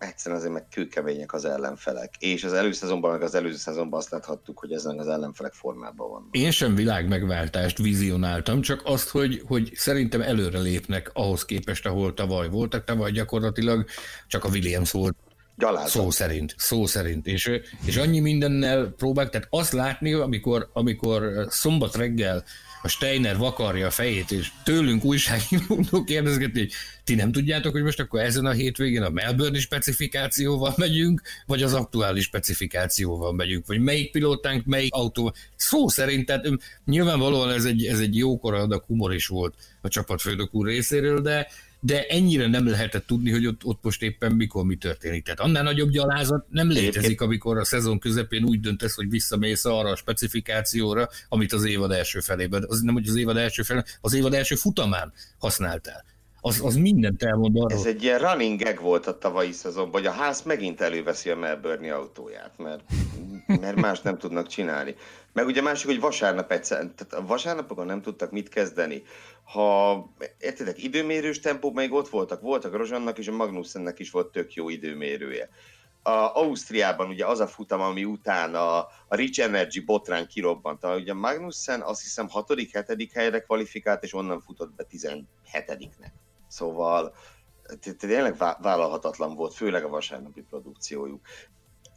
egyszerűen 0.03 0.41
azért 0.41 0.53
meg 0.53 0.69
kőkemények 0.71 1.33
az 1.33 1.45
ellenfelek. 1.45 2.15
És 2.19 2.45
az 2.45 2.53
előszezonban, 2.53 3.11
meg 3.11 3.23
az 3.23 3.35
előző 3.35 3.57
szezonban 3.57 3.99
azt 3.99 4.11
láthattuk, 4.11 4.59
hogy 4.59 4.73
ezen 4.73 4.99
az 4.99 5.09
ellenfelek 5.09 5.53
formában 5.53 6.11
van. 6.11 6.29
Én 6.31 6.51
sem 6.51 6.75
világ 6.75 7.09
megváltást 7.09 7.79
vizionáltam, 7.79 8.61
csak 8.61 8.83
azt, 8.85 9.09
hogy, 9.09 9.43
hogy 9.47 9.73
szerintem 9.75 10.21
előre 10.21 10.59
lépnek 10.59 11.11
ahhoz 11.13 11.45
képest, 11.45 11.87
ahol 11.87 12.15
tavaly 12.15 12.49
voltak. 12.49 12.85
Tavaly 12.85 13.11
gyakorlatilag 13.11 13.85
csak 14.27 14.45
a 14.45 14.49
Williams 14.49 14.91
volt 14.91 15.17
Gyalázat. 15.57 15.89
Szó 15.89 16.11
szerint, 16.11 16.55
szó 16.59 16.87
szerint. 16.87 17.27
És, 17.27 17.61
és 17.85 17.97
annyi 17.97 18.21
mindennel 18.21 18.87
próbálják, 18.87 19.33
tehát 19.33 19.49
azt 19.51 19.73
látni, 19.73 20.13
amikor, 20.13 20.71
amikor 20.73 21.47
szombat 21.49 21.97
reggel 21.97 22.45
a 22.83 22.89
Steiner 22.89 23.37
vakarja 23.37 23.87
a 23.87 23.91
fejét, 23.91 24.31
és 24.31 24.51
tőlünk 24.65 25.05
újságírók 25.05 26.05
kérdezgetni, 26.05 26.59
hogy 26.59 26.73
ti 27.05 27.15
nem 27.15 27.33
tudjátok, 27.33 27.73
hogy 27.73 27.83
most 27.83 28.01
akkor 28.01 28.21
ezen 28.21 28.47
a 28.47 28.51
hétvégén 28.51 29.03
a 29.03 29.11
Melbourne 29.11 29.59
specifikációval 29.59 30.75
megyünk, 30.77 31.23
vagy 31.47 31.63
az 31.63 31.75
aktuális 31.75 32.25
specifikációval 32.25 33.33
megyünk, 33.33 33.67
vagy 33.67 33.81
melyik 33.81 34.11
pilótánk, 34.11 34.65
melyik 34.65 34.95
autó. 34.95 35.35
Szó 35.57 35.89
szerint, 35.89 36.27
tehát 36.27 36.49
nyilvánvalóan 36.85 37.51
ez 37.51 37.65
egy, 37.65 37.87
ez 37.87 38.01
egy 38.01 38.17
jókora 38.17 38.59
adag 38.59 38.85
humor 38.87 39.15
is 39.15 39.27
volt 39.27 39.55
a 39.81 39.89
csapatfőnök 39.89 40.55
úr 40.55 40.67
részéről, 40.67 41.21
de, 41.21 41.49
de 41.85 42.07
ennyire 42.07 42.47
nem 42.47 42.67
lehetett 42.69 43.07
tudni, 43.07 43.31
hogy 43.31 43.47
ott, 43.47 43.65
ott 43.65 43.79
most 43.83 44.03
éppen 44.03 44.33
mikor 44.33 44.65
mi 44.65 44.77
történik. 44.77 45.25
Tehát 45.25 45.41
annál 45.41 45.63
nagyobb 45.63 45.91
gyalázat 45.91 46.47
nem 46.51 46.69
létezik, 46.69 47.21
amikor 47.21 47.59
a 47.59 47.65
szezon 47.65 47.99
közepén 47.99 48.45
úgy 48.45 48.61
döntesz, 48.61 48.95
hogy 48.95 49.11
visszamész 49.11 49.65
arra 49.65 49.89
a 49.89 49.97
specifikációra, 49.97 51.09
amit 51.29 51.53
az 51.53 51.65
évad 51.65 51.91
első 51.91 52.21
felében, 52.21 52.65
az 52.69 52.81
nem, 52.81 52.95
hogy 52.95 53.09
az 53.09 53.17
évad 53.17 53.37
első 53.37 53.63
felében, 53.63 53.91
az 54.01 54.15
évad 54.15 54.35
első 54.35 54.55
futamán 54.55 55.13
használtál. 55.39 56.05
az, 56.41 56.61
az 56.65 56.75
mindent 56.75 57.23
elmond 57.23 57.57
arról. 57.57 57.79
Ez 57.79 57.87
egy 57.87 58.03
ilyen 58.03 58.19
running 58.19 58.63
gag 58.63 58.81
volt 58.81 59.07
a 59.07 59.19
tavalyi 59.19 59.53
szezonban, 59.53 60.01
hogy 60.01 60.11
a 60.11 60.15
ház 60.15 60.43
megint 60.43 60.81
előveszi 60.81 61.31
a 61.31 61.37
Melbourne 61.37 61.95
autóját, 61.95 62.53
mert, 62.57 62.83
mert 63.61 63.77
más 63.77 64.01
nem 64.01 64.19
tudnak 64.19 64.47
csinálni. 64.47 64.95
Meg 65.33 65.47
ugye 65.47 65.63
másik, 65.63 65.87
hogy 65.87 66.01
vasárnap 66.01 66.53
egyszer, 66.53 66.79
tehát 66.79 67.13
a 67.13 67.27
vasárnapokon 67.27 67.87
nem 67.87 68.03
tudtak 68.03 68.31
mit 68.31 68.49
kezdeni. 68.49 69.03
Ha, 69.45 69.97
értitek, 70.39 70.83
időmérős 70.83 71.41
tempó 71.41 71.73
még 71.73 71.93
ott 71.93 72.09
voltak, 72.09 72.41
voltak 72.41 72.77
Rozsannak 72.77 73.19
és 73.19 73.29
a 73.29 73.33
Magnussennek 73.33 73.99
is 73.99 74.11
volt 74.11 74.33
tök 74.33 74.55
jó 74.55 74.69
időmérője. 74.69 75.49
A 76.03 76.11
Ausztriában 76.11 77.09
ugye 77.09 77.27
az 77.27 77.41
a 77.41 77.47
futam, 77.47 77.81
ami 77.81 78.05
után 78.05 78.55
a, 78.55 78.79
a 79.09 79.15
Rich 79.15 79.41
Energy 79.41 79.85
botrán 79.85 80.27
kirobbant. 80.27 80.85
A, 80.85 80.95
ugye 80.95 81.15
Magnussen 81.15 81.81
azt 81.81 82.03
hiszem 82.03 82.29
6.-7. 82.35 83.09
helyre 83.15 83.41
kvalifikált, 83.41 84.03
és 84.03 84.15
onnan 84.15 84.41
futott 84.41 84.75
be 84.75 84.87
17-nek. 84.91 86.13
Szóval 86.49 87.15
tényleg 87.99 88.37
vállalhatatlan 88.37 89.35
volt, 89.35 89.55
főleg 89.55 89.85
a 89.85 89.89
vasárnapi 89.89 90.43
produkciójuk 90.43 91.21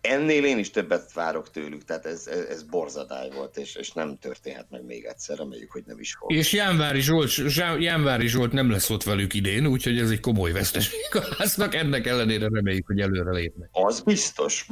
ennél 0.10 0.46
én 0.46 0.58
is 0.58 0.70
többet 0.70 1.14
várok 1.14 1.52
tőlük, 1.52 1.84
tehát 1.84 2.06
ez, 2.06 2.28
ez, 2.28 2.46
ez 2.46 2.64
borzadály 2.64 3.30
volt, 3.30 3.58
és, 3.58 3.76
és 3.76 3.92
nem 3.92 4.18
történhet 4.18 4.66
meg 4.70 4.86
még 4.86 5.04
egyszer, 5.06 5.38
reméljük, 5.38 5.72
hogy 5.72 5.84
nem 5.86 6.00
is 6.00 6.16
fog. 6.20 6.32
És 6.32 6.54
Jánvári 6.54 7.02
Zsolt, 7.02 7.32
Jánvári 7.80 8.28
Zsolt 8.28 8.52
nem 8.52 8.72
lesz 8.72 8.90
ott 8.90 9.04
velük 9.04 9.34
idén, 9.34 9.66
úgyhogy 9.66 10.00
ez 10.00 10.10
egy 10.10 10.20
komoly 10.20 10.52
veszteség 10.52 11.00
a 11.12 11.36
háznak, 11.38 11.76
ennek 11.76 12.08
ellenére 12.08 12.48
reméljük, 12.52 12.86
hogy 12.88 13.00
előre 13.00 13.32
lépnek. 13.32 13.70
Az 13.72 14.02
biztos. 14.02 14.68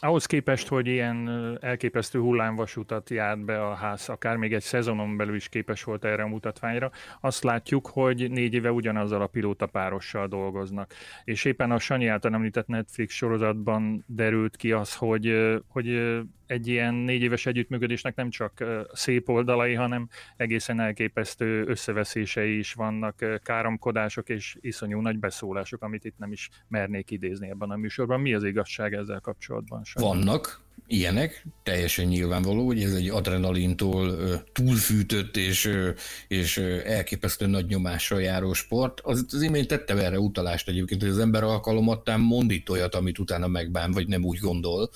Ahhoz 0.00 0.26
képest, 0.26 0.68
hogy 0.68 0.86
ilyen 0.86 1.28
elképesztő 1.60 2.18
hullámvasutat 2.18 3.10
járt 3.10 3.44
be 3.44 3.66
a 3.66 3.74
ház, 3.74 4.08
akár 4.08 4.36
még 4.36 4.52
egy 4.52 4.62
szezonon 4.62 5.16
belül 5.16 5.34
is 5.34 5.48
képes 5.48 5.82
volt 5.82 6.04
erre 6.04 6.22
a 6.22 6.26
mutatványra, 6.26 6.90
azt 7.20 7.42
látjuk, 7.42 7.86
hogy 7.86 8.30
négy 8.30 8.54
éve 8.54 8.72
ugyanazzal 8.72 9.22
a 9.22 9.26
pilóta 9.26 9.66
párossal 9.66 10.26
dolgoznak. 10.26 10.94
És 11.24 11.44
éppen 11.44 11.70
a 11.70 11.78
Sanyi 11.78 12.06
által 12.06 12.34
említett 12.34 12.66
Netflix 12.66 13.14
sorozatban 13.14 14.04
derült 14.06 14.56
ki 14.56 14.72
az, 14.72 14.94
hogy, 14.94 15.54
hogy 15.68 16.20
egy 16.46 16.68
ilyen 16.68 16.94
négy 16.94 17.22
éves 17.22 17.46
együttműködésnek 17.46 18.14
nem 18.14 18.30
csak 18.30 18.64
szép 18.92 19.28
oldalai, 19.28 19.74
hanem 19.74 20.08
egészen 20.36 20.80
elképesztő 20.80 21.64
összeveszései 21.66 22.58
is 22.58 22.72
vannak, 22.72 23.40
káromkodások 23.42 24.28
és 24.28 24.56
iszonyú 24.60 25.00
nagy 25.00 25.18
beszólások, 25.18 25.82
amit 25.82 26.04
itt 26.04 26.18
nem 26.18 26.32
is 26.32 26.48
mernék 26.68 27.10
idézni 27.10 27.48
ebben 27.48 27.70
a 27.70 27.76
műsorban. 27.76 28.20
Mi 28.20 28.34
az 28.34 28.44
igazság 28.44 28.94
ezzel 28.94 29.20
kapcsolatban? 29.20 29.84
Sajnos? 29.84 30.14
Vannak 30.14 30.62
ilyenek, 30.86 31.46
teljesen 31.62 32.06
nyilvánvaló, 32.06 32.66
hogy 32.66 32.82
ez 32.82 32.94
egy 32.94 33.08
adrenalintól 33.08 34.16
túlfűtött 34.52 35.36
és, 35.36 35.70
és 36.28 36.56
elképesztő 36.84 37.46
nagy 37.46 37.66
nyomással 37.66 38.20
járó 38.22 38.52
sport. 38.52 39.00
Az, 39.00 39.26
az 39.30 39.42
imént 39.42 39.68
tettem 39.68 39.98
erre 39.98 40.18
utalást 40.18 40.68
egyébként, 40.68 41.00
hogy 41.00 41.10
az 41.10 41.18
ember 41.18 41.42
alkalomattán 41.42 42.20
mondít 42.20 42.68
olyat, 42.68 42.94
amit 42.94 43.18
utána 43.18 43.46
megbán, 43.46 43.92
vagy 43.92 44.08
nem 44.08 44.24
úgy 44.24 44.38
gondol 44.38 44.90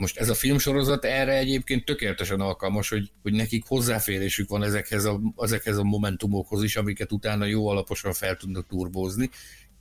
most 0.00 0.18
ez 0.18 0.28
a 0.28 0.34
filmsorozat 0.34 1.04
erre 1.04 1.36
egyébként 1.36 1.84
tökéletesen 1.84 2.40
alkalmas, 2.40 2.88
hogy, 2.88 3.10
hogy 3.22 3.32
nekik 3.32 3.64
hozzáférésük 3.66 4.48
van 4.48 4.62
ezekhez 4.62 5.04
a, 5.04 5.20
ezekhez 5.36 5.76
a 5.76 5.82
momentumokhoz 5.82 6.62
is, 6.62 6.76
amiket 6.76 7.12
utána 7.12 7.44
jó 7.44 7.68
alaposan 7.68 8.12
fel 8.12 8.36
tudnak 8.36 8.66
turbózni. 8.66 9.30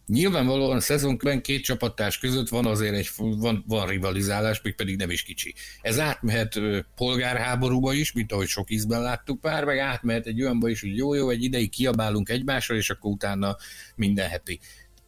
Nyilvánvalóan 0.05 0.77
a 0.77 0.79
szezonban 0.79 1.41
két 1.41 1.63
csapattárs 1.63 2.17
között 2.17 2.49
van 2.49 2.65
azért 2.65 2.95
egy 2.95 3.09
van, 3.17 3.63
van 3.67 3.87
rivalizálás, 3.87 4.61
még 4.61 4.75
pedig 4.75 4.95
nem 4.97 5.09
is 5.09 5.23
kicsi. 5.23 5.53
Ez 5.81 5.99
átmehet 5.99 6.59
polgárháborúba 6.95 7.93
is, 7.93 8.11
mint 8.11 8.31
ahogy 8.31 8.47
sok 8.47 8.71
ízben 8.71 9.01
láttuk 9.01 9.41
pár, 9.41 9.63
meg 9.63 9.77
átmehet 9.77 10.25
egy 10.25 10.41
olyanba 10.41 10.69
is, 10.69 10.81
hogy 10.81 10.97
jó-jó, 10.97 11.29
egy 11.29 11.43
ideig 11.43 11.69
kiabálunk 11.69 12.29
egymásra, 12.29 12.75
és 12.75 12.89
akkor 12.89 13.11
utána 13.11 13.55
minden 13.95 14.29
heti. 14.29 14.59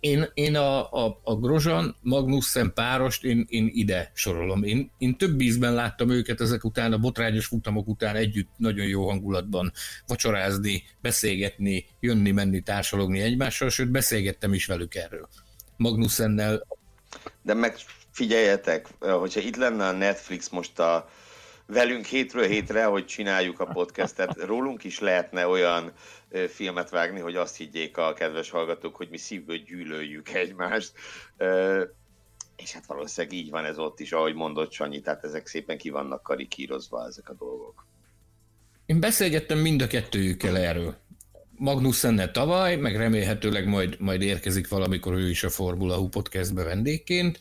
Én, 0.01 0.31
én 0.33 0.55
a, 0.55 0.91
a, 0.91 1.19
a 1.23 1.35
Grozan 1.35 1.95
Magnussen 2.01 2.73
párost 2.73 3.23
én, 3.23 3.45
én 3.49 3.69
ide 3.73 4.11
sorolom. 4.13 4.63
Én, 4.63 4.91
én 4.97 5.17
több 5.17 5.41
ízben 5.41 5.73
láttam 5.73 6.09
őket 6.09 6.41
ezek 6.41 6.63
után, 6.63 6.93
a 6.93 6.97
botrányos 6.97 7.45
futamok 7.45 7.87
után 7.87 8.15
együtt 8.15 8.49
nagyon 8.57 8.87
jó 8.87 9.07
hangulatban 9.07 9.71
vacsorázni, 10.07 10.83
beszélgetni, 11.01 11.85
jönni-menni, 11.99 12.61
társalogni 12.61 13.21
egymással, 13.21 13.69
sőt 13.69 13.91
beszélgettem 13.91 14.53
is 14.53 14.65
velük 14.65 14.95
erről. 14.95 15.27
Magnussennel. 15.77 16.67
De 17.41 17.53
meg 17.53 17.75
figyeljetek, 18.11 18.87
hogyha 18.99 19.39
itt 19.39 19.55
lenne 19.55 19.87
a 19.87 19.91
Netflix 19.91 20.49
most 20.49 20.79
a 20.79 21.09
velünk 21.65 22.05
hétről 22.05 22.47
hétre, 22.47 22.83
hogy 22.83 23.05
csináljuk 23.05 23.59
a 23.59 23.65
podcastet, 23.65 24.35
rólunk 24.45 24.83
is 24.83 24.99
lehetne 24.99 25.47
olyan 25.47 25.91
filmet 26.47 26.89
vágni, 26.89 27.19
hogy 27.19 27.35
azt 27.35 27.57
higgyék 27.57 27.97
a 27.97 28.13
kedves 28.13 28.49
hallgatók, 28.49 28.95
hogy 28.95 29.09
mi 29.09 29.17
szívből 29.17 29.57
gyűlöljük 29.57 30.29
egymást. 30.29 30.91
És 32.55 32.71
hát 32.71 32.85
valószínűleg 32.85 33.37
így 33.37 33.49
van 33.49 33.65
ez 33.65 33.77
ott 33.77 33.99
is, 33.99 34.11
ahogy 34.11 34.33
mondott 34.33 34.71
Sanyi, 34.71 35.01
tehát 35.01 35.23
ezek 35.23 35.47
szépen 35.47 35.77
ki 35.77 35.89
vannak 35.89 36.23
karikírozva 36.23 37.05
ezek 37.05 37.29
a 37.29 37.33
dolgok. 37.33 37.85
Én 38.85 38.99
beszélgettem 38.99 39.57
mind 39.57 39.81
a 39.81 39.87
kettőjükkel 39.87 40.57
erről. 40.57 40.95
Magnussennel 41.57 42.31
tavaly, 42.31 42.75
meg 42.75 42.95
remélhetőleg 42.97 43.67
majd, 43.67 43.99
majd 43.99 44.21
érkezik 44.21 44.67
valamikor 44.67 45.13
ő 45.13 45.29
is 45.29 45.43
a 45.43 45.49
Formula 45.49 45.99
U 45.99 46.09
podcastbe 46.09 46.63
vendégként. 46.63 47.39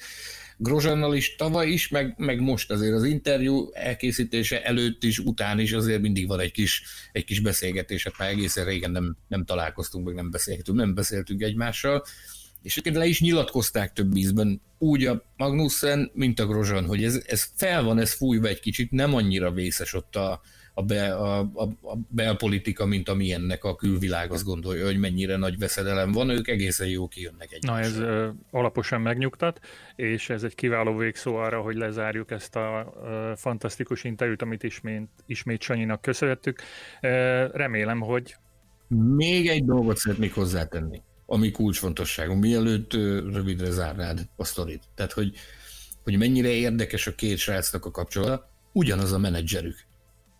Grozsannal 0.63 1.15
is 1.15 1.37
tavaly 1.37 1.69
is, 1.69 1.89
meg, 1.89 2.15
meg 2.17 2.41
most 2.41 2.71
azért 2.71 2.95
az 2.95 3.05
interjú 3.05 3.71
elkészítése 3.73 4.65
előtt 4.65 5.05
is, 5.05 5.19
után 5.19 5.59
is 5.59 5.73
azért 5.73 6.01
mindig 6.01 6.29
van 6.29 6.41
egy 6.41 6.53
kis, 6.53 6.83
egy 7.13 7.25
kis 7.25 7.41
beszélgetés, 7.41 8.05
hát 8.05 8.19
már 8.19 8.29
egészen 8.29 8.65
régen 8.65 8.91
nem, 8.91 9.17
nem 9.29 9.45
találkoztunk, 9.45 10.07
meg 10.07 10.15
nem 10.15 10.31
beszélgetünk, 10.31 10.79
nem 10.79 10.95
beszéltünk 10.95 11.43
egymással, 11.43 12.05
és 12.63 12.73
egyébként 12.73 12.97
le 12.97 13.07
is 13.07 13.21
nyilatkozták 13.21 13.93
több 13.93 14.17
ízben, 14.17 14.61
úgy 14.79 15.07
a 15.07 15.25
Magnussen, 15.37 16.11
mint 16.15 16.41
a 16.41 16.47
Grozsan, 16.47 16.87
hogy 16.87 17.05
ez, 17.05 17.23
ez 17.27 17.49
fel 17.55 17.83
van, 17.83 17.99
ez 17.99 18.13
fújva 18.13 18.49
egy 18.49 18.61
kicsit, 18.61 18.91
nem 18.91 19.15
annyira 19.15 19.53
vészes 19.53 19.95
ott 19.95 20.17
a, 20.17 20.41
a, 20.75 20.83
be, 20.83 21.15
a, 21.15 21.39
a, 21.39 21.63
a 21.63 21.97
belpolitika, 22.09 22.87
mint 22.87 23.09
amilyennek 23.09 23.65
a 23.65 23.77
külvilág 23.77 24.33
azt 24.33 24.45
gondolja, 24.45 24.85
hogy 24.85 24.99
mennyire 24.99 25.37
nagy 25.37 25.59
veszedelem 25.59 26.13
van, 26.13 26.29
ők 26.29 26.49
egészen 26.49 26.89
jó 26.89 27.09
kijönnek 27.09 27.53
egy. 27.53 27.63
Na 27.63 27.79
ez 27.79 27.99
ö, 27.99 28.29
alaposan 28.51 29.01
megnyugtat, 29.01 29.61
és 29.97 30.31
ez 30.31 30.43
egy 30.43 30.55
kiváló 30.55 30.97
végszó 30.97 31.37
arra, 31.37 31.61
hogy 31.61 31.77
lezárjuk 31.77 32.31
ezt 32.31 32.57
a 32.57 32.95
ö, 33.05 33.33
fantasztikus 33.37 34.05
interjút, 34.05 34.43
amit 34.43 34.63
ismét, 34.63 35.09
ismét 35.27 35.63
Sanyinak 35.63 36.03
köszönhettük. 36.03 36.61
Ö, 37.01 37.47
remélem, 37.53 38.01
hogy... 38.01 38.37
Még 39.17 39.49
egy 39.49 39.65
dolgot 39.65 39.97
szeretnék 39.97 40.35
hozzátenni, 40.35 41.03
ami 41.27 41.51
kulcsfontosságú, 41.51 42.35
mielőtt 42.35 42.95
ö, 42.95 43.31
rövidre 43.33 43.71
zárnád 43.71 44.29
a 44.37 44.45
sztorit. 44.45 44.83
Tehát, 44.95 45.13
hogy, 45.13 45.35
hogy 46.03 46.19
mennyire 46.19 46.49
érdekes 46.49 47.07
a 47.07 47.15
két 47.15 47.39
srácnak 47.39 47.85
a 47.85 47.91
kapcsolata, 47.91 48.49
ugyanaz 48.73 49.13
a 49.13 49.19
menedzserük 49.19 49.89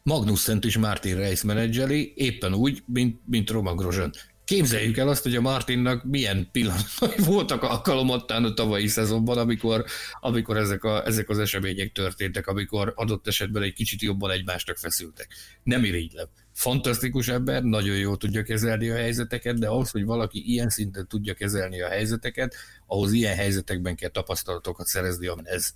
Magnusszent 0.03 0.65
is 0.65 0.79
Martin 0.79 1.17
Reis 1.17 1.43
menedzseli, 1.43 2.13
éppen 2.17 2.55
úgy, 2.55 2.83
mint, 2.87 3.21
mint 3.27 3.51
Roma 3.51 3.75
Grosjean. 3.75 4.13
Képzeljük 4.45 4.97
el 4.97 5.09
azt, 5.09 5.23
hogy 5.23 5.37
a 5.37 5.41
Martinnak 5.41 6.05
milyen 6.05 6.49
pillanatai 6.53 7.25
voltak 7.35 7.63
alkalomattán 7.63 8.45
a 8.45 8.55
tavalyi 8.55 8.87
szezonban, 8.87 9.39
amikor, 9.39 9.85
amikor 10.21 10.57
ezek, 10.57 10.85
a, 10.85 11.07
ezek 11.07 11.29
az 11.29 11.39
események 11.39 11.93
történtek, 11.93 12.47
amikor 12.47 12.93
adott 12.97 13.27
esetben 13.27 13.63
egy 13.63 13.73
kicsit 13.73 14.03
jobban 14.03 14.31
egymásnak 14.31 14.77
feszültek. 14.77 15.29
Nem 15.63 15.85
irigylem. 15.85 16.27
Fantasztikus 16.53 17.29
ember, 17.29 17.63
nagyon 17.63 17.97
jól 17.97 18.17
tudja 18.17 18.43
kezelni 18.43 18.89
a 18.89 18.97
helyzeteket, 18.97 19.59
de 19.59 19.69
ahhoz, 19.69 19.91
hogy 19.91 20.05
valaki 20.05 20.43
ilyen 20.51 20.69
szinten 20.69 21.07
tudja 21.09 21.35
kezelni 21.35 21.81
a 21.81 21.89
helyzeteket, 21.89 22.55
ahhoz 22.87 23.13
ilyen 23.13 23.37
helyzetekben 23.37 23.97
kell 23.97 24.11
tapasztalatokat 24.11 24.87
szerezni, 24.87 25.31
ez 25.43 25.71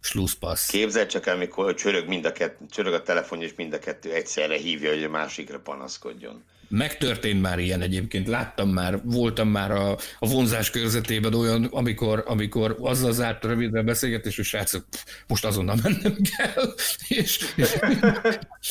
slusszpassz. 0.00 0.66
Képzeld 0.66 1.06
csak 1.06 1.26
el, 1.26 1.34
amikor 1.34 1.74
csörög, 1.74 2.08
mind 2.08 2.24
a 2.24 2.32
kett, 2.32 2.58
csörög 2.70 2.92
a 2.92 3.02
telefon, 3.02 3.42
és 3.42 3.52
mind 3.56 3.72
a 3.72 3.78
kettő 3.78 4.12
egyszerre 4.12 4.56
hívja, 4.56 4.90
hogy 4.90 5.04
a 5.04 5.08
másikra 5.08 5.60
panaszkodjon. 5.60 6.44
Megtörtént 6.70 7.42
már 7.42 7.58
ilyen 7.58 7.80
egyébként, 7.80 8.26
láttam 8.26 8.68
már, 8.68 9.00
voltam 9.04 9.48
már 9.48 9.70
a, 9.70 9.90
a 10.18 10.28
vonzás 10.28 10.70
körzetében 10.70 11.34
olyan, 11.34 11.64
amikor, 11.64 12.24
amikor 12.26 12.76
azzal 12.80 13.12
zárt 13.12 13.44
rövidre 13.44 13.82
beszélgetés, 13.82 14.36
hogy 14.36 14.44
srácok, 14.44 14.84
most 15.26 15.44
azonnal 15.44 15.76
mennem 15.82 16.16
kell, 16.36 16.74
és, 17.08 17.54
és 17.56 17.78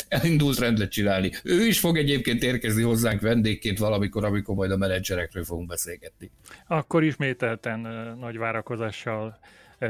elindult 0.07 0.59
rendet 0.59 0.91
csinálni. 0.91 1.31
Ő 1.43 1.65
is 1.65 1.79
fog 1.79 1.97
egyébként 1.97 2.43
érkezni 2.43 2.81
hozzánk 2.81 3.21
vendégként 3.21 3.77
valamikor, 3.77 4.23
amikor 4.23 4.55
majd 4.55 4.71
a 4.71 4.77
menedzserekről 4.77 5.43
fogunk 5.43 5.67
beszélgetni. 5.67 6.31
Akkor 6.67 7.03
ismételten 7.03 7.79
nagy 8.19 8.37
várakozással 8.37 9.39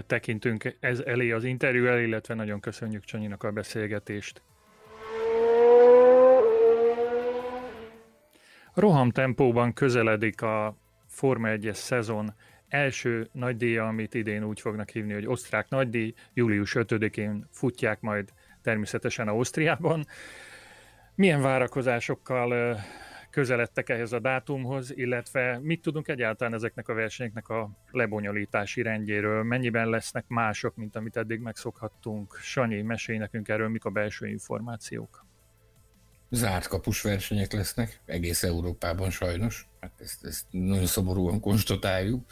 tekintünk 0.07 0.77
ez 0.79 0.99
elé 0.99 1.31
az 1.31 1.43
interjú 1.43 1.85
elé, 1.85 2.05
illetve 2.05 2.33
nagyon 2.33 2.59
köszönjük 2.59 3.03
Csanyinak 3.03 3.43
a 3.43 3.51
beszélgetést. 3.51 4.41
Roham 8.73 9.11
tempóban 9.11 9.73
közeledik 9.73 10.41
a 10.41 10.77
Forma 11.07 11.47
1-es 11.51 11.73
szezon 11.73 12.33
első 12.67 13.29
nagydíja, 13.31 13.87
amit 13.87 14.13
idén 14.13 14.43
úgy 14.43 14.59
fognak 14.59 14.89
hívni, 14.89 15.13
hogy 15.13 15.27
osztrák 15.27 15.69
nagydíj, 15.69 16.13
július 16.33 16.75
5-én 16.79 17.47
futják 17.51 18.01
majd 18.01 18.29
természetesen 18.61 19.27
Ausztriában. 19.27 20.05
Milyen 21.15 21.41
várakozásokkal 21.41 22.77
közeledtek 23.37 23.89
ehhez 23.89 24.11
a 24.11 24.19
dátumhoz, 24.19 24.91
illetve 24.95 25.59
mit 25.61 25.81
tudunk 25.81 26.07
egyáltalán 26.07 26.53
ezeknek 26.53 26.87
a 26.87 26.93
versenyeknek 26.93 27.49
a 27.49 27.69
lebonyolítási 27.91 28.81
rendjéről, 28.81 29.43
mennyiben 29.43 29.89
lesznek 29.89 30.27
mások, 30.27 30.75
mint 30.75 30.95
amit 30.95 31.17
eddig 31.17 31.39
megszokhattunk. 31.39 32.37
Sanyi, 32.41 32.81
mesélj 32.81 33.17
nekünk 33.17 33.47
erről, 33.47 33.69
mik 33.69 33.85
a 33.85 33.89
belső 33.89 34.27
információk. 34.27 35.25
Zárt 36.29 36.67
kapus 36.67 37.01
versenyek 37.01 37.51
lesznek, 37.51 37.99
egész 38.05 38.43
Európában 38.43 39.09
sajnos, 39.09 39.67
hát 39.79 39.93
ezt, 39.99 40.25
ezt 40.25 40.45
nagyon 40.49 40.85
szomorúan 40.85 41.39
konstatáljuk. 41.39 42.25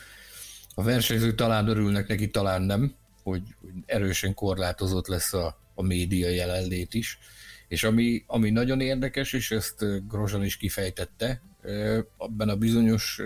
A 0.76 0.84
versenyzők 0.84 1.36
talán 1.36 1.68
örülnek 1.68 2.08
neki, 2.08 2.30
talán 2.30 2.62
nem, 2.62 2.96
hogy, 3.24 3.56
hogy 3.62 3.74
erősen 3.86 4.34
korlátozott 4.34 5.08
lesz 5.08 5.34
a, 5.34 5.58
a 5.76 5.82
média 5.82 6.30
jelenlét 6.30 6.94
is. 6.94 7.20
És 7.68 7.84
ami, 7.84 8.24
ami 8.28 8.50
nagyon 8.50 8.82
érdekes, 8.82 9.34
és 9.34 9.52
ezt 9.52 10.08
Grozan 10.08 10.44
is 10.44 10.58
kifejtette, 10.58 11.42
abban 12.18 12.50
a 12.50 12.56
bizonyos 12.56 13.22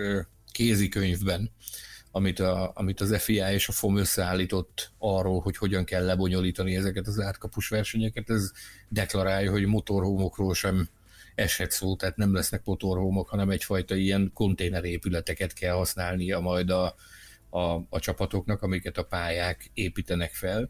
kézikönyvben, 0.52 1.50
amit, 2.10 2.38
a, 2.38 2.70
amit 2.74 3.00
az 3.00 3.22
FIA 3.22 3.52
és 3.52 3.68
a 3.68 3.72
FOM 3.72 3.96
összeállított 3.96 4.92
arról, 4.98 5.40
hogy 5.40 5.56
hogyan 5.56 5.84
kell 5.84 6.04
lebonyolítani 6.04 6.76
ezeket 6.76 7.06
az 7.06 7.20
átkapus 7.20 7.68
versenyeket, 7.68 8.30
ez 8.30 8.50
deklarálja, 8.88 9.50
hogy 9.50 9.66
motorhómokról 9.66 10.54
sem 10.54 10.88
eshet 11.34 11.70
szó, 11.70 11.96
tehát 11.96 12.16
nem 12.16 12.34
lesznek 12.34 12.64
motorhómok, 12.64 13.28
hanem 13.28 13.50
egyfajta 13.50 13.94
ilyen 13.94 14.30
konténerépületeket 14.34 15.52
kell 15.52 15.74
használnia 15.74 16.40
majd 16.40 16.70
a, 16.70 16.94
a, 17.50 17.86
a 17.88 17.98
csapatoknak, 17.98 18.62
amiket 18.62 18.98
a 18.98 19.04
pályák 19.04 19.70
építenek 19.74 20.32
fel. 20.32 20.68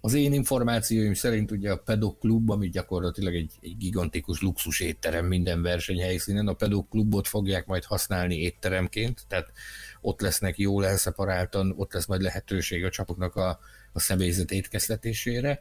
Az 0.00 0.14
én 0.14 0.32
információim 0.32 1.14
szerint 1.14 1.50
ugye 1.50 1.70
a 1.70 1.76
Pedok 1.76 2.18
Klub, 2.18 2.50
ami 2.50 2.68
gyakorlatilag 2.68 3.34
egy, 3.34 3.52
egy 3.60 3.76
gigantikus 3.76 4.40
luxus 4.40 4.80
étterem 4.80 5.26
minden 5.26 5.62
versenyhelyszínen, 5.62 6.48
a 6.48 6.52
Pedok 6.52 6.88
Klubot 6.88 7.28
fogják 7.28 7.66
majd 7.66 7.84
használni 7.84 8.36
étteremként, 8.36 9.24
tehát 9.28 9.52
ott 10.00 10.20
lesznek 10.20 10.58
jól 10.58 10.86
elszeparáltan, 10.86 11.74
ott 11.76 11.92
lesz 11.92 12.06
majd 12.06 12.22
lehetőség 12.22 12.84
a 12.84 12.90
csapoknak 12.90 13.36
a, 13.36 13.58
a 13.92 14.00
személyzet 14.00 14.50
étkeztetésére. 14.50 15.60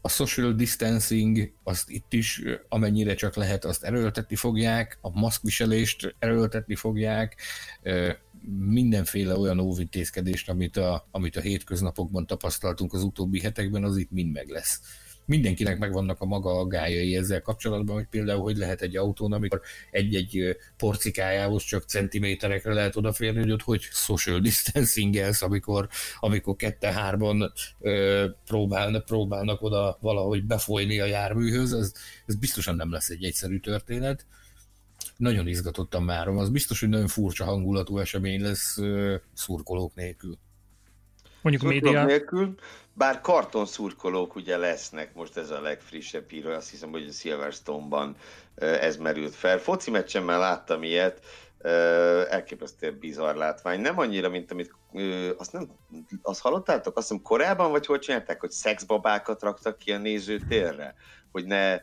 A 0.00 0.08
social 0.08 0.52
distancing, 0.52 1.52
azt 1.62 1.90
itt 1.90 2.12
is, 2.12 2.42
amennyire 2.68 3.14
csak 3.14 3.34
lehet, 3.34 3.64
azt 3.64 3.84
erőltetni 3.84 4.36
fogják, 4.36 4.98
a 5.00 5.18
maszkviselést 5.20 6.14
erőltetni 6.18 6.74
fogják, 6.74 7.36
mindenféle 8.58 9.36
olyan 9.36 9.58
óvintézkedést, 9.58 10.48
amit 10.48 10.76
a, 10.76 11.08
amit 11.10 11.36
a 11.36 11.40
hétköznapokban 11.40 12.26
tapasztaltunk 12.26 12.92
az 12.92 13.02
utóbbi 13.02 13.40
hetekben, 13.40 13.84
az 13.84 13.96
itt 13.96 14.10
mind 14.10 14.32
meg 14.32 14.48
lesz 14.48 14.80
mindenkinek 15.26 15.78
megvannak 15.78 16.20
a 16.20 16.24
maga 16.24 16.58
aggájai 16.58 17.16
ezzel 17.16 17.42
kapcsolatban, 17.42 17.94
hogy 17.94 18.06
például 18.06 18.40
hogy 18.40 18.56
lehet 18.56 18.82
egy 18.82 18.96
autón, 18.96 19.32
amikor 19.32 19.60
egy-egy 19.90 20.56
porcikájához 20.76 21.62
csak 21.62 21.82
centiméterekre 21.82 22.72
lehet 22.72 22.96
odaférni, 22.96 23.40
hogy 23.40 23.50
ott 23.50 23.62
hogy 23.62 23.80
social 23.80 24.40
distancing 24.40 25.16
amikor, 25.38 25.88
amikor 26.20 26.56
kette-hárban 26.56 27.52
próbálnak, 28.44 29.04
próbálnak 29.04 29.62
oda 29.62 29.98
valahogy 30.00 30.44
befolyni 30.44 31.00
a 31.00 31.04
járműhöz, 31.04 31.72
ez, 31.72 31.92
ez 32.26 32.34
biztosan 32.34 32.76
nem 32.76 32.92
lesz 32.92 33.08
egy 33.08 33.24
egyszerű 33.24 33.58
történet. 33.58 34.26
Nagyon 35.16 35.46
izgatottan 35.46 36.06
várom, 36.06 36.38
az 36.38 36.50
biztos, 36.50 36.80
hogy 36.80 36.88
nagyon 36.88 37.06
furcsa 37.06 37.44
hangulatú 37.44 37.98
esemény 37.98 38.42
lesz 38.42 38.78
szurkolók 39.34 39.94
nélkül. 39.94 40.38
Mondjuk 41.42 41.70
média... 41.70 42.04
nélkül, 42.04 42.54
bár 42.92 43.20
kartonszurkolók 43.20 44.34
ugye 44.34 44.56
lesznek, 44.56 45.14
most 45.14 45.36
ez 45.36 45.50
a 45.50 45.60
legfrissebb 45.60 46.30
hír, 46.30 46.46
azt 46.46 46.70
hiszem, 46.70 46.90
hogy 46.90 47.06
a 47.08 47.12
Silverstone-ban 47.12 48.16
ez 48.54 48.96
merült 48.96 49.34
fel. 49.34 49.58
Foci 49.58 49.90
meccsemmel 49.90 50.38
láttam 50.38 50.82
ilyet, 50.82 51.24
elképesztően 52.30 52.98
bizarr 52.98 53.36
látvány. 53.36 53.80
Nem 53.80 53.98
annyira, 53.98 54.28
mint 54.28 54.50
amit 54.50 54.74
azt, 55.36 55.52
nem, 55.52 55.70
azt 56.22 56.40
hallottátok? 56.40 56.96
Azt 56.96 57.08
hiszem 57.08 57.22
korábban, 57.22 57.70
vagy 57.70 57.86
hogy 57.86 58.00
csinálták, 58.00 58.40
hogy 58.40 58.50
szexbabákat 58.50 59.42
raktak 59.42 59.78
ki 59.78 59.92
a 59.92 59.98
nézőtérre? 59.98 60.94
Hogy 61.32 61.44
ne 61.44 61.80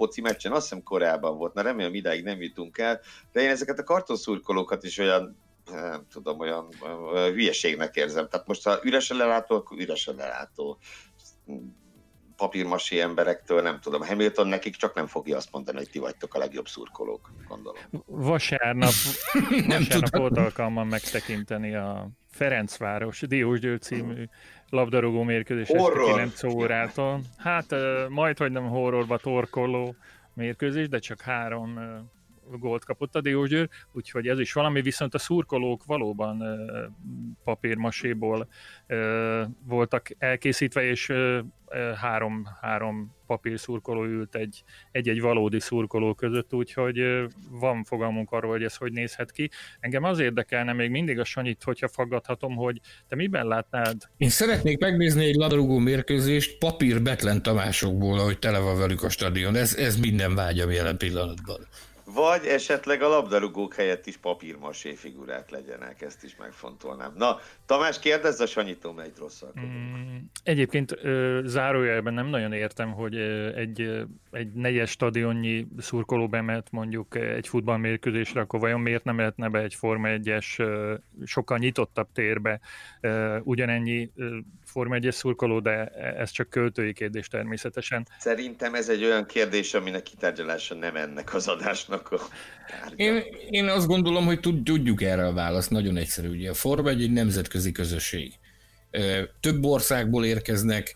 foci 0.00 0.20
meccsen, 0.20 0.52
azt 0.52 0.68
hiszem 0.68 0.82
korábban 0.82 1.36
volt, 1.36 1.54
na 1.54 1.62
remélem 1.62 1.94
idáig 1.94 2.24
nem 2.24 2.40
jutunk 2.42 2.78
el, 2.78 3.00
de 3.32 3.40
én 3.40 3.50
ezeket 3.50 3.78
a 3.78 3.84
kartonszurkolókat 3.84 4.84
is 4.84 4.98
olyan 4.98 5.36
nem 5.70 6.06
tudom, 6.12 6.38
olyan, 6.38 6.68
olyan 7.12 7.32
hülyeségnek 7.32 7.96
érzem. 7.96 8.28
Tehát 8.28 8.46
most 8.46 8.64
ha 8.64 8.78
üresen 8.82 9.16
lelátó, 9.16 9.56
akkor 9.56 9.78
üresen 9.78 10.14
lelátó 10.14 10.78
papírmasi 12.36 13.00
emberektől, 13.00 13.62
nem 13.62 13.80
tudom, 13.80 14.06
Hamilton 14.06 14.46
nekik 14.46 14.76
csak 14.76 14.94
nem 14.94 15.06
fogja 15.06 15.36
azt 15.36 15.52
mondani, 15.52 15.76
hogy 15.76 15.90
ti 15.90 15.98
vagytok 15.98 16.34
a 16.34 16.38
legjobb 16.38 16.68
szurkolók, 16.68 17.30
gondolom. 17.48 17.80
Vasárnap, 18.06 18.92
vasárnap 19.66 20.16
volt 20.16 20.36
alkalmam 20.36 20.88
megtekinteni 20.88 21.74
a 21.74 22.08
Ferencváros 22.30 23.20
Diósgyőr 23.20 23.78
című 23.78 24.24
labdarúgó 24.68 25.22
mérkőzés 25.22 25.68
9 26.06 26.42
órától. 26.42 27.20
Hát 27.36 27.74
majd, 28.08 28.38
hogy 28.38 28.52
nem 28.52 28.68
horrorba 28.68 29.18
torkoló 29.18 29.94
mérkőzés, 30.34 30.88
de 30.88 30.98
csak 30.98 31.20
három 31.20 31.78
gólt 32.58 32.84
kapott 32.84 33.14
a 33.14 33.20
Diósgyőr, 33.20 33.68
úgyhogy 33.92 34.28
ez 34.28 34.38
is 34.38 34.52
valami, 34.52 34.82
viszont 34.82 35.14
a 35.14 35.18
szurkolók 35.18 35.84
valóban 35.84 36.42
papírmaséból 37.44 38.48
voltak 39.66 40.10
elkészítve, 40.18 40.82
és 40.82 41.12
három, 41.96 42.46
három 42.60 43.14
papír 43.26 43.58
szurkoló 43.58 44.04
ült 44.04 44.34
egy, 44.34 44.62
egy-egy 44.92 45.20
valódi 45.20 45.60
szurkoló 45.60 46.14
között, 46.14 46.54
úgyhogy 46.54 47.00
van 47.50 47.84
fogalmunk 47.84 48.30
arról, 48.30 48.50
hogy 48.50 48.62
ez 48.62 48.76
hogy 48.76 48.92
nézhet 48.92 49.30
ki. 49.30 49.50
Engem 49.80 50.04
az 50.04 50.18
érdekelne 50.18 50.72
még 50.72 50.90
mindig 50.90 51.18
a 51.18 51.24
Sanyit, 51.24 51.62
hogyha 51.62 51.88
faggathatom, 51.88 52.54
hogy 52.54 52.80
te 53.08 53.16
miben 53.16 53.46
látnád? 53.46 53.96
Én 54.16 54.28
szeretnék 54.28 54.78
megnézni 54.78 55.24
egy 55.24 55.34
labdarúgó 55.34 55.78
mérkőzést 55.78 56.58
papír 56.58 57.02
Betlen 57.02 57.42
Tamásokból, 57.42 58.18
ahogy 58.18 58.38
tele 58.38 58.58
van 58.58 58.78
velük 58.78 59.02
a 59.02 59.08
stadion. 59.08 59.56
Ez, 59.56 59.74
ez 59.74 59.96
minden 59.96 60.34
vágyam 60.34 60.70
jelen 60.70 60.96
pillanatban. 60.96 61.66
Vagy 62.14 62.46
esetleg 62.46 63.02
a 63.02 63.08
labdarúgók 63.08 63.74
helyett 63.74 64.06
is 64.06 64.16
papírmasé 64.16 64.94
figurák 64.94 65.50
legyenek, 65.50 66.02
ezt 66.02 66.24
is 66.24 66.36
megfontolnám. 66.36 67.12
Na, 67.16 67.38
Tamás, 67.66 67.98
kérdezz 67.98 68.40
a 68.40 68.46
Sanyitó, 68.46 68.98
egy 68.98 69.12
rosszak. 69.18 69.60
Mm, 69.60 70.16
egyébként 70.42 70.98
ö, 71.02 71.40
zárójelben 71.44 72.14
nem 72.14 72.26
nagyon 72.26 72.52
értem, 72.52 72.92
hogy 72.92 73.16
egy, 73.54 74.06
egy 74.30 74.52
negyes 74.52 74.90
stadionnyi 74.90 75.66
szurkoló 75.78 76.28
bemelt 76.28 76.68
mondjuk 76.70 77.14
egy 77.14 77.48
futballmérkőzésre, 77.48 78.40
akkor 78.40 78.60
vajon 78.60 78.80
miért 78.80 79.04
nem 79.04 79.16
lehetne 79.16 79.48
be 79.48 79.58
egy 79.58 79.74
Forma 79.74 80.08
1-es 80.10 80.64
sokkal 81.24 81.58
nyitottabb 81.58 82.08
térbe 82.12 82.60
ugyanennyi 83.42 84.10
Forma 84.70 84.94
1 84.94 85.08
szurkoló, 85.10 85.60
de 85.60 85.84
ez 86.18 86.30
csak 86.30 86.50
költői 86.50 86.92
kérdés 86.92 87.28
természetesen. 87.28 88.06
Szerintem 88.18 88.74
ez 88.74 88.88
egy 88.88 89.04
olyan 89.04 89.26
kérdés, 89.26 89.74
aminek 89.74 90.02
kitárgyalása 90.02 90.74
nem 90.74 90.96
ennek 90.96 91.34
az 91.34 91.48
adásnak 91.48 92.10
a 92.10 92.20
Én, 92.96 93.22
én 93.50 93.68
azt 93.68 93.86
gondolom, 93.86 94.24
hogy 94.24 94.40
tudjuk 94.40 95.02
erre 95.02 95.26
a 95.26 95.32
választ, 95.32 95.70
nagyon 95.70 95.96
egyszerű. 95.96 96.28
Ugye 96.28 96.50
a 96.50 96.54
Forma 96.54 96.88
1 96.88 97.02
egy 97.02 97.12
nemzetközi 97.12 97.72
közösség. 97.72 98.32
Több 99.40 99.64
országból 99.64 100.24
érkeznek, 100.24 100.94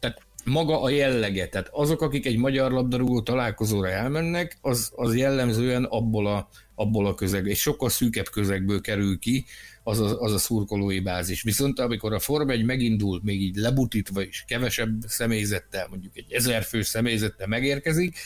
tehát 0.00 0.20
maga 0.44 0.82
a 0.82 0.88
jellege, 0.88 1.48
tehát 1.48 1.68
azok, 1.72 2.02
akik 2.02 2.26
egy 2.26 2.36
magyar 2.36 2.72
labdarúgó 2.72 3.22
találkozóra 3.22 3.88
elmennek, 3.88 4.58
az, 4.60 4.92
az 4.96 5.16
jellemzően 5.16 5.84
abból 5.84 6.26
a, 6.26 6.48
abból 6.74 7.06
a 7.06 7.14
közeg, 7.14 7.48
egy 7.48 7.56
sokkal 7.56 7.88
szűkebb 7.88 8.28
közegből 8.28 8.80
kerül 8.80 9.18
ki, 9.18 9.44
az 9.84 10.00
a, 10.00 10.20
az 10.20 10.32
a 10.32 10.38
szurkolói 10.38 11.00
bázis. 11.00 11.42
Viszont 11.42 11.78
amikor 11.78 12.12
a 12.12 12.18
Form 12.18 12.50
1 12.50 12.64
megindul, 12.64 13.20
még 13.22 13.40
így 13.40 13.56
lebutítva 13.56 14.22
is 14.22 14.44
kevesebb 14.46 15.00
személyzettel, 15.06 15.86
mondjuk 15.90 16.16
egy 16.16 16.32
ezer 16.32 16.62
fő 16.62 16.82
személyzettel 16.82 17.46
megérkezik, 17.46 18.18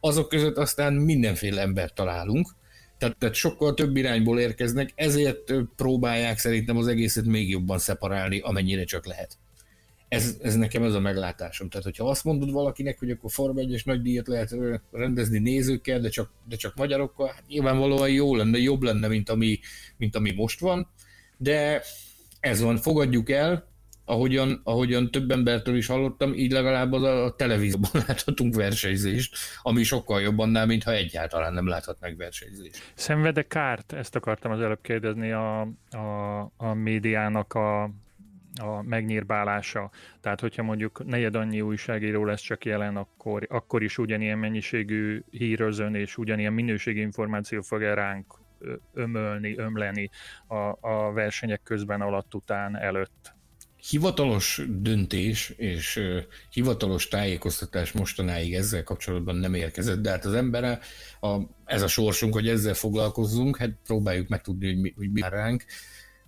azok 0.00 0.28
között 0.28 0.56
aztán 0.56 0.92
mindenféle 0.92 1.60
ember 1.60 1.92
találunk, 1.92 2.54
tehát, 2.98 3.16
tehát 3.16 3.34
sokkal 3.34 3.74
több 3.74 3.96
irányból 3.96 4.40
érkeznek, 4.40 4.92
ezért 4.94 5.52
próbálják 5.76 6.38
szerintem 6.38 6.76
az 6.76 6.86
egészet 6.86 7.24
még 7.24 7.48
jobban 7.48 7.78
szeparálni, 7.78 8.38
amennyire 8.38 8.84
csak 8.84 9.06
lehet. 9.06 9.38
Ez, 10.12 10.36
ez 10.42 10.56
nekem 10.56 10.82
ez 10.82 10.94
a 10.94 11.00
meglátásom. 11.00 11.68
Tehát, 11.68 11.84
hogyha 11.84 12.08
azt 12.08 12.24
mondod 12.24 12.52
valakinek, 12.52 12.98
hogy 12.98 13.10
akkor 13.10 13.30
Form 13.30 13.58
1 13.58 13.82
nagy 13.84 14.02
díjat 14.02 14.28
lehet 14.28 14.56
rendezni 14.90 15.38
nézőkkel, 15.38 16.00
de 16.00 16.08
csak, 16.08 16.30
de 16.48 16.56
csak 16.56 16.74
magyarokkal, 16.76 17.26
hát 17.26 17.44
nyilvánvalóan 17.48 18.10
jó 18.10 18.36
lenne, 18.36 18.58
jobb 18.58 18.82
lenne, 18.82 19.08
mint 19.08 19.28
ami, 19.28 19.58
mint 19.96 20.16
ami 20.16 20.32
most 20.32 20.60
van, 20.60 20.88
de 21.36 21.82
ez 22.40 22.60
van, 22.60 22.76
fogadjuk 22.76 23.30
el, 23.30 23.68
ahogyan, 24.04 24.60
ahogyan 24.64 25.10
több 25.10 25.30
embertől 25.30 25.76
is 25.76 25.86
hallottam, 25.86 26.34
így 26.34 26.52
legalább 26.52 26.92
az 26.92 27.02
a, 27.02 27.24
a 27.24 27.34
televízióban 27.36 27.90
láthatunk 28.06 28.54
versenyzést, 28.54 29.36
ami 29.62 29.82
sokkal 29.82 30.20
jobb 30.20 30.38
annál, 30.38 30.66
mintha 30.66 30.92
egyáltalán 30.92 31.52
nem 31.52 31.68
láthatnak 31.68 32.16
versenyzést. 32.16 32.92
Szenvede 32.94 33.42
kárt? 33.42 33.92
Ezt 33.92 34.16
akartam 34.16 34.52
az 34.52 34.60
előbb 34.60 34.80
kérdezni 34.82 35.32
a, 35.32 35.60
a, 35.90 36.40
a 36.56 36.74
médiának 36.74 37.54
a 37.54 37.90
a 38.60 38.82
megnyírbálása. 38.82 39.90
Tehát, 40.20 40.40
hogyha 40.40 40.62
mondjuk 40.62 41.04
negyed 41.04 41.34
annyi 41.34 41.60
újságíró 41.60 42.24
lesz 42.24 42.40
csak 42.40 42.64
jelen, 42.64 42.96
akkor, 42.96 43.46
akkor 43.50 43.82
is 43.82 43.98
ugyanilyen 43.98 44.38
mennyiségű 44.38 45.22
hírözön 45.30 45.94
és 45.94 46.16
ugyanilyen 46.16 46.52
minőségi 46.52 47.00
információ 47.00 47.60
fog 47.60 47.82
el 47.82 47.94
ránk 47.94 48.40
ömölni, 48.94 49.56
ömleni 49.56 50.10
a, 50.46 50.56
a 50.80 51.12
versenyek 51.12 51.62
közben, 51.62 52.00
alatt, 52.00 52.34
után, 52.34 52.76
előtt. 52.76 53.34
Hivatalos 53.88 54.62
döntés 54.68 55.50
és 55.50 56.00
hivatalos 56.50 57.08
tájékoztatás 57.08 57.92
mostanáig 57.92 58.54
ezzel 58.54 58.84
kapcsolatban 58.84 59.36
nem 59.36 59.54
érkezett, 59.54 60.02
de 60.02 60.10
hát 60.10 60.24
az 60.24 60.34
embere, 60.34 60.78
a, 61.20 61.36
ez 61.64 61.82
a 61.82 61.88
sorsunk, 61.88 62.34
hogy 62.34 62.48
ezzel 62.48 62.74
foglalkozzunk, 62.74 63.56
hát 63.56 63.70
próbáljuk 63.84 64.28
megtudni, 64.28 64.66
hogy 64.66 64.80
mi, 64.80 64.92
hogy 64.96 65.12
mi 65.12 65.20
ránk. 65.20 65.64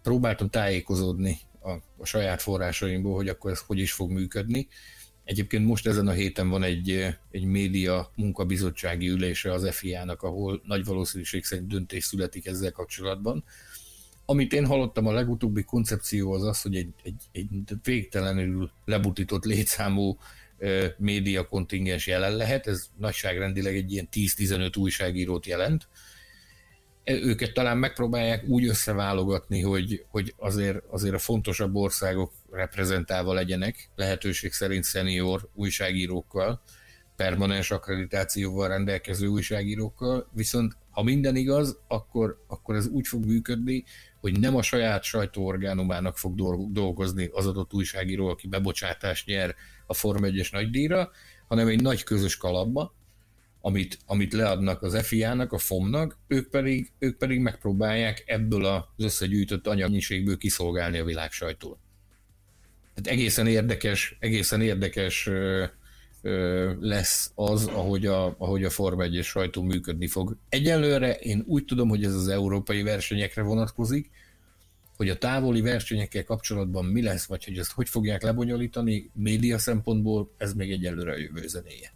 Próbáltam 0.02 0.48
tájékozódni 0.48 1.38
a, 1.64 1.70
a 1.96 2.04
saját 2.04 2.42
forrásaimból, 2.42 3.14
hogy 3.14 3.28
akkor 3.28 3.50
ez 3.50 3.60
hogy 3.66 3.78
is 3.78 3.92
fog 3.92 4.10
működni. 4.10 4.68
Egyébként 5.24 5.66
most 5.66 5.86
ezen 5.86 6.08
a 6.08 6.12
héten 6.12 6.48
van 6.48 6.62
egy, 6.62 6.90
egy 7.30 7.44
média 7.44 8.10
munkabizottsági 8.16 9.08
ülése 9.08 9.52
az 9.52 9.68
FIA-nak, 9.70 10.22
ahol 10.22 10.62
nagy 10.64 10.84
valószínűség 10.84 11.44
szerint 11.44 11.68
döntés 11.68 12.04
születik 12.04 12.46
ezzel 12.46 12.72
kapcsolatban. 12.72 13.44
Amit 14.24 14.52
én 14.52 14.66
hallottam, 14.66 15.06
a 15.06 15.12
legutóbbi 15.12 15.62
koncepció 15.62 16.32
az 16.32 16.42
az, 16.42 16.62
hogy 16.62 16.76
egy, 16.76 16.92
egy, 17.02 17.22
egy 17.32 17.48
végtelenül 17.82 18.70
lebutított 18.84 19.44
létszámú 19.44 20.18
média 20.96 21.48
kontingens 21.48 22.06
jelen 22.06 22.36
lehet, 22.36 22.66
ez 22.66 22.86
nagyságrendileg 22.98 23.76
egy 23.76 23.92
ilyen 23.92 24.08
10-15 24.12 24.78
újságírót 24.78 25.46
jelent, 25.46 25.88
őket 27.04 27.52
talán 27.52 27.78
megpróbálják 27.78 28.44
úgy 28.48 28.66
összeválogatni, 28.68 29.60
hogy, 29.60 30.04
hogy 30.08 30.34
azért, 30.36 30.82
azért 30.90 31.14
a 31.14 31.18
fontosabb 31.18 31.74
országok 31.74 32.32
reprezentálva 32.50 33.32
legyenek, 33.32 33.90
lehetőség 33.94 34.52
szerint 34.52 34.84
szenior 34.84 35.48
újságírókkal, 35.54 36.62
permanens 37.16 37.70
akkreditációval 37.70 38.68
rendelkező 38.68 39.26
újságírókkal, 39.26 40.28
viszont 40.32 40.76
ha 40.90 41.02
minden 41.02 41.36
igaz, 41.36 41.78
akkor, 41.88 42.44
akkor 42.46 42.74
ez 42.74 42.86
úgy 42.86 43.06
fog 43.06 43.24
működni, 43.24 43.84
hogy 44.20 44.40
nem 44.40 44.56
a 44.56 44.62
saját 44.62 45.02
sajtóorgánumának 45.02 46.18
fog 46.18 46.34
dolgozni 46.72 47.30
az 47.32 47.46
adott 47.46 47.74
újságíró, 47.74 48.28
aki 48.28 48.46
bebocsátást 48.46 49.26
nyer 49.26 49.54
a 49.86 49.94
Form 49.94 50.24
1-es 50.24 50.52
nagydíjra, 50.52 51.10
hanem 51.48 51.68
egy 51.68 51.82
nagy 51.82 52.02
közös 52.02 52.36
kalapba, 52.36 52.94
amit, 53.64 53.98
amit 54.06 54.32
leadnak 54.32 54.82
az 54.82 55.06
FIA-nak, 55.06 55.52
a 55.52 55.58
FOM-nak, 55.58 56.18
ők 56.26 56.48
pedig, 56.50 56.92
ők 56.98 57.16
pedig 57.16 57.38
megpróbálják 57.38 58.22
ebből 58.26 58.64
az 58.64 58.82
összegyűjtött 58.96 59.66
anyagnyiségből 59.66 60.36
kiszolgálni 60.36 60.98
a 60.98 61.04
világ 61.04 61.32
sajtót. 61.32 61.78
Tehát 62.94 63.18
egészen 63.18 63.46
érdekes, 63.46 64.16
egészen 64.20 64.60
érdekes 64.60 65.26
ö, 65.26 65.64
ö, 66.22 66.72
lesz 66.80 67.32
az, 67.34 67.66
ahogy 67.66 68.06
a, 68.06 68.34
ahogy 68.38 68.64
a 68.64 68.70
Form 68.70 69.00
1 69.00 69.22
sajtó 69.22 69.62
működni 69.62 70.06
fog. 70.06 70.36
Egyelőre 70.48 71.14
én 71.14 71.44
úgy 71.46 71.64
tudom, 71.64 71.88
hogy 71.88 72.04
ez 72.04 72.14
az 72.14 72.28
európai 72.28 72.82
versenyekre 72.82 73.42
vonatkozik, 73.42 74.10
hogy 74.96 75.08
a 75.08 75.18
távoli 75.18 75.60
versenyekkel 75.60 76.24
kapcsolatban 76.24 76.84
mi 76.84 77.02
lesz, 77.02 77.26
vagy 77.26 77.44
hogy 77.44 77.58
ezt 77.58 77.72
hogy 77.72 77.88
fogják 77.88 78.22
lebonyolítani 78.22 79.10
média 79.14 79.58
szempontból, 79.58 80.34
ez 80.36 80.52
még 80.52 80.70
egyelőre 80.70 81.12
a 81.12 81.18
jövő 81.18 81.46
zenéje 81.46 81.92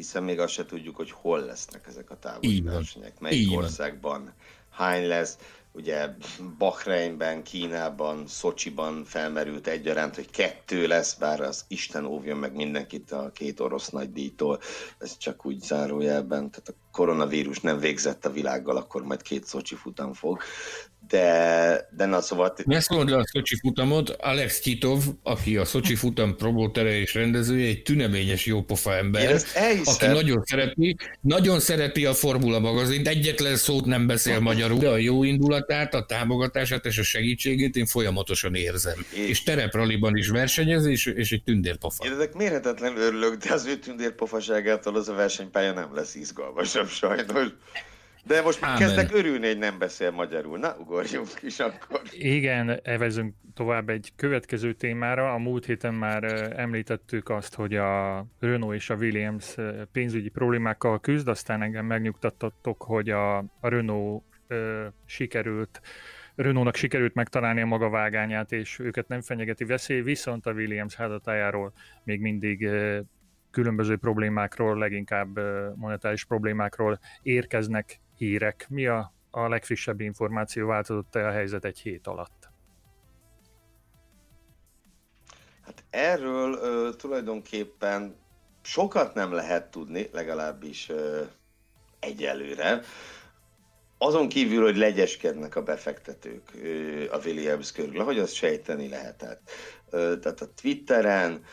hiszen 0.00 0.22
még 0.22 0.38
azt 0.38 0.52
se 0.52 0.64
tudjuk, 0.64 0.96
hogy 0.96 1.10
hol 1.10 1.40
lesznek 1.40 1.86
ezek 1.86 2.10
a 2.10 2.18
távoli 2.18 2.60
versenyek, 2.60 3.20
melyik 3.20 3.40
Így 3.40 3.56
országban, 3.56 4.32
hány 4.70 5.06
lesz. 5.06 5.38
Ugye 5.72 6.08
Bahreinben, 6.58 7.42
Kínában, 7.42 8.26
Szocsiban 8.26 9.04
felmerült 9.04 9.66
egyaránt, 9.66 10.14
hogy 10.14 10.30
kettő 10.30 10.86
lesz, 10.86 11.14
bár 11.14 11.40
az 11.40 11.64
Isten 11.68 12.04
óvjon 12.04 12.38
meg 12.38 12.54
mindenkit 12.54 13.12
a 13.12 13.30
két 13.34 13.60
orosz 13.60 13.88
nagydíjtól. 13.88 14.60
Ez 14.98 15.16
csak 15.16 15.46
úgy 15.46 15.60
zárójelben, 15.60 16.50
tehát 16.50 16.68
a 16.68 16.74
koronavírus 16.90 17.60
nem 17.60 17.78
végzett 17.78 18.24
a 18.24 18.32
világgal, 18.32 18.76
akkor 18.76 19.02
majd 19.02 19.22
két 19.22 19.44
Szocsi 19.44 19.74
futam 19.74 20.12
fog 20.12 20.40
de, 21.10 21.88
de 21.96 22.06
na 22.06 22.20
szóval... 22.20 22.54
Ne 22.64 22.80
szóld 22.80 23.08
le 23.08 23.16
a 23.16 23.26
Szocsi 23.26 23.56
futamot, 23.56 24.08
Alex 24.08 24.60
Titov, 24.60 25.02
aki 25.22 25.56
a 25.56 25.64
Szocsi 25.64 25.94
futam 25.94 26.36
promótere 26.36 26.98
és 26.98 27.14
rendezője, 27.14 27.68
egy 27.68 27.82
tüneményes 27.82 28.46
jópofa 28.46 28.94
ember, 28.94 29.40
aki 29.84 30.06
nagyon 30.06 30.42
szereti, 30.44 30.96
nagyon 31.20 31.60
szereti 31.60 32.06
a 32.06 32.14
Formula 32.14 32.58
magazint, 32.58 33.08
egyetlen 33.08 33.56
szót 33.56 33.84
nem 33.84 34.06
beszél 34.06 34.40
magyarul, 34.40 34.78
de 34.78 34.88
a 34.88 34.96
jó 34.96 35.22
indulatát, 35.22 35.94
a 35.94 36.04
támogatását 36.06 36.84
és 36.84 36.98
a 36.98 37.02
segítségét 37.02 37.76
én 37.76 37.86
folyamatosan 37.86 38.54
érzem. 38.54 39.06
É. 39.14 39.28
És 39.28 39.42
terepraliban 39.42 40.16
is 40.16 40.28
versenyez, 40.28 40.86
és, 40.86 41.06
és 41.06 41.32
egy 41.32 41.42
tündérpofa. 41.42 42.04
Én 42.04 42.12
ezek 42.12 42.34
mérhetetlen 42.34 42.96
örülök, 42.96 43.34
de 43.34 43.52
az 43.52 43.66
ő 43.66 43.76
tündérpofaságától 43.76 44.96
az 44.96 45.08
a 45.08 45.14
versenypálya 45.14 45.72
nem 45.72 45.94
lesz 45.94 46.14
izgalmasabb 46.14 46.88
sajnos. 46.88 47.48
De 48.24 48.42
most 48.42 48.60
már 48.60 48.78
kezdek 48.78 49.14
örülni, 49.14 49.46
hogy 49.46 49.58
nem 49.58 49.78
beszél 49.78 50.10
magyarul. 50.10 50.58
Na, 50.58 50.76
ugorjunk 50.78 51.28
is 51.42 51.58
akkor. 51.58 52.00
Igen, 52.10 52.80
evezünk 52.82 53.34
tovább 53.54 53.88
egy 53.88 54.12
következő 54.16 54.72
témára. 54.72 55.32
A 55.32 55.38
múlt 55.38 55.64
héten 55.64 55.94
már 55.94 56.24
említettük 56.56 57.28
azt, 57.28 57.54
hogy 57.54 57.74
a 57.74 58.24
Renault 58.40 58.74
és 58.74 58.90
a 58.90 58.94
Williams 58.94 59.54
pénzügyi 59.92 60.28
problémákkal 60.28 61.00
küzd, 61.00 61.28
aztán 61.28 61.62
engem 61.62 61.86
megnyugtattatok, 61.86 62.82
hogy 62.82 63.10
a, 63.10 63.36
a 63.38 63.68
Renault 63.68 64.22
ö, 64.46 64.86
sikerült 65.06 65.80
Renault-nak 66.34 66.74
sikerült 66.74 67.14
megtalálni 67.14 67.60
a 67.60 67.66
maga 67.66 67.88
vágányát, 67.88 68.52
és 68.52 68.78
őket 68.78 69.08
nem 69.08 69.20
fenyegeti 69.20 69.64
veszély, 69.64 70.00
viszont 70.00 70.46
a 70.46 70.52
Williams 70.52 70.94
házatájáról 70.94 71.72
még 72.04 72.20
mindig 72.20 72.68
különböző 73.50 73.96
problémákról, 73.96 74.78
leginkább 74.78 75.38
monetáris 75.76 76.24
problémákról 76.24 76.98
érkeznek 77.22 78.00
hírek. 78.20 78.66
Mi 78.68 78.86
a, 78.86 79.12
a 79.30 79.48
legfrissebb 79.48 80.00
információ 80.00 80.66
változott-e 80.66 81.26
a 81.26 81.30
helyzet 81.30 81.64
egy 81.64 81.78
hét 81.78 82.06
alatt? 82.06 82.48
Hát 85.60 85.84
erről 85.90 86.52
ö, 86.52 86.90
tulajdonképpen 86.96 88.16
sokat 88.62 89.14
nem 89.14 89.32
lehet 89.32 89.70
tudni, 89.70 90.08
legalábbis 90.12 90.88
ö, 90.88 91.22
egyelőre. 92.00 92.80
Azon 93.98 94.28
kívül, 94.28 94.62
hogy 94.62 94.76
legyeskednek 94.76 95.56
a 95.56 95.62
befektetők 95.62 96.50
ö, 96.54 97.04
a 97.10 97.18
Williams 97.24 97.72
körül, 97.72 98.00
ahogy 98.00 98.18
azt 98.18 98.34
sejteni 98.34 98.88
lehetett. 98.88 99.50
Ö, 99.90 100.18
tehát 100.18 100.40
a 100.40 100.52
Twitteren, 100.60 101.44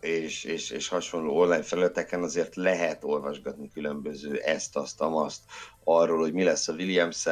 és, 0.00 0.44
és, 0.44 0.70
és 0.70 0.88
hasonló 0.88 1.38
online 1.38 1.62
felületeken 1.62 2.22
azért 2.22 2.54
lehet 2.54 3.04
olvasgatni 3.04 3.70
különböző 3.72 4.36
ezt, 4.38 4.76
azt, 4.76 5.00
amazt 5.00 5.40
arról, 5.84 6.18
hogy 6.18 6.32
mi 6.32 6.42
lesz 6.42 6.68
a 6.68 6.72
williams. 6.72 7.26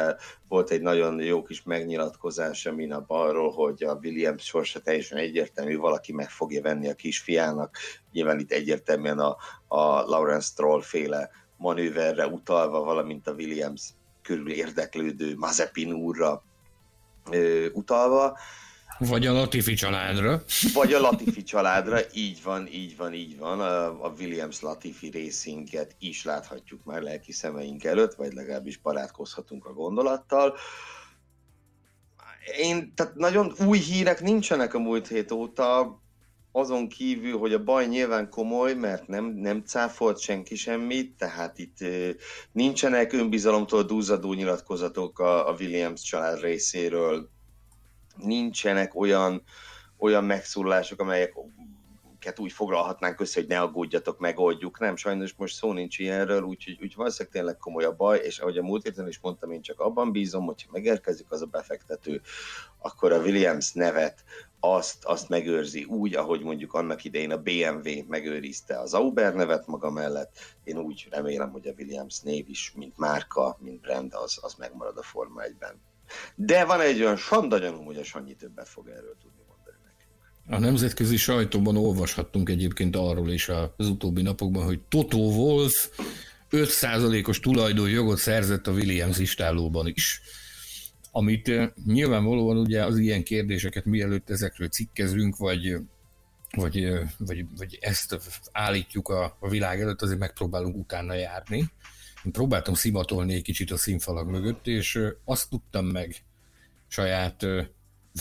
Volt 0.47 0.69
egy 0.69 0.81
nagyon 0.81 1.21
jó 1.21 1.43
kis 1.43 1.63
megnyilatkozás 1.63 2.65
a 2.65 2.73
minap 2.73 3.05
arról, 3.07 3.51
hogy 3.51 3.83
a 3.83 3.99
Williams 4.03 4.43
sorsa 4.43 4.79
teljesen 4.79 5.17
egyértelmű, 5.17 5.77
valaki 5.77 6.13
meg 6.13 6.29
fogja 6.29 6.61
venni 6.61 6.89
a 6.89 6.95
kisfiának. 6.95 7.77
Nyilván 8.11 8.39
itt 8.39 8.51
egyértelműen 8.51 9.19
a, 9.19 9.37
a 9.67 10.01
Lawrence 10.01 10.47
Stroll 10.47 10.81
féle 10.81 11.29
manőverre 11.57 12.27
utalva, 12.27 12.83
valamint 12.83 13.27
a 13.27 13.33
Williams 13.33 13.81
körül 14.21 14.51
érdeklődő 14.51 15.35
Mazepin 15.35 15.93
úrra 15.93 16.43
ö, 17.31 17.67
utalva 17.73 18.37
vagy 18.99 19.25
a 19.25 19.33
Latifi 19.33 19.73
családra. 19.73 20.43
Vagy 20.73 20.93
a 20.93 20.99
Latifi 20.99 21.43
családra, 21.43 21.99
így 22.13 22.43
van, 22.43 22.67
így 22.67 22.97
van, 22.97 23.13
így 23.13 23.37
van. 23.37 23.59
A 24.01 24.13
Williams 24.19 24.61
Latifi 24.61 25.11
Racinget 25.11 25.95
is 25.99 26.23
láthatjuk 26.23 26.83
már 26.83 27.01
lelki 27.01 27.31
szemeink 27.31 27.83
előtt, 27.83 28.13
vagy 28.13 28.33
legalábbis 28.33 28.77
barátkozhatunk 28.77 29.65
a 29.65 29.73
gondolattal. 29.73 30.55
Én, 32.57 32.93
tehát 32.95 33.15
nagyon 33.15 33.53
új 33.65 33.77
hírek 33.77 34.21
nincsenek 34.21 34.73
a 34.73 34.79
múlt 34.79 35.07
hét 35.07 35.31
óta, 35.31 36.01
azon 36.55 36.87
kívül, 36.87 37.37
hogy 37.37 37.53
a 37.53 37.63
baj 37.63 37.85
nyilván 37.85 38.29
komoly, 38.29 38.73
mert 38.73 39.07
nem, 39.07 39.25
nem 39.25 39.63
cáfolt 39.65 40.19
senki 40.19 40.55
semmit, 40.55 41.17
tehát 41.17 41.59
itt 41.59 41.77
nincsenek 42.51 43.13
önbizalomtól 43.13 43.83
duzzadó 43.83 44.33
nyilatkozatok 44.33 45.19
a, 45.19 45.49
a 45.49 45.55
Williams 45.59 46.01
család 46.01 46.41
részéről, 46.41 47.29
nincsenek 48.15 48.95
olyan, 48.95 49.43
olyan 49.97 50.23
megszólalások, 50.23 50.99
amelyek 50.99 51.33
úgy 52.37 52.51
foglalhatnánk 52.51 53.19
össze, 53.19 53.39
hogy 53.39 53.49
ne 53.49 53.61
aggódjatok, 53.61 54.19
megoldjuk. 54.19 54.79
Nem, 54.79 54.95
sajnos 54.95 55.33
most 55.37 55.55
szó 55.55 55.73
nincs 55.73 55.99
ilyenről, 55.99 56.41
úgyhogy 56.41 56.77
úgy 56.81 56.95
valószínűleg 56.95 57.33
tényleg 57.33 57.57
komoly 57.57 57.83
a 57.83 57.95
baj, 57.95 58.19
és 58.19 58.39
ahogy 58.39 58.57
a 58.57 58.63
múlt 58.63 58.83
héten 58.83 59.07
is 59.07 59.19
mondtam, 59.19 59.51
én 59.51 59.61
csak 59.61 59.79
abban 59.79 60.11
bízom, 60.11 60.45
hogyha 60.45 60.69
megérkezik 60.71 61.31
az 61.31 61.41
a 61.41 61.45
befektető, 61.45 62.21
akkor 62.77 63.11
a 63.11 63.21
Williams 63.21 63.71
nevet 63.71 64.23
azt, 64.59 65.05
azt 65.05 65.29
megőrzi 65.29 65.83
úgy, 65.83 66.15
ahogy 66.15 66.41
mondjuk 66.41 66.73
annak 66.73 67.03
idején 67.03 67.31
a 67.31 67.41
BMW 67.41 68.07
megőrizte 68.07 68.79
az 68.79 68.93
Auber 68.93 69.33
nevet 69.33 69.67
maga 69.67 69.91
mellett. 69.91 70.37
Én 70.63 70.77
úgy 70.77 71.07
remélem, 71.11 71.51
hogy 71.51 71.67
a 71.67 71.73
Williams 71.77 72.19
név 72.19 72.49
is, 72.49 72.73
mint 72.75 72.97
márka, 72.97 73.57
mint 73.59 73.81
brand, 73.81 74.13
az, 74.13 74.39
az 74.41 74.53
megmarad 74.53 74.97
a 74.97 75.03
Forma 75.03 75.41
1-ben. 75.41 75.92
De 76.35 76.65
van 76.65 76.81
egy 76.81 77.01
olyan 77.01 77.17
sandagyanom, 77.17 77.85
hogy 77.85 77.97
a 77.97 78.03
Sanyi 78.03 78.33
többet 78.33 78.67
fog 78.67 78.87
erről 78.87 79.15
tudni 79.21 79.41
mondani 79.47 79.77
nekünk. 79.83 80.55
A 80.55 80.59
nemzetközi 80.59 81.17
sajtóban 81.17 81.77
olvashattunk 81.77 82.49
egyébként 82.49 82.95
arról 82.95 83.31
is 83.31 83.49
az 83.49 83.87
utóbbi 83.87 84.21
napokban, 84.21 84.63
hogy 84.63 84.79
Toto 84.89 85.17
Wolf 85.17 85.89
5%-os 86.51 87.39
tulajdonjogot 87.39 88.17
szerzett 88.17 88.67
a 88.67 88.71
Williams 88.71 89.17
istálóban 89.17 89.87
is, 89.87 90.21
amit 91.11 91.49
eh, 91.49 91.69
nyilvánvalóan 91.85 92.57
ugye 92.57 92.85
az 92.85 92.97
ilyen 92.97 93.23
kérdéseket 93.23 93.85
mielőtt 93.85 94.29
ezekről 94.29 94.67
cikkezünk, 94.67 95.37
vagy 95.37 95.77
vagy, 96.57 96.83
eh, 96.83 97.09
vagy, 97.17 97.45
vagy 97.57 97.77
ezt 97.81 98.19
állítjuk 98.51 99.09
a, 99.09 99.37
a 99.39 99.49
világ 99.49 99.81
előtt, 99.81 100.01
azért 100.01 100.19
megpróbálunk 100.19 100.75
utána 100.75 101.13
járni. 101.13 101.71
Próbáltam 102.31 102.73
szimatolni 102.73 103.33
egy 103.33 103.41
kicsit 103.41 103.71
a 103.71 103.77
színfalak 103.77 104.27
mögött, 104.29 104.67
és 104.67 104.99
azt 105.25 105.49
tudtam 105.49 105.85
meg 105.85 106.15
saját 106.87 107.45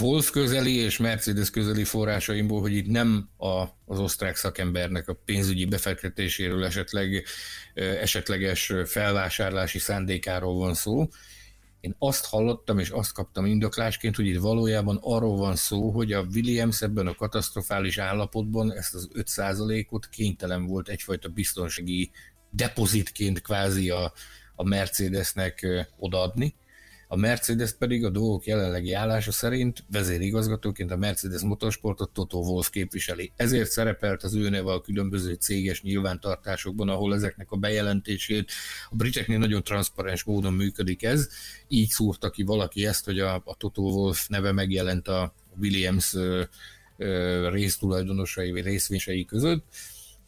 Wolf 0.00 0.30
közeli 0.30 0.76
és 0.76 0.98
Mercedes 0.98 1.50
közeli 1.50 1.84
forrásaimból, 1.84 2.60
hogy 2.60 2.72
itt 2.72 2.86
nem 2.86 3.28
a, 3.36 3.64
az 3.84 3.98
osztrák 3.98 4.36
szakembernek 4.36 5.08
a 5.08 5.18
pénzügyi 5.24 5.64
befektetéséről 5.64 6.64
esetleg 6.64 7.24
esetleges 7.74 8.72
felvásárlási 8.84 9.78
szándékáról 9.78 10.54
van 10.54 10.74
szó. 10.74 11.08
Én 11.80 11.94
azt 11.98 12.26
hallottam 12.26 12.78
és 12.78 12.90
azt 12.90 13.12
kaptam 13.12 13.46
indoklásként, 13.46 14.16
hogy 14.16 14.26
itt 14.26 14.38
valójában 14.38 14.98
arról 15.02 15.36
van 15.36 15.56
szó, 15.56 15.90
hogy 15.90 16.12
a 16.12 16.26
Williams 16.34 16.82
ebben 16.82 17.06
a 17.06 17.14
katasztrofális 17.14 17.98
állapotban 17.98 18.72
ezt 18.72 18.94
az 18.94 19.08
5%-ot 19.14 20.08
kénytelen 20.08 20.66
volt 20.66 20.88
egyfajta 20.88 21.28
biztonsági 21.28 22.10
depozitként 22.52 23.42
kvázi 23.42 23.90
a, 23.90 24.12
a 24.54 24.64
Mercedesnek 24.64 25.66
odaadni, 25.98 26.54
a 27.12 27.16
Mercedes 27.16 27.72
pedig 27.72 28.04
a 28.04 28.10
dolgok 28.10 28.46
jelenlegi 28.46 28.92
állása 28.92 29.32
szerint 29.32 29.84
vezérigazgatóként 29.90 30.90
a 30.90 30.96
Mercedes 30.96 31.40
motorsportot 31.40 32.10
Toto 32.10 32.38
Wolff 32.38 32.68
képviseli. 32.68 33.32
Ezért 33.36 33.70
szerepelt 33.70 34.22
az 34.22 34.34
ő 34.34 34.48
neve 34.48 34.72
a 34.72 34.80
különböző 34.80 35.34
céges 35.34 35.82
nyilvántartásokban, 35.82 36.88
ahol 36.88 37.14
ezeknek 37.14 37.50
a 37.50 37.56
bejelentését 37.56 38.50
a 38.90 38.94
briteknél 38.94 39.38
nagyon 39.38 39.62
transzparens 39.62 40.22
módon 40.22 40.52
működik 40.52 41.02
ez. 41.02 41.28
Így 41.68 41.88
szúrta 41.88 42.30
ki 42.30 42.42
valaki 42.42 42.86
ezt, 42.86 43.04
hogy 43.04 43.18
a, 43.18 43.34
a 43.44 43.56
Toto 43.56 43.82
Wolff 43.82 44.26
neve 44.26 44.52
megjelent 44.52 45.08
a 45.08 45.34
Williams 45.60 46.16
résztulajdonosai 47.50 48.50
vagy 48.50 48.64
részvényesei 48.64 49.24
között 49.24 49.64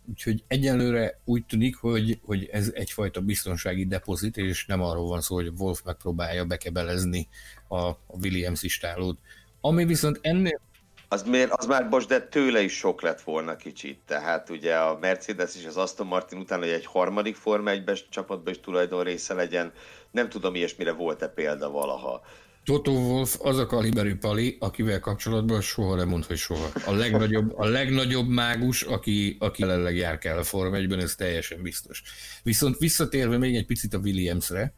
Úgyhogy 0.08 0.44
egyelőre 0.46 1.20
úgy 1.24 1.44
tűnik, 1.46 1.76
hogy, 1.76 2.18
hogy 2.22 2.48
ez 2.52 2.70
egyfajta 2.74 3.20
biztonsági 3.20 3.86
depozit, 3.86 4.36
és 4.36 4.66
nem 4.66 4.82
arról 4.82 5.08
van 5.08 5.20
szó, 5.20 5.34
hogy 5.34 5.52
Wolf 5.58 5.82
megpróbálja 5.84 6.44
bekebelezni 6.44 7.28
a, 7.68 7.76
a 7.86 7.96
Williams 8.06 8.62
istálót. 8.62 9.18
Ami 9.60 9.84
viszont 9.84 10.18
ennél 10.22 10.60
az, 11.08 11.22
miért, 11.22 11.52
az 11.52 11.66
már 11.66 11.88
most, 11.88 12.08
de 12.08 12.20
tőle 12.20 12.60
is 12.60 12.76
sok 12.76 13.02
lett 13.02 13.20
volna 13.20 13.56
kicsit. 13.56 14.00
Tehát 14.06 14.50
ugye 14.50 14.76
a 14.76 14.98
Mercedes 15.00 15.56
és 15.56 15.66
az 15.66 15.76
Aston 15.76 16.06
Martin 16.06 16.38
után, 16.38 16.58
hogy 16.58 16.68
egy 16.68 16.86
harmadik 16.86 17.36
Forma 17.36 17.70
1 17.70 18.06
csapatban 18.10 18.52
is 18.52 18.60
tulajdon 18.60 19.02
része 19.02 19.34
legyen, 19.34 19.72
nem 20.10 20.28
tudom 20.28 20.54
ilyesmire 20.54 20.92
volt-e 20.92 21.28
példa 21.28 21.70
valaha. 21.70 22.20
Toto 22.64 22.92
Wolf 22.92 23.40
az 23.40 23.58
a 23.58 23.66
kaliberű 23.66 24.14
pali, 24.14 24.56
akivel 24.60 25.00
kapcsolatban 25.00 25.60
soha 25.60 25.94
nem 25.94 26.08
mond, 26.08 26.24
hogy 26.24 26.36
soha. 26.36 26.70
A 26.86 26.92
legnagyobb, 26.92 27.58
a 27.58 27.66
legnagyobb 27.66 28.28
mágus, 28.28 28.82
aki, 28.82 29.36
aki 29.38 29.62
jelenleg 29.62 29.96
jár 29.96 30.18
kell 30.18 30.38
a 30.38 30.44
Forma 30.44 30.76
1 30.76 30.92
ez 30.92 31.14
teljesen 31.14 31.62
biztos. 31.62 32.02
Viszont 32.42 32.78
visszatérve 32.78 33.38
még 33.38 33.56
egy 33.56 33.66
picit 33.66 33.94
a 33.94 33.98
Williamsre, 33.98 34.74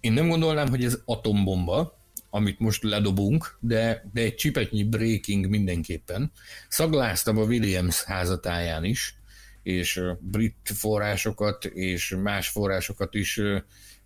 én 0.00 0.12
nem 0.12 0.28
gondolnám, 0.28 0.68
hogy 0.68 0.84
ez 0.84 0.98
atombomba, 1.04 1.98
amit 2.30 2.58
most 2.58 2.82
ledobunk, 2.82 3.58
de, 3.60 4.10
de 4.12 4.20
egy 4.20 4.34
csipetnyi 4.34 4.84
breaking 4.84 5.48
mindenképpen. 5.48 6.32
Szagláztam 6.68 7.38
a 7.38 7.42
Williams 7.42 8.02
házatáján 8.02 8.84
is, 8.84 9.14
és 9.62 10.00
brit 10.20 10.56
forrásokat 10.74 11.64
és 11.64 12.16
más 12.22 12.48
forrásokat 12.48 13.14
is 13.14 13.40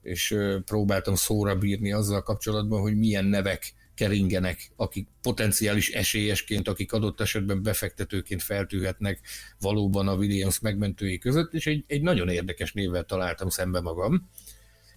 és 0.03 0.37
próbáltam 0.65 1.15
szóra 1.15 1.57
bírni 1.57 1.93
azzal 1.93 2.23
kapcsolatban, 2.23 2.81
hogy 2.81 2.97
milyen 2.97 3.25
nevek 3.25 3.75
keringenek, 3.95 4.71
akik 4.77 5.09
potenciális 5.23 5.91
esélyesként, 5.91 6.69
akik 6.69 6.93
adott 6.93 7.21
esetben 7.21 7.63
befektetőként 7.63 8.43
feltűhetnek 8.43 9.21
valóban 9.61 10.09
a 10.09 10.15
Williams 10.15 10.61
megmentői 10.61 11.19
között, 11.19 11.55
és 11.55 11.67
egy, 11.67 11.85
egy 11.87 12.03
nagyon 12.03 12.29
érdekes 12.29 12.73
névvel 12.73 13.05
találtam 13.05 13.49
szembe 13.49 13.81
magam. 13.81 14.29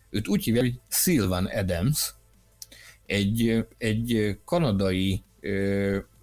Őt 0.10 0.28
úgy 0.28 0.44
hívják, 0.44 0.64
hogy 0.64 0.80
Sylvan 0.90 1.46
Adams, 1.46 2.14
egy, 3.06 3.66
egy 3.78 4.38
kanadai 4.46 5.24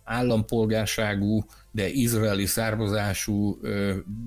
állampolgárságú, 0.04 1.44
de 1.70 1.88
izraeli 1.88 2.46
származású, 2.46 3.60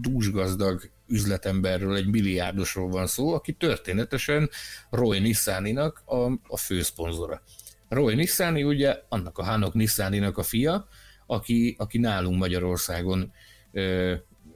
dúsgazdag 0.02 0.90
üzletemberről, 1.08 1.96
egy 1.96 2.08
milliárdosról 2.08 2.90
van 2.90 3.08
szó, 3.08 3.34
aki 3.34 3.54
történetesen 3.54 4.50
Roy 4.90 5.20
Nissaninak 5.20 6.02
a, 6.06 6.32
a 6.48 6.58
főszponzora. 6.58 7.42
Roy 7.90 8.16
Nissani 8.16 8.64
ugye 8.64 9.02
annak 9.10 9.38
a 9.38 9.44
Hanok 9.44 9.74
Nissaninak 9.74 10.38
a 10.38 10.44
fia, 10.44 10.88
aki, 11.26 11.76
aki 11.78 11.98
nálunk 11.98 12.38
Magyarországon 12.38 13.32
ö, 13.72 14.14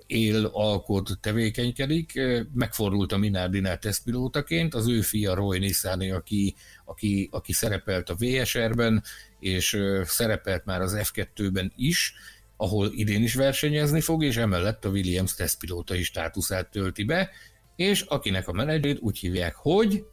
él, 0.08 0.46
alkot, 0.46 1.18
tevékenykedik, 1.22 2.20
megfordult 2.54 3.12
a 3.12 3.18
Minardinál 3.18 3.80
tesztpilótaként, 3.80 4.74
az 4.74 4.88
ő 4.88 5.02
fia 5.02 5.34
Roy 5.34 5.60
Nissani, 5.60 6.12
aki, 6.12 6.56
aki, 6.86 7.30
aki 7.32 7.54
szerepelt 7.54 8.10
a 8.10 8.16
VSR-ben, 8.16 9.04
és 9.40 9.78
szerepelt 10.04 10.66
már 10.66 10.82
az 10.82 10.98
F2-ben 10.98 11.74
is, 11.76 12.14
ahol 12.58 12.92
idén 12.92 13.24
is 13.24 13.36
versenyezni 13.36 14.02
fog, 14.02 14.24
és 14.24 14.38
emellett 14.38 14.86
a 14.86 14.90
Williams 14.90 15.36
tesztpilótai 15.36 16.04
státuszát 16.04 16.72
tölti 16.72 17.04
be, 17.04 17.30
és 17.76 18.02
akinek 18.02 18.48
a 18.48 18.52
menedzsét 18.52 19.00
úgy 19.00 19.18
hívják, 19.18 19.56
hogy... 19.56 20.06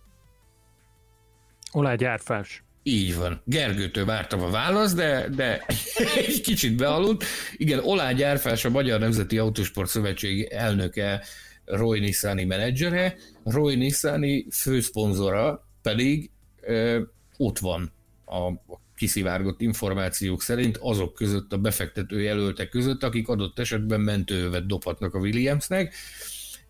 Olá 1.72 1.94
Gyárfás. 1.94 2.64
Így 2.82 3.16
van. 3.16 3.42
Gergőtől 3.44 4.04
vártam 4.04 4.42
a 4.42 4.50
választ, 4.50 4.96
de, 4.96 5.28
de 5.28 5.64
egy 6.26 6.40
kicsit 6.40 6.76
bealudt. 6.76 7.24
Igen, 7.56 7.78
Olá 7.78 8.12
Gyárfás 8.12 8.64
a 8.64 8.70
Magyar 8.70 9.00
Nemzeti 9.00 9.38
Autósport 9.38 9.88
Szövetség 9.88 10.42
elnöke, 10.42 11.24
Roy 11.64 12.00
Nissani 12.00 12.44
menedzsere, 12.44 13.16
Roy 13.44 13.74
Nissani 13.74 14.46
főszponzora 14.50 15.68
pedig 15.82 16.30
ö, 16.60 17.00
ott 17.36 17.58
van 17.58 17.92
a, 18.24 18.46
a 18.46 18.80
kiszivárgott 19.04 19.60
információk 19.60 20.42
szerint 20.42 20.76
azok 20.76 21.14
között 21.14 21.52
a 21.52 21.58
befektető 21.58 22.20
jelöltek 22.20 22.68
között, 22.68 23.02
akik 23.02 23.28
adott 23.28 23.58
esetben 23.58 24.00
mentővet 24.00 24.66
dobhatnak 24.66 25.14
a 25.14 25.18
Williamsnek, 25.18 25.94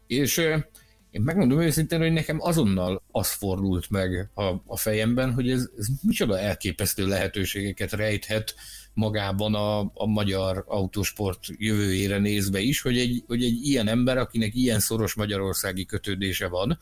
és 0.06 0.36
én 1.10 1.22
megmondom 1.22 1.60
őszintén, 1.60 1.98
hogy 1.98 2.12
nekem 2.12 2.40
azonnal 2.40 3.02
az 3.10 3.32
fordult 3.32 3.90
meg 3.90 4.30
a, 4.34 4.42
a 4.66 4.76
fejemben, 4.76 5.32
hogy 5.32 5.50
ez, 5.50 5.68
ez 5.78 5.86
micsoda 6.02 6.38
elképesztő 6.38 7.06
lehetőségeket 7.06 7.92
rejthet 7.92 8.54
magában 8.94 9.54
a, 9.54 9.80
a 9.80 10.06
magyar 10.06 10.64
autósport 10.66 11.40
jövőjére 11.56 12.18
nézve 12.18 12.60
is, 12.60 12.80
hogy 12.80 12.98
egy, 12.98 13.24
hogy 13.26 13.44
egy 13.44 13.66
ilyen 13.66 13.88
ember, 13.88 14.18
akinek 14.18 14.54
ilyen 14.54 14.80
szoros 14.80 15.14
magyarországi 15.14 15.84
kötődése 15.84 16.48
van, 16.48 16.78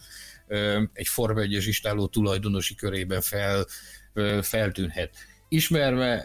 egy 0.92 1.08
Forma 1.08 1.40
1 1.40 1.52
istáló 1.52 2.06
tulajdonosi 2.06 2.74
körében 2.74 3.20
fel, 3.20 3.66
feltűnhet 4.42 5.16
ismerve 5.52 6.24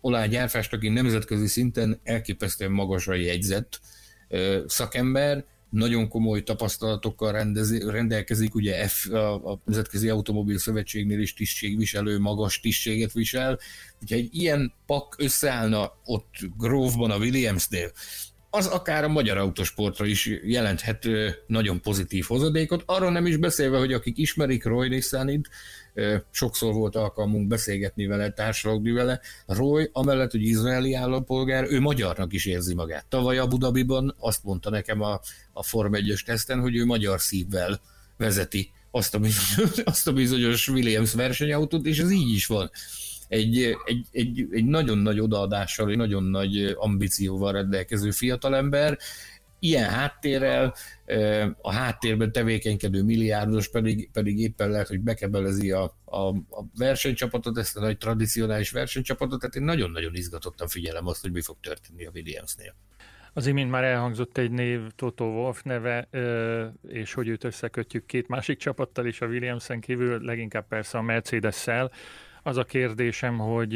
Olá 0.00 0.26
Gyárfást, 0.26 0.72
aki 0.72 0.88
nemzetközi 0.88 1.46
szinten 1.46 2.00
elképesztően 2.04 2.70
magasra 2.70 3.14
jegyzett 3.14 3.80
szakember, 4.66 5.44
nagyon 5.70 6.08
komoly 6.08 6.42
tapasztalatokkal 6.42 7.32
rendelkezik, 7.86 8.54
ugye 8.54 8.88
F, 8.88 9.10
a, 9.10 9.34
a 9.34 9.60
Nemzetközi 9.64 10.08
Automobil 10.08 10.58
Szövetségnél 10.58 11.20
is 11.20 11.34
tisztségviselő, 11.34 12.18
magas 12.18 12.60
tisztséget 12.60 13.12
visel, 13.12 13.58
hogyha 13.98 14.14
egy 14.16 14.28
ilyen 14.32 14.72
pak 14.86 15.14
összeállna 15.18 15.92
ott 16.04 16.34
Grovban 16.58 17.10
a 17.10 17.16
Williamsnél, 17.16 17.92
az 18.54 18.66
akár 18.66 19.04
a 19.04 19.08
magyar 19.08 19.38
autosportra 19.38 20.06
is 20.06 20.30
jelenthet 20.44 21.06
nagyon 21.46 21.80
pozitív 21.80 22.24
hozadékot, 22.24 22.82
arról 22.86 23.10
nem 23.10 23.26
is 23.26 23.36
beszélve, 23.36 23.78
hogy 23.78 23.92
akik 23.92 24.18
ismerik 24.18 24.64
Roy 24.64 24.88
Nissanit, 24.88 25.48
sokszor 26.30 26.74
volt 26.74 26.96
alkalmunk 26.96 27.46
beszélgetni 27.46 28.06
vele, 28.06 28.30
társalogni 28.30 28.90
vele. 28.90 29.20
Roy, 29.46 29.88
amellett, 29.92 30.30
hogy 30.30 30.42
izraeli 30.42 30.94
állampolgár, 30.94 31.66
ő 31.68 31.80
magyarnak 31.80 32.32
is 32.32 32.46
érzi 32.46 32.74
magát. 32.74 33.06
Tavaly 33.08 33.38
Abu 33.38 33.58
Dhabiban 33.58 34.14
azt 34.18 34.44
mondta 34.44 34.70
nekem 34.70 35.00
a, 35.00 35.20
a 35.52 35.62
Form 35.62 35.94
1 35.94 36.22
teszten, 36.24 36.60
hogy 36.60 36.76
ő 36.76 36.84
magyar 36.84 37.20
szívvel 37.20 37.80
vezeti 38.16 38.70
azt 38.90 39.14
a, 39.14 39.18
bizonyos, 39.18 39.78
azt 39.84 40.08
a 40.08 40.12
bizonyos 40.12 40.68
Williams 40.68 41.12
versenyautót, 41.12 41.86
és 41.86 41.98
ez 41.98 42.10
így 42.10 42.34
is 42.34 42.46
van. 42.46 42.70
Egy, 43.28 43.76
egy, 43.84 44.06
egy, 44.12 44.46
egy 44.50 44.64
nagyon 44.64 44.98
nagy 44.98 45.20
odaadással, 45.20 45.90
egy 45.90 45.96
nagyon 45.96 46.24
nagy 46.24 46.74
ambícióval 46.78 47.52
rendelkező 47.52 48.10
fiatalember, 48.10 48.98
ilyen 49.64 49.90
háttérrel 49.90 50.74
a 51.60 51.72
háttérben 51.72 52.32
tevékenykedő 52.32 53.02
milliárdos 53.02 53.68
pedig, 53.68 54.10
pedig 54.12 54.38
éppen 54.38 54.70
lehet, 54.70 54.88
hogy 54.88 55.00
bekebelezi 55.00 55.70
a, 55.70 55.96
a, 56.04 56.28
a 56.28 56.64
versenycsapatot, 56.78 57.58
ezt 57.58 57.76
a 57.76 57.80
nagy 57.80 57.98
tradicionális 57.98 58.70
versenycsapatot, 58.70 59.40
tehát 59.40 59.56
én 59.56 59.62
nagyon-nagyon 59.62 60.14
izgatottan 60.14 60.68
figyelem 60.68 61.06
azt, 61.06 61.22
hogy 61.22 61.32
mi 61.32 61.40
fog 61.40 61.56
történni 61.60 62.06
a 62.06 62.10
Williamsnél. 62.14 62.74
Az 63.32 63.46
imént 63.46 63.70
már 63.70 63.84
elhangzott 63.84 64.38
egy 64.38 64.50
név, 64.50 64.80
Toto 64.96 65.24
Wolf 65.24 65.62
neve, 65.62 66.08
és 66.88 67.12
hogy 67.12 67.28
őt 67.28 67.44
összekötjük 67.44 68.06
két 68.06 68.28
másik 68.28 68.58
csapattal 68.58 69.06
is 69.06 69.20
a 69.20 69.26
Williamsen 69.26 69.80
kívül, 69.80 70.24
leginkább 70.24 70.66
persze 70.68 70.98
a 70.98 71.02
Mercedes-szel. 71.02 71.90
Az 72.46 72.56
a 72.56 72.64
kérdésem, 72.64 73.38
hogy 73.38 73.72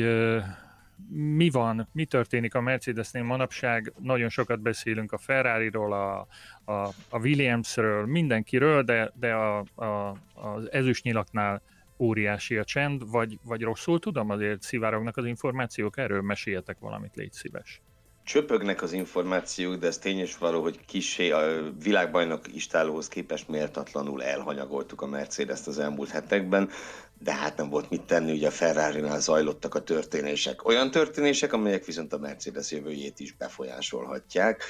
mi 1.10 1.50
van, 1.50 1.88
mi 1.92 2.04
történik 2.04 2.54
a 2.54 2.60
Mercedesnél 2.60 3.22
manapság, 3.22 3.92
nagyon 3.98 4.28
sokat 4.28 4.60
beszélünk 4.60 5.12
a 5.12 5.18
Ferrari-ról, 5.18 5.92
a, 5.92 6.26
a, 6.64 6.88
a 7.08 7.18
Williamsről, 7.18 8.06
mindenkiről, 8.06 8.82
de, 8.82 9.12
de 9.14 9.32
a, 9.32 9.64
a, 9.74 10.16
az 10.34 10.72
ezüstnyilaknál 10.72 11.62
óriási 11.98 12.56
a 12.56 12.64
csend, 12.64 13.10
vagy, 13.10 13.38
vagy 13.42 13.62
rosszul 13.62 13.98
tudom, 13.98 14.30
azért 14.30 14.62
szivárognak 14.62 15.16
az 15.16 15.24
információk, 15.24 15.98
erről? 15.98 16.22
Meséljetek 16.22 16.78
valamit, 16.78 17.14
légy 17.14 17.32
szíves. 17.32 17.80
Csöpögnek 18.24 18.82
az 18.82 18.92
információk, 18.92 19.76
de 19.76 19.86
ez 19.86 19.98
tényes 19.98 20.38
való, 20.38 20.62
hogy 20.62 20.80
kisé 20.86 21.30
a 21.30 21.72
világbajnok 21.82 22.54
istálóhoz 22.54 23.08
képest 23.08 23.48
méltatlanul 23.48 24.22
elhanyagoltuk 24.22 25.02
a 25.02 25.06
Mercedes-t 25.06 25.66
az 25.66 25.78
elmúlt 25.78 26.08
hetekben, 26.08 26.70
de 27.18 27.34
hát 27.34 27.56
nem 27.56 27.68
volt 27.68 27.90
mit 27.90 28.02
tenni, 28.02 28.32
ugye 28.32 28.46
a 28.46 28.50
Ferrari-nál 28.50 29.20
zajlottak 29.20 29.74
a 29.74 29.82
történések. 29.82 30.64
Olyan 30.66 30.90
történések, 30.90 31.52
amelyek 31.52 31.84
viszont 31.84 32.12
a 32.12 32.18
Mercedes 32.18 32.70
jövőjét 32.70 33.20
is 33.20 33.32
befolyásolhatják. 33.32 34.62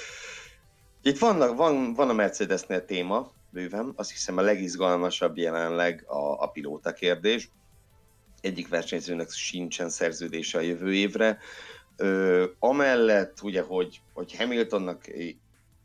Itt 1.03 1.19
vannak, 1.19 1.57
van, 1.57 1.95
van 1.95 2.09
a 2.09 2.13
Mercedesnél 2.13 2.85
téma, 2.85 3.33
bőven, 3.51 3.93
azt 3.97 4.11
hiszem 4.11 4.37
a 4.37 4.43
legizgalmasabb 4.43 5.37
jelenleg 5.37 6.05
a, 6.07 6.43
a 6.43 6.47
pilóta 6.47 6.93
kérdés. 6.93 7.51
Egyik 8.41 8.69
versenyzőnek 8.69 9.31
sincsen 9.31 9.89
szerződése 9.89 10.59
a 10.59 10.61
jövő 10.61 10.95
évre, 10.95 11.39
Ö, 12.01 12.45
amellett 12.59 13.43
ugye, 13.43 13.63
hogy, 13.63 14.01
hogy 14.13 14.37
Hamiltonnak 14.37 15.05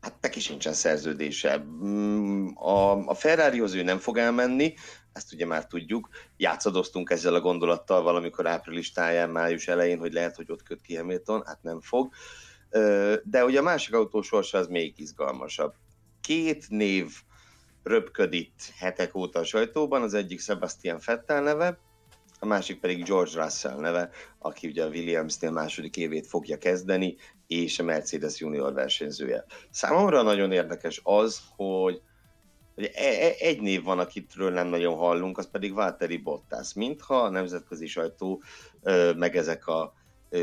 hát 0.00 0.14
neki 0.20 0.40
sincsen 0.40 0.72
szerződése. 0.72 1.58
Mm, 1.58 2.46
a, 2.54 3.06
a 3.08 3.14
Ferrarihoz 3.14 3.74
ő 3.74 3.82
nem 3.82 3.98
fog 3.98 4.18
elmenni, 4.18 4.74
ezt 5.14 5.32
ugye 5.32 5.46
már 5.46 5.66
tudjuk. 5.66 6.08
Játszadoztunk 6.36 7.10
ezzel 7.10 7.34
a 7.34 7.40
gondolattal 7.40 8.02
valamikor 8.02 8.46
április 8.46 8.92
táján, 8.92 9.30
május 9.30 9.68
elején, 9.68 9.98
hogy 9.98 10.12
lehet, 10.12 10.36
hogy 10.36 10.50
ott 10.50 10.62
köt 10.62 10.80
ki 10.80 10.96
Hamilton, 10.96 11.42
hát 11.46 11.62
nem 11.62 11.80
fog. 11.80 12.12
De 13.22 13.44
ugye 13.44 13.58
a 13.58 13.62
másik 13.62 13.94
autó 13.94 14.22
sorsa 14.22 14.58
az 14.58 14.66
még 14.66 14.98
izgalmasabb. 14.98 15.74
Két 16.20 16.68
név 16.68 17.10
röpköd 17.82 18.34
hetek 18.78 19.14
óta 19.14 19.38
a 19.38 19.44
sajtóban, 19.44 20.02
az 20.02 20.14
egyik 20.14 20.40
Sebastian 20.40 21.00
Vettel 21.04 21.42
neve, 21.42 21.78
a 22.38 22.46
másik 22.46 22.80
pedig 22.80 23.04
George 23.04 23.42
Russell 23.42 23.76
neve, 23.76 24.10
aki 24.38 24.66
ugye 24.66 24.84
a 24.84 24.88
Williams-nél 24.88 25.50
második 25.50 25.96
évét 25.96 26.26
fogja 26.26 26.58
kezdeni, 26.58 27.16
és 27.46 27.78
a 27.78 27.82
Mercedes 27.82 28.40
junior 28.40 28.72
versenyzője. 28.72 29.44
Számomra 29.70 30.22
nagyon 30.22 30.52
érdekes 30.52 31.00
az, 31.04 31.40
hogy 31.56 32.02
hogy 32.74 32.90
e, 32.94 33.26
e, 33.26 33.34
egy 33.38 33.60
név 33.60 33.82
van, 33.82 33.98
akitről 33.98 34.50
nem 34.50 34.66
nagyon 34.66 34.96
hallunk, 34.96 35.38
az 35.38 35.50
pedig 35.50 35.74
Valtteri 35.74 36.16
Bottas. 36.16 36.74
Mintha 36.74 37.14
a 37.22 37.30
nemzetközi 37.30 37.86
sajtó, 37.86 38.42
meg 39.16 39.36
ezek 39.36 39.66
a 39.66 39.94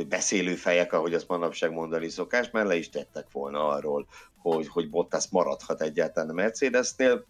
beszélő 0.09 0.55
fejek, 0.55 0.93
ahogy 0.93 1.13
azt 1.13 1.27
manapság 1.27 1.71
mondani 1.71 2.09
szokás, 2.09 2.49
mert 2.51 2.67
le 2.67 2.75
is 2.75 2.89
tettek 2.89 3.31
volna 3.31 3.67
arról, 3.67 4.07
hogy, 4.37 4.67
hogy 4.67 4.89
Bottas 4.89 5.29
maradhat 5.29 5.81
egyáltalán 5.81 6.29
a 6.29 6.33
Mercedesnél 6.33 7.25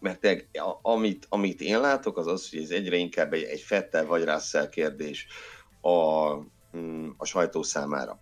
mert 0.00 0.20
te, 0.20 0.44
amit, 0.82 1.26
amit 1.28 1.60
én 1.60 1.80
látok, 1.80 2.18
az 2.18 2.26
az, 2.26 2.50
hogy 2.50 2.62
ez 2.62 2.70
egyre 2.70 2.96
inkább 2.96 3.32
egy, 3.32 3.42
egy 3.42 3.60
Fettel 3.60 4.06
vagy 4.06 4.24
Russell 4.24 4.68
kérdés 4.68 5.26
a, 5.80 6.34
mm, 6.76 7.08
a 7.16 7.24
sajtó 7.24 7.62
számára. 7.62 8.18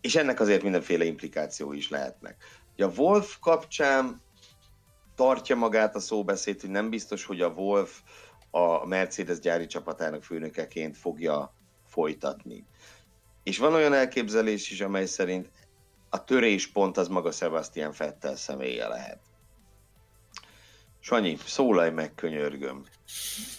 És 0.00 0.16
ennek 0.16 0.40
azért 0.40 0.62
mindenféle 0.62 1.04
implikáció 1.04 1.72
is 1.72 1.90
lehetnek. 1.90 2.44
A 2.76 2.84
Wolf 2.84 3.38
kapcsán 3.40 4.20
tartja 5.14 5.56
magát 5.56 5.94
a 5.94 6.00
szóbeszéd, 6.00 6.60
hogy 6.60 6.70
nem 6.70 6.90
biztos, 6.90 7.24
hogy 7.24 7.40
a 7.40 7.48
Wolf 7.48 8.00
a 8.50 8.86
Mercedes 8.86 9.38
gyári 9.38 9.66
csapatának 9.66 10.22
főnökeként 10.22 10.96
fogja 10.96 11.54
folytatni. 11.86 12.66
És 13.42 13.58
van 13.58 13.74
olyan 13.74 13.92
elképzelés 13.92 14.70
is, 14.70 14.80
amely 14.80 15.06
szerint 15.06 15.50
a 16.10 16.24
töréspont 16.24 16.96
az 16.96 17.08
maga 17.08 17.30
Sebastian 17.30 17.92
Fettel 17.92 18.36
személye 18.36 18.88
lehet. 18.88 19.31
Sanyi, 21.04 21.36
szólalj 21.44 21.90
meg, 21.90 22.14
könyörgöm. 22.14 22.82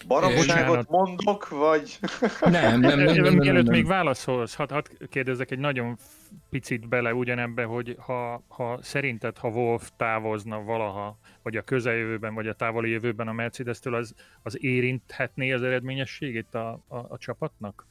Baromságot 0.08 0.90
mondok, 0.90 1.50
vagy... 1.50 2.00
Nem, 2.42 2.80
nem, 2.80 2.80
nem. 2.80 3.00
nem, 3.00 3.24
nem, 3.24 3.36
nem, 3.36 3.54
nem. 3.54 3.66
még 3.66 3.86
válaszolsz, 3.86 4.54
hadd 4.54 4.72
had 4.72 4.88
kérdezzek 5.10 5.52
egy 5.52 5.60
nagyon 5.60 5.98
picit 6.50 6.90
bele 6.90 7.14
ugyanebbe, 7.14 7.64
hogy 7.64 7.96
ha, 8.00 8.44
ha 8.48 8.80
szerinted, 8.82 9.38
ha 9.38 9.48
Wolf 9.48 9.90
távozna 9.98 10.64
valaha, 10.64 11.20
vagy 11.42 11.56
a 11.56 11.62
közeljövőben, 11.62 12.34
vagy 12.34 12.48
a 12.48 12.54
távoli 12.54 12.90
jövőben 12.90 13.28
a 13.28 13.34
Mercedes-től, 13.34 13.96
az, 13.96 14.14
az 14.44 14.64
érinthetné 14.64 15.52
az 15.52 15.64
eredményességét 15.64 16.56
a, 16.56 16.84
a, 16.88 16.98
a 16.98 17.18
csapatnak? 17.18 17.88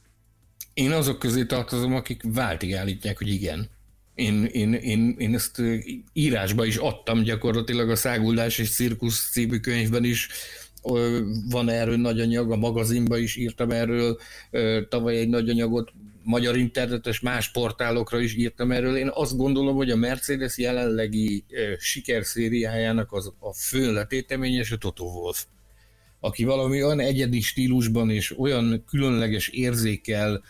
Én 0.73 0.91
azok 0.91 1.19
közé 1.19 1.45
tartozom, 1.45 1.93
akik 1.93 2.21
váltig 2.33 2.73
állítják, 2.75 3.17
hogy 3.17 3.27
igen. 3.27 3.69
Én, 4.15 4.43
én, 4.43 4.73
én, 4.73 5.15
én 5.17 5.33
ezt 5.33 5.61
írásba 6.13 6.65
is 6.65 6.75
adtam 6.75 7.21
gyakorlatilag 7.21 7.89
a 7.89 7.95
Száguldás 7.95 8.57
és 8.57 8.73
Cirkusz 8.73 9.29
című 9.31 9.57
könyvben 9.57 10.03
is, 10.03 10.27
van 11.49 11.69
erről 11.69 11.97
nagy 11.97 12.19
anyag, 12.19 12.51
a 12.51 12.55
magazinban 12.55 13.19
is 13.19 13.35
írtam 13.35 13.71
erről, 13.71 14.17
tavaly 14.89 15.17
egy 15.17 15.29
nagy 15.29 15.49
anyagot 15.49 15.91
magyar 16.23 16.57
internetes 16.57 17.19
más 17.19 17.51
portálokra 17.51 18.19
is 18.19 18.35
írtam 18.35 18.71
erről. 18.71 18.97
Én 18.97 19.09
azt 19.13 19.37
gondolom, 19.37 19.75
hogy 19.75 19.91
a 19.91 19.95
Mercedes 19.95 20.57
jelenlegi 20.57 21.45
sikerszériájának 21.79 23.11
az 23.11 23.33
a 23.39 23.53
fő 23.53 23.93
letéteményes 23.93 24.71
a 24.71 24.77
Toto 24.77 25.03
Wolff 25.03 25.43
aki 26.25 26.43
valami 26.43 26.83
olyan 26.83 26.99
egyedi 26.99 27.41
stílusban 27.41 28.09
és 28.09 28.39
olyan 28.39 28.83
különleges 28.87 29.47
érzékel 29.47 30.43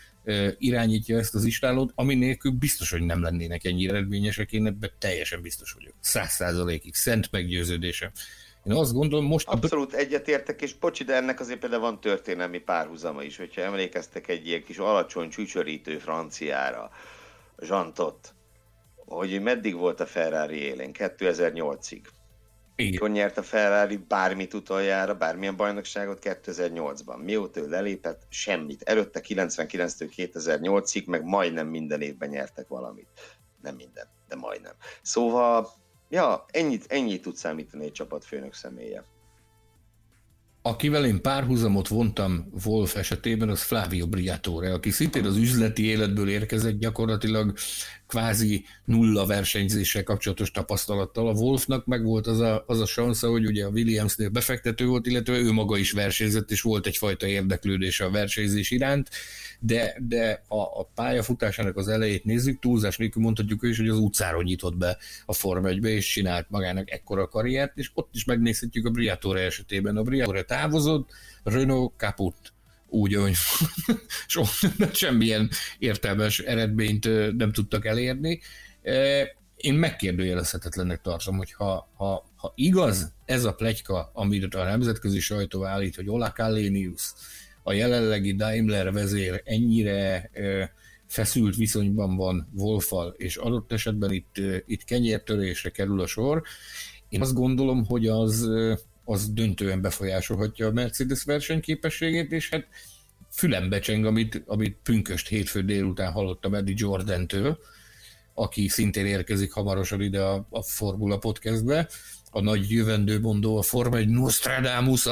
irányítja 0.58 1.18
ezt 1.18 1.34
az 1.34 1.44
istálót, 1.44 1.92
ami 1.94 2.14
nélkül 2.14 2.52
biztos, 2.52 2.90
hogy 2.90 3.02
nem 3.02 3.22
lennének 3.22 3.64
ennyire 3.64 3.92
eredményesek, 3.92 4.52
én 4.52 4.66
ebben 4.66 4.90
teljesen 4.98 5.42
biztos 5.42 5.72
vagyok. 5.72 5.94
Száz 6.00 6.30
százalékig, 6.30 6.94
szent 6.94 7.30
meggyőződése. 7.30 8.12
Én 8.64 8.72
azt 8.72 8.92
gondolom 8.92 9.24
most... 9.24 9.48
Abszolút 9.48 9.92
egyetértek, 9.92 10.62
és 10.62 10.72
pocsi, 10.72 11.04
de 11.04 11.14
ennek 11.14 11.40
azért 11.40 11.58
például 11.58 11.82
van 11.82 12.00
történelmi 12.00 12.58
párhuzama 12.58 13.22
is, 13.22 13.36
hogyha 13.36 13.60
emlékeztek 13.60 14.28
egy 14.28 14.46
ilyen 14.46 14.64
kis 14.64 14.78
alacsony 14.78 15.28
csücsörítő 15.28 15.98
franciára, 15.98 16.90
Zsantot, 17.58 18.34
hogy 18.96 19.42
meddig 19.42 19.74
volt 19.74 20.00
a 20.00 20.06
Ferrari 20.06 20.56
élén, 20.56 20.90
2008-ig. 20.92 22.02
Igen. 22.76 22.90
Mikor 22.90 23.10
nyert 23.10 23.38
a 23.38 23.42
Ferrari 23.42 23.96
bármit 23.96 24.54
utoljára, 24.54 25.14
bármilyen 25.14 25.56
bajnokságot 25.56 26.18
2008-ban. 26.22 27.22
Mióta 27.22 27.60
ő 27.60 27.68
lelépett, 27.68 28.26
semmit. 28.28 28.82
Előtte 28.82 29.20
99-től 29.28 30.10
2008-ig, 30.16 31.06
meg 31.06 31.24
majdnem 31.24 31.66
minden 31.66 32.00
évben 32.00 32.28
nyertek 32.28 32.68
valamit. 32.68 33.08
Nem 33.62 33.74
minden, 33.74 34.06
de 34.28 34.36
majdnem. 34.36 34.72
Szóval, 35.02 35.68
ja, 36.08 36.44
ennyit, 36.50 36.84
ennyit 36.88 37.22
tud 37.22 37.36
számítani 37.36 37.84
egy 37.84 37.92
csapatfőnök 37.92 38.54
személye. 38.54 39.04
Akivel 40.66 41.06
én 41.06 41.20
párhuzamot 41.20 41.88
vontam 41.88 42.52
Wolf 42.64 42.96
esetében, 42.96 43.48
az 43.48 43.62
Flavio 43.62 44.06
Briatore, 44.06 44.72
aki 44.72 44.90
szintén 44.90 45.24
az 45.24 45.36
üzleti 45.36 45.84
életből 45.84 46.28
érkezett 46.28 46.78
gyakorlatilag 46.78 47.54
kvázi 48.06 48.64
nulla 48.84 49.26
versenyzéssel 49.26 50.02
kapcsolatos 50.02 50.50
tapasztalattal. 50.50 51.28
A 51.28 51.32
Wolfnak 51.32 51.86
meg 51.86 52.04
volt 52.04 52.26
az 52.26 52.40
a, 52.40 52.64
az 52.66 52.80
a 52.80 52.86
sansza, 52.86 53.30
hogy 53.30 53.46
ugye 53.46 53.64
a 53.64 53.68
Williamsnél 53.68 54.28
befektető 54.28 54.86
volt, 54.86 55.06
illetve 55.06 55.38
ő 55.38 55.52
maga 55.52 55.76
is 55.76 55.92
versenyzett, 55.92 56.50
és 56.50 56.60
volt 56.60 56.86
egyfajta 56.86 57.26
érdeklődése 57.26 58.04
a 58.04 58.10
versenyzés 58.10 58.70
iránt, 58.70 59.10
de, 59.66 59.96
de 59.98 60.42
a, 60.48 60.56
a 60.56 60.90
pályafutásának 60.94 61.76
az 61.76 61.88
elejét 61.88 62.24
nézzük, 62.24 62.60
túlzás 62.60 62.96
nélkül 62.96 63.22
mondhatjuk 63.22 63.62
ő 63.64 63.68
is, 63.68 63.76
hogy 63.78 63.88
az 63.88 63.98
utcáról 63.98 64.42
nyitott 64.42 64.76
be 64.76 64.96
a 65.26 65.32
Forma 65.32 65.68
1 65.68 65.84
és 65.84 66.12
csinált 66.12 66.50
magának 66.50 66.90
ekkora 66.90 67.28
karriert, 67.28 67.78
és 67.78 67.90
ott 67.94 68.08
is 68.14 68.24
megnézhetjük 68.24 68.86
a 68.86 68.90
Briatore 68.90 69.40
esetében. 69.40 69.96
A 69.96 70.02
Briatore 70.02 70.42
távozott, 70.42 71.10
Renault 71.42 71.92
kaput 71.96 72.52
úgy, 72.88 73.14
hogy 73.14 73.34
semmilyen 74.92 75.50
értelmes 75.78 76.38
eredményt 76.38 77.36
nem 77.36 77.52
tudtak 77.52 77.86
elérni. 77.86 78.40
Én 79.56 79.74
megkérdőjelezhetetlennek 79.74 81.00
tartom, 81.00 81.36
hogy 81.36 81.52
ha, 81.52 81.88
ha, 81.96 82.26
ha 82.36 82.52
igaz 82.56 83.12
ez 83.24 83.44
a 83.44 83.54
plegyka, 83.54 84.10
amit 84.14 84.54
a 84.54 84.64
nemzetközi 84.64 85.20
sajtó 85.20 85.64
állít, 85.64 85.96
hogy 85.96 86.08
Ola 86.08 86.32
Kalenius, 86.32 87.12
a 87.66 87.72
jelenlegi 87.72 88.34
Daimler 88.34 88.92
vezér 88.92 89.42
ennyire 89.44 90.30
feszült 91.06 91.56
viszonyban 91.56 92.16
van 92.16 92.48
Wolfal, 92.54 93.14
és 93.16 93.36
adott 93.36 93.72
esetben 93.72 94.12
itt, 94.12 94.34
itt 94.66 94.84
kenyértörésre 94.84 95.70
kerül 95.70 96.00
a 96.00 96.06
sor, 96.06 96.42
én 97.08 97.20
azt 97.20 97.34
gondolom, 97.34 97.84
hogy 97.84 98.06
az, 98.06 98.48
az 99.04 99.32
döntően 99.32 99.80
befolyásolhatja 99.80 100.66
a 100.66 100.72
Mercedes 100.72 101.24
versenyképességét, 101.24 102.32
és 102.32 102.48
hát 102.48 102.66
fülembe 103.30 103.78
cseng, 103.78 104.04
amit, 104.04 104.42
amit 104.46 104.78
pünköst 104.82 105.28
hétfő 105.28 105.62
délután 105.62 106.12
hallottam 106.12 106.54
Eddie 106.54 106.74
Jordan-től, 106.78 107.58
aki 108.34 108.68
szintén 108.68 109.06
érkezik 109.06 109.52
hamarosan 109.52 110.00
ide 110.00 110.22
a, 110.22 110.46
a 110.50 110.62
Formula 110.62 111.18
Podcastbe, 111.18 111.88
a 112.34 112.40
nagy 112.40 112.70
jövendőmondó, 112.70 113.56
a 113.56 113.62
Forma 113.62 113.96
egy 113.96 114.08
nostradamus 114.08 115.06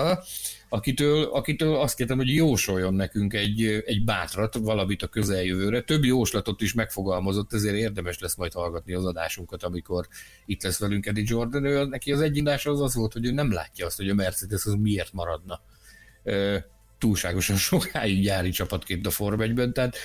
akitől, 0.68 1.24
akitől 1.24 1.74
azt 1.74 1.96
kértem, 1.96 2.16
hogy 2.16 2.34
jósoljon 2.34 2.94
nekünk 2.94 3.34
egy, 3.34 3.82
egy 3.86 4.04
bátrat, 4.04 4.54
valamit 4.54 5.02
a 5.02 5.06
közeljövőre. 5.06 5.82
Több 5.82 6.04
jóslatot 6.04 6.60
is 6.60 6.72
megfogalmazott, 6.74 7.52
ezért 7.52 7.74
érdemes 7.74 8.18
lesz 8.18 8.36
majd 8.36 8.52
hallgatni 8.52 8.92
az 8.92 9.04
adásunkat, 9.04 9.62
amikor 9.62 10.06
itt 10.46 10.62
lesz 10.62 10.78
velünk 10.78 11.06
Eddie 11.06 11.24
Jordan. 11.26 11.64
Ő, 11.64 11.84
neki 11.84 12.12
az 12.12 12.20
egyindása 12.20 12.70
az 12.70 12.80
az 12.80 12.94
volt, 12.94 13.12
hogy 13.12 13.26
ő 13.26 13.30
nem 13.30 13.52
látja 13.52 13.86
azt, 13.86 13.96
hogy 13.96 14.08
a 14.08 14.14
Mercedes 14.14 14.64
az 14.64 14.74
miért 14.80 15.12
maradna 15.12 15.60
túlságosan 16.98 17.56
sokáig 17.70 18.22
gyári 18.22 18.50
csapatként 18.50 19.06
a 19.06 19.10
Form 19.10 19.40
1 19.40 19.72
tehát 19.72 19.96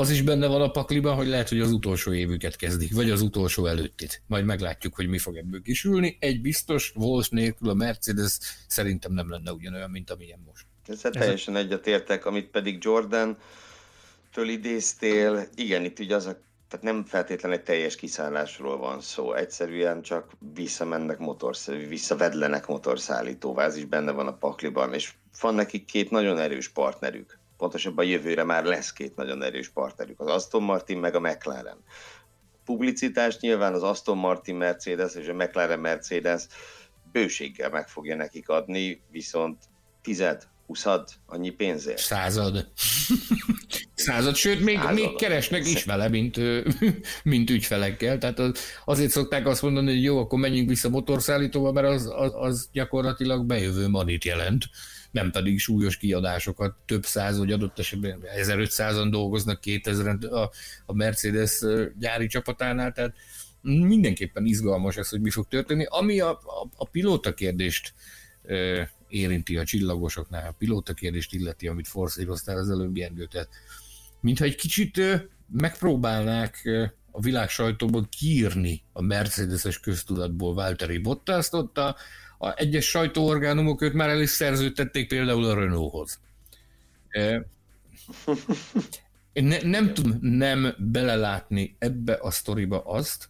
az 0.00 0.10
is 0.10 0.22
benne 0.22 0.46
van 0.46 0.62
a 0.62 0.70
pakliban, 0.70 1.14
hogy 1.14 1.26
lehet, 1.26 1.48
hogy 1.48 1.60
az 1.60 1.72
utolsó 1.72 2.12
évüket 2.12 2.56
kezdik, 2.56 2.94
vagy 2.94 3.10
az 3.10 3.22
utolsó 3.22 3.66
előttit. 3.66 4.22
Majd 4.26 4.44
meglátjuk, 4.44 4.94
hogy 4.94 5.08
mi 5.08 5.18
fog 5.18 5.36
ebből 5.36 5.62
kisülni. 5.62 6.16
Egy 6.20 6.40
biztos, 6.40 6.92
Wolf 6.94 7.28
nélkül 7.28 7.68
a 7.68 7.74
Mercedes 7.74 8.38
szerintem 8.66 9.12
nem 9.12 9.30
lenne 9.30 9.52
ugyanolyan, 9.52 9.90
mint 9.90 10.10
amilyen 10.10 10.42
most. 10.46 10.66
Ezzel 10.86 11.10
teljesen 11.10 11.56
egyetértek, 11.56 12.26
amit 12.26 12.50
pedig 12.50 12.78
Jordan 12.84 13.38
től 14.32 14.48
idéztél. 14.48 15.46
Igen, 15.54 15.84
itt 15.84 15.98
ugye 15.98 16.14
az 16.14 16.26
a 16.26 16.40
tehát 16.68 16.84
nem 16.84 17.04
feltétlenül 17.04 17.58
egy 17.58 17.64
teljes 17.64 17.96
kiszállásról 17.96 18.78
van 18.78 19.00
szó, 19.00 19.34
egyszerűen 19.34 20.02
csak 20.02 20.30
visszamennek 20.54 21.18
motorszállító, 21.18 21.88
visszavedlenek 21.88 22.66
motorszállítóvá, 22.66 23.64
ez 23.64 23.76
is 23.76 23.84
benne 23.84 24.10
van 24.10 24.26
a 24.26 24.36
pakliban, 24.36 24.94
és 24.94 25.12
van 25.40 25.54
nekik 25.54 25.84
két 25.84 26.10
nagyon 26.10 26.38
erős 26.38 26.68
partnerük 26.68 27.39
pontosabban 27.60 28.04
jövőre 28.04 28.44
már 28.44 28.64
lesz 28.64 28.92
két 28.92 29.16
nagyon 29.16 29.42
erős 29.42 29.68
partnerük, 29.68 30.20
az 30.20 30.26
Aston 30.26 30.62
Martin 30.62 30.98
meg 30.98 31.14
a 31.14 31.20
McLaren. 31.20 31.78
Publicitást 32.64 33.40
nyilván 33.40 33.74
az 33.74 33.82
Aston 33.82 34.16
Martin 34.16 34.56
Mercedes 34.56 35.14
és 35.14 35.28
a 35.28 35.34
McLaren 35.34 35.78
Mercedes 35.78 36.42
bőséggel 37.12 37.70
meg 37.70 37.88
fogja 37.88 38.16
nekik 38.16 38.48
adni, 38.48 39.02
viszont 39.10 39.58
tized, 40.02 40.42
huszad 40.66 41.08
annyi 41.26 41.50
pénzért. 41.50 41.98
Század. 41.98 42.66
Század, 43.94 44.34
sőt, 44.34 44.60
még, 44.60 44.76
Század. 44.76 44.94
még 44.94 45.16
keresnek 45.16 45.66
is 45.66 45.84
vele, 45.84 46.08
mint, 46.08 46.36
mint 47.32 47.50
ügyfelekkel. 47.50 48.18
Tehát 48.18 48.38
az, 48.38 48.58
azért 48.84 49.10
szokták 49.10 49.46
azt 49.46 49.62
mondani, 49.62 49.90
hogy 49.92 50.02
jó, 50.02 50.18
akkor 50.18 50.38
menjünk 50.38 50.68
vissza 50.68 50.88
motorszállítóba, 50.88 51.72
mert 51.72 51.86
az, 51.86 52.12
az, 52.16 52.32
az 52.34 52.68
gyakorlatilag 52.72 53.44
bejövő 53.44 53.88
manit 53.88 54.24
jelent 54.24 54.64
nem 55.10 55.30
pedig 55.30 55.58
súlyos 55.58 55.96
kiadásokat, 55.96 56.76
több 56.86 57.04
száz, 57.04 57.38
vagy 57.38 57.52
adott 57.52 57.78
esetben 57.78 58.22
1500-an 58.36 59.08
dolgoznak, 59.10 59.60
2000 59.60 60.18
a, 60.86 60.92
Mercedes 60.92 61.60
gyári 61.98 62.26
csapatánál, 62.26 62.92
tehát 62.92 63.14
mindenképpen 63.62 64.46
izgalmas 64.46 64.96
ez, 64.96 65.08
hogy 65.08 65.20
mi 65.20 65.30
fog 65.30 65.48
történni. 65.48 65.86
Ami 65.88 66.20
a, 66.20 66.30
a, 66.30 66.68
a 66.76 66.88
pilóta 66.88 67.34
kérdést 67.34 67.94
e, 68.46 68.90
érinti 69.08 69.56
a 69.56 69.64
csillagosoknál, 69.64 70.48
a 70.48 70.54
pilóta 70.58 70.94
kérdést 70.94 71.34
illeti, 71.34 71.68
amit 71.68 71.88
forszíroztál 71.88 72.56
az 72.56 72.70
előbb, 72.70 72.92
Gergő, 72.92 73.26
tehát 73.26 73.48
mintha 74.20 74.44
egy 74.44 74.54
kicsit 74.54 74.98
e, 74.98 75.26
megpróbálnák 75.52 76.64
e, 76.64 76.94
a 77.10 77.20
világ 77.20 77.48
sajtóban 77.48 78.08
kiírni 78.18 78.82
a 78.92 79.02
Mercedes-es 79.02 79.80
köztudatból 79.80 80.54
Valtteri 80.54 80.98
Bottaszt, 80.98 81.54
ott 81.54 81.78
a, 81.78 81.96
a 82.42 82.58
egyes 82.58 82.84
sajtóorgánumok 82.84 83.82
őt 83.82 83.92
már 83.92 84.08
el 84.08 84.20
is 84.20 84.30
szerződtették 84.30 85.08
például 85.08 85.44
a 85.44 85.54
Renaulthoz. 85.54 86.20
Én 89.32 89.44
ne, 89.44 89.62
nem 89.62 89.94
tudom 89.94 90.18
nem 90.20 90.74
belelátni 90.78 91.76
ebbe 91.78 92.18
a 92.20 92.30
sztoriba 92.30 92.82
azt, 92.84 93.28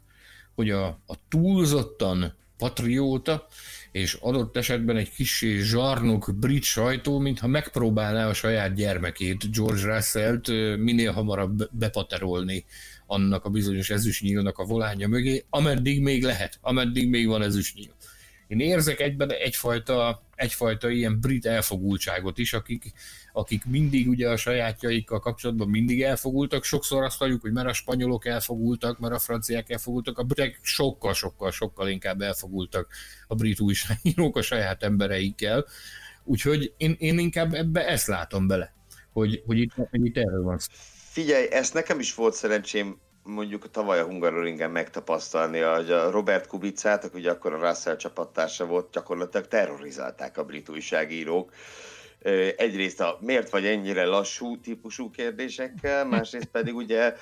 hogy 0.54 0.70
a, 0.70 0.86
a 0.86 1.14
túlzottan 1.28 2.34
patrióta, 2.56 3.46
és 3.92 4.14
adott 4.14 4.56
esetben 4.56 4.96
egy 4.96 5.10
kis 5.10 5.44
zsarnok 5.58 6.32
brit 6.34 6.62
sajtó, 6.62 7.18
mintha 7.18 7.46
megpróbálná 7.46 8.28
a 8.28 8.34
saját 8.34 8.74
gyermekét, 8.74 9.52
George 9.52 9.94
Russell-t 9.94 10.48
minél 10.78 11.12
hamarabb 11.12 11.68
bepaterolni 11.70 12.64
annak 13.06 13.44
a 13.44 13.50
bizonyos 13.50 13.90
ezüstnyílnak 13.90 14.58
a 14.58 14.64
volánja 14.64 15.08
mögé, 15.08 15.44
ameddig 15.48 16.02
még 16.02 16.22
lehet, 16.22 16.58
ameddig 16.60 17.08
még 17.08 17.26
van 17.26 17.42
ezüstnyíl. 17.42 17.94
Én 18.50 18.60
érzek 18.60 19.00
egyben 19.00 19.32
egyfajta, 19.32 20.22
egyfajta 20.34 20.88
ilyen 20.88 21.20
brit 21.20 21.46
elfogultságot 21.46 22.38
is, 22.38 22.52
akik, 22.52 22.92
akik 23.32 23.64
mindig 23.64 24.08
ugye 24.08 24.28
a 24.28 24.36
sajátjaikkal 24.36 25.18
kapcsolatban 25.18 25.68
mindig 25.68 26.02
elfogultak. 26.02 26.64
Sokszor 26.64 27.02
azt 27.02 27.18
halljuk, 27.18 27.40
hogy 27.40 27.52
mert 27.52 27.68
a 27.68 27.72
spanyolok 27.72 28.26
elfogultak, 28.26 28.98
mert 28.98 29.14
a 29.14 29.18
franciák 29.18 29.70
elfogultak, 29.70 30.18
a 30.18 30.22
britek 30.22 30.58
sokkal, 30.62 31.14
sokkal, 31.14 31.50
sokkal 31.50 31.88
inkább 31.88 32.20
elfogultak 32.20 32.92
a 33.26 33.34
brit 33.34 33.60
újságírók 33.60 34.36
a 34.36 34.42
saját 34.42 34.82
embereikkel. 34.82 35.66
Úgyhogy 36.24 36.74
én, 36.76 36.96
én 36.98 37.18
inkább 37.18 37.54
ebbe 37.54 37.86
ezt 37.86 38.06
látom 38.06 38.46
bele, 38.46 38.74
hogy, 39.12 39.42
hogy 39.46 39.58
itt, 39.58 39.72
hogy 39.74 40.04
itt 40.04 40.16
erről 40.16 40.42
van 40.42 40.58
Figyelj, 41.10 41.46
ezt 41.50 41.74
nekem 41.74 41.98
is 41.98 42.14
volt 42.14 42.34
szerencsém 42.34 43.00
mondjuk 43.22 43.70
tavaly 43.70 44.00
a 44.00 44.04
Hungaroringen 44.04 44.70
megtapasztalni, 44.70 45.58
hogy 45.58 45.90
a 45.90 46.10
Robert 46.10 46.46
Kubicát, 46.46 47.04
aki 47.04 47.18
ugye 47.18 47.30
akkor 47.30 47.52
a 47.52 47.68
Russell 47.68 47.96
csapattársa 47.96 48.66
volt, 48.66 48.90
gyakorlatilag 48.92 49.48
terrorizálták 49.48 50.38
a 50.38 50.44
brit 50.44 50.68
újságírók. 50.68 51.52
Egyrészt 52.56 53.00
a 53.00 53.18
miért 53.20 53.50
vagy 53.50 53.66
ennyire 53.66 54.04
lassú 54.04 54.60
típusú 54.60 55.10
kérdésekkel, 55.10 56.04
másrészt 56.04 56.46
pedig 56.46 56.74
ugye 56.74 57.14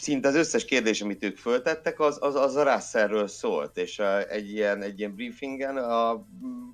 szinte 0.00 0.28
az 0.28 0.34
összes 0.34 0.64
kérdés, 0.64 1.00
amit 1.00 1.24
ők 1.24 1.36
föltettek, 1.36 2.00
az, 2.00 2.18
az, 2.20 2.34
az 2.34 2.56
a 2.56 2.74
Russellről 2.74 3.28
szólt, 3.28 3.76
és 3.76 3.98
a, 3.98 4.28
egy, 4.28 4.52
ilyen, 4.52 4.82
egy 4.82 4.98
ilyen 4.98 5.14
briefingen 5.14 5.76
a 5.76 6.26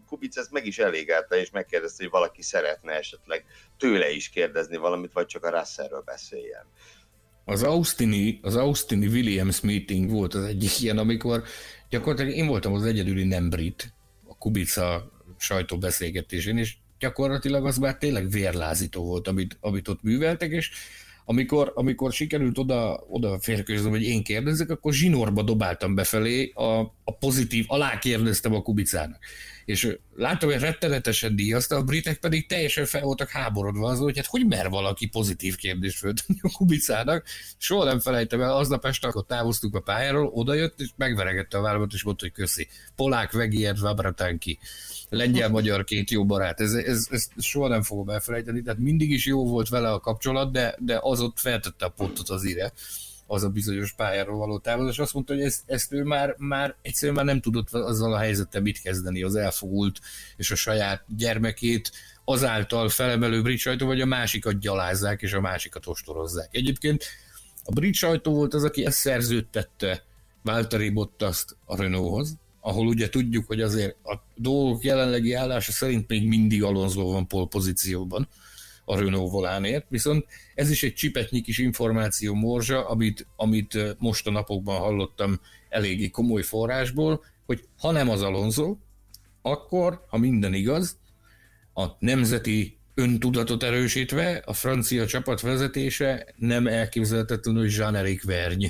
Kubic 0.07 0.37
ezt 0.37 0.51
meg 0.51 0.67
is 0.67 0.79
elégelte, 0.79 1.37
és 1.37 1.51
megkérdezte, 1.51 2.03
hogy 2.03 2.13
valaki 2.13 2.43
szeretne 2.43 2.93
esetleg 2.93 3.45
tőle 3.79 4.11
is 4.11 4.29
kérdezni 4.29 4.77
valamit, 4.77 5.13
vagy 5.13 5.27
csak 5.27 5.45
a 5.45 5.59
Russellről 5.59 6.03
beszéljen. 6.05 6.67
Az 7.49 7.63
Austini, 7.63 8.39
az 8.43 8.57
Austini 8.57 9.07
Williams 9.07 9.61
meeting 9.61 10.11
volt 10.11 10.35
az 10.35 10.45
egyik 10.45 10.81
ilyen, 10.81 10.99
amikor 10.99 11.43
gyakorlatilag 11.89 12.33
én 12.33 12.47
voltam 12.47 12.73
az 12.73 12.85
egyedüli 12.85 13.25
nem 13.25 13.51
brit 13.51 13.93
a 14.29 14.37
Kubica 14.39 15.13
sajtóbeszélgetésén, 15.39 16.59
és 16.59 16.77
gyakorlatilag 16.99 17.67
az 17.67 17.79
már 17.79 17.97
tényleg 17.97 18.31
vérlázító 18.31 19.05
volt, 19.05 19.29
amit, 19.29 19.57
amit 19.61 19.89
ott 19.89 20.03
műveltek, 20.03 20.51
és 20.51 20.71
amikor, 21.25 21.73
amikor 21.75 22.13
sikerült 22.13 22.59
oda, 22.59 23.05
oda 23.09 23.39
férkőzni, 23.41 23.91
hogy 23.91 24.03
én 24.03 24.23
kérdezzek, 24.23 24.71
akkor 24.71 24.93
zsinórba 24.93 25.43
dobáltam 25.43 25.95
befelé 25.95 26.53
a, 26.55 26.81
a 27.05 27.17
pozitív, 27.19 27.65
alá 27.69 27.99
kérdeztem 27.99 28.55
a 28.55 28.63
Kubicának 28.63 29.19
és 29.67 29.97
látom, 30.15 30.51
hogy 30.51 30.61
rettenetesen 30.61 31.37
díjazta, 31.37 31.77
a 31.77 31.83
britek 31.83 32.19
pedig 32.19 32.47
teljesen 32.47 32.85
fel 32.85 33.03
voltak 33.03 33.29
háborodva 33.29 33.89
az, 33.89 33.99
hogy 33.99 34.17
hát 34.17 34.27
hogy 34.27 34.47
mer 34.47 34.69
valaki 34.69 35.07
pozitív 35.07 35.57
kérdést 35.57 35.99
föltenni 35.99 36.39
a 36.43 36.51
Kubicának. 36.57 37.25
Soha 37.59 37.85
nem 37.85 38.01
felejtem 38.01 38.41
el, 38.41 38.57
aznap 38.57 38.85
este 38.85 39.09
akkor 39.09 39.25
távoztunk 39.27 39.75
a 39.75 39.81
pályáról, 39.81 40.27
odajött, 40.27 40.81
és 40.81 40.89
megveregette 40.97 41.59
a 41.59 41.61
vállamat, 41.61 41.93
és 41.93 42.03
mondta, 42.03 42.25
hogy 42.25 42.35
köszi. 42.35 42.69
Polák, 42.97 43.33
Vegiert, 43.33 43.79
Vabratanki. 43.79 44.59
Lengyel-magyar 45.09 45.85
két 45.85 46.11
jó 46.11 46.27
barát. 46.27 46.61
Ez, 46.61 46.73
ez, 46.73 47.07
ez, 47.11 47.29
soha 47.39 47.69
nem 47.69 47.83
fogom 47.83 48.09
elfelejteni, 48.09 48.63
tehát 48.63 48.81
mindig 48.81 49.11
is 49.11 49.27
jó 49.27 49.49
volt 49.49 49.69
vele 49.69 49.93
a 49.93 50.01
kapcsolat, 50.01 50.53
de, 50.53 50.77
de 50.79 50.99
az 51.01 51.21
ott 51.21 51.39
feltette 51.39 51.85
a 51.85 51.89
pontot 51.89 52.29
az 52.29 52.45
ire 52.45 52.73
az 53.27 53.43
a 53.43 53.49
bizonyos 53.49 53.93
pályáról 53.93 54.37
való 54.37 54.59
távozás. 54.59 54.99
Azt 54.99 55.15
mondta, 55.15 55.35
hogy 55.35 55.43
ezt, 55.43 55.63
ezt 55.67 55.93
ő 55.93 56.03
már, 56.03 56.35
már 56.39 56.77
egyszerűen 56.83 57.17
már 57.17 57.25
nem 57.25 57.41
tudott 57.41 57.73
azzal 57.73 58.13
a 58.13 58.19
helyzettel 58.19 58.61
mit 58.61 58.81
kezdeni, 58.81 59.23
az 59.23 59.35
elfogult 59.35 60.01
és 60.37 60.51
a 60.51 60.55
saját 60.55 61.05
gyermekét 61.17 61.93
azáltal 62.25 62.89
felemelő 62.89 63.43
brit 63.43 63.59
sajtó, 63.59 63.87
vagy 63.87 64.01
a 64.01 64.07
másikat 64.07 64.59
gyalázzák, 64.59 65.23
és 65.23 65.33
a 65.33 65.41
másikat 65.41 65.87
ostorozzák. 65.87 66.49
Egyébként 66.51 67.05
a 67.65 67.73
brit 67.73 67.95
sajtó 67.95 68.35
volt 68.35 68.55
az, 68.55 68.65
aki 68.65 68.85
ezt 68.85 68.99
szerződtette 68.99 70.05
Valtteri 70.43 70.91
Bottaszt 70.91 71.57
a 71.65 71.77
Renaulthoz, 71.77 72.37
ahol 72.61 72.87
ugye 72.87 73.09
tudjuk, 73.09 73.47
hogy 73.47 73.61
azért 73.61 73.97
a 74.05 74.17
dolgok 74.35 74.85
jelenlegi 74.85 75.33
állása 75.33 75.73
szerint 75.73 76.09
még 76.09 76.29
mindig 76.29 76.63
Alonso 76.63 77.05
van 77.05 77.27
pol 77.27 77.49
pozícióban, 77.49 78.29
a 78.89 78.99
Renault 78.99 79.31
volánért, 79.31 79.87
viszont 79.89 80.27
ez 80.55 80.71
is 80.71 80.83
egy 80.83 80.95
csipetnyi 80.95 81.41
kis 81.41 81.59
információ 81.59 82.35
morzsa, 82.35 82.89
amit, 82.89 83.27
amit 83.37 83.97
most 83.99 84.27
a 84.27 84.31
napokban 84.31 84.79
hallottam 84.79 85.41
eléggé 85.69 86.09
komoly 86.09 86.43
forrásból, 86.43 87.25
hogy 87.47 87.65
ha 87.79 87.91
nem 87.91 88.09
az 88.11 88.23
Alonso, 88.23 88.77
akkor, 89.43 90.05
ha 90.09 90.19
minden 90.19 90.55
igaz, 90.55 90.99
a 91.75 91.87
nemzeti 91.99 92.79
öntudatot 92.95 93.63
erősítve, 93.63 94.43
a 94.45 94.53
francia 94.53 95.07
csapat 95.07 95.41
vezetése 95.41 96.27
nem 96.37 96.67
elképzelhetetlen, 96.67 97.57
hogy 97.57 97.73
Jean-Éric 97.77 98.25
Verny 98.25 98.67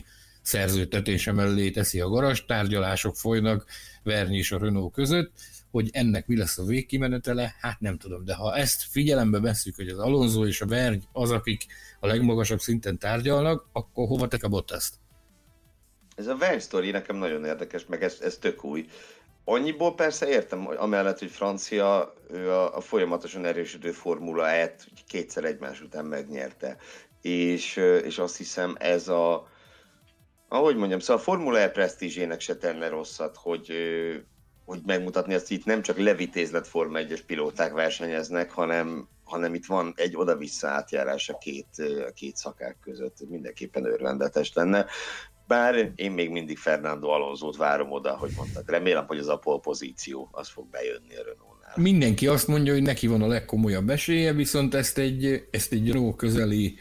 szerződtetése 0.47 1.33
mellé 1.33 1.71
teszi 1.71 2.01
a 2.01 2.09
garas, 2.09 2.45
tárgyalások 2.45 3.17
folynak 3.17 3.67
Verny 4.03 4.33
és 4.33 4.53
a 4.53 4.59
Renault 4.59 4.93
között, 4.93 5.33
hogy 5.71 5.89
ennek 5.93 6.27
mi 6.27 6.37
lesz 6.37 6.59
a 6.59 6.65
végkimenetele, 6.65 7.55
hát 7.61 7.81
nem 7.81 7.99
tudom, 7.99 8.25
de 8.25 8.35
ha 8.35 8.57
ezt 8.57 8.83
figyelembe 8.83 9.41
veszük, 9.41 9.75
hogy 9.77 9.89
az 9.89 9.99
Alonso 9.99 10.47
és 10.47 10.61
a 10.61 10.67
Verny 10.67 10.99
az, 11.13 11.31
akik 11.31 11.67
a 12.01 12.07
legmagasabb 12.07 12.61
szinten 12.61 12.99
tárgyalnak, 12.99 13.69
akkor 13.73 14.07
hova 14.07 14.29
tek 14.29 14.43
a 14.43 14.49
Bottaszt? 14.49 14.95
Ez 16.17 16.27
a 16.27 16.37
Verny 16.37 16.59
sztori 16.59 16.91
nekem 16.91 17.17
nagyon 17.17 17.45
érdekes, 17.45 17.87
meg 17.87 18.03
ez, 18.03 18.19
ez 18.21 18.37
tök 18.37 18.65
új. 18.65 18.87
Annyiból 19.45 19.95
persze 19.95 20.29
értem, 20.29 20.69
amellett, 20.77 21.19
hogy 21.19 21.31
francia, 21.31 22.15
ő 22.31 22.51
a, 22.51 22.77
a 22.77 22.81
folyamatosan 22.81 23.45
erősödő 23.45 23.91
Formula 23.91 24.49
E-t 24.49 24.87
kétszer 25.07 25.45
egymás 25.45 25.81
után 25.81 26.05
megnyerte. 26.05 26.77
És, 27.23 27.77
és 28.05 28.19
azt 28.19 28.37
hiszem 28.37 28.75
ez 28.79 29.09
a, 29.09 29.55
ahogy 30.49 30.77
mondjam, 30.77 30.99
szóval 30.99 31.17
a 31.17 31.25
Formula 31.25 31.59
E 31.59 31.69
presztízsének 31.69 32.41
se 32.41 32.57
tenne 32.57 32.89
rosszat, 32.89 33.37
hogy, 33.37 33.73
hogy 34.65 34.81
megmutatni 34.87 35.35
azt, 35.35 35.49
hogy 35.49 35.57
itt 35.57 35.65
nem 35.65 35.83
csak 35.83 35.99
levitézlet 35.99 36.67
Forma 36.67 36.99
1-es 36.99 37.21
pilóták 37.27 37.73
versenyeznek, 37.73 38.51
hanem, 38.51 39.09
hanem 39.25 39.55
itt 39.55 39.67
van 39.67 39.93
egy 39.97 40.17
oda-vissza 40.17 40.69
átjárás 40.69 41.29
a 41.29 41.39
két, 41.39 41.67
a 42.09 42.13
két 42.13 42.37
szakák 42.37 42.77
között. 42.81 43.17
Mindenképpen 43.29 43.85
örvendetes 43.85 44.53
lenne. 44.55 44.87
Bár 45.47 45.93
én 45.95 46.11
még 46.11 46.31
mindig 46.31 46.59
Fernando 46.59 47.09
Alonso-t 47.09 47.57
várom 47.57 47.93
oda, 47.93 48.17
hogy 48.17 48.31
mondtak. 48.37 48.71
Remélem, 48.71 49.07
hogy 49.07 49.19
az 49.19 49.29
a 49.29 49.37
pozíció 49.63 50.29
az 50.33 50.49
fog 50.49 50.71
bejönni 50.71 51.17
a 51.17 51.23
Renault-nál. 51.25 51.73
Mindenki 51.77 52.27
azt 52.27 52.47
mondja, 52.47 52.73
hogy 52.73 52.83
neki 52.83 53.07
van 53.07 53.23
a 53.23 53.27
legkomolyabb 53.27 53.91
esélye, 53.91 54.33
viszont 54.33 54.75
ezt 54.75 54.99
egy, 54.99 55.49
ezt 55.51 55.73
egy 55.73 55.93
Renault 55.93 56.17
közeli 56.17 56.77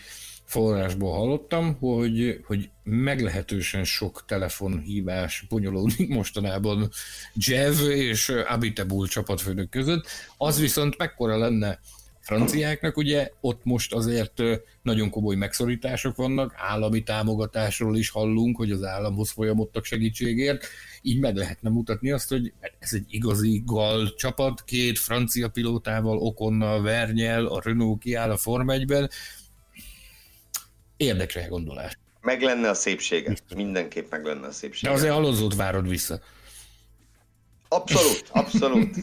forrásból 0.55 1.11
hallottam, 1.11 1.77
hogy, 1.79 2.39
hogy 2.45 2.69
meglehetősen 2.83 3.83
sok 3.83 4.23
telefonhívás 4.27 5.45
bonyolódik 5.49 6.09
mostanában 6.09 6.89
Jev 7.33 7.89
és 7.89 8.29
Abitebul 8.29 9.07
csapatfőnök 9.07 9.69
között. 9.69 10.07
Az 10.37 10.59
viszont 10.59 10.97
mekkora 10.97 11.37
lenne 11.37 11.79
franciáknak, 12.19 12.97
ugye 12.97 13.29
ott 13.41 13.63
most 13.63 13.93
azért 13.93 14.41
nagyon 14.81 15.09
komoly 15.09 15.35
megszorítások 15.35 16.15
vannak, 16.15 16.53
állami 16.57 17.03
támogatásról 17.03 17.97
is 17.97 18.09
hallunk, 18.09 18.57
hogy 18.57 18.71
az 18.71 18.83
államhoz 18.83 19.31
folyamodtak 19.31 19.85
segítségért, 19.85 20.65
így 21.01 21.19
meg 21.19 21.35
lehetne 21.35 21.69
mutatni 21.69 22.11
azt, 22.11 22.29
hogy 22.29 22.53
ez 22.79 22.93
egy 22.93 23.05
igazi 23.09 23.61
gal 23.65 24.13
csapat, 24.13 24.63
két 24.63 24.99
francia 24.99 25.49
pilótával, 25.49 26.17
Okonnal, 26.17 26.81
Vernyel, 26.81 27.45
a 27.45 27.61
Renault 27.63 27.99
kiáll 27.99 28.31
a 28.31 28.37
Form 28.37 28.67
1-ben, 28.71 29.09
érdekes 30.97 31.35
elgondolás. 31.35 31.97
Meg 32.21 32.41
lenne 32.41 32.69
a 32.69 32.73
szépsége. 32.73 33.35
Mindenképp 33.55 34.11
meg 34.11 34.25
lenne 34.25 34.47
a 34.47 34.51
szépsége. 34.51 34.91
De 34.91 34.97
azért 34.97 35.13
Alonzót 35.13 35.55
várod 35.55 35.87
vissza. 35.87 36.19
Abszolút, 37.67 38.29
abszolút. 38.31 38.95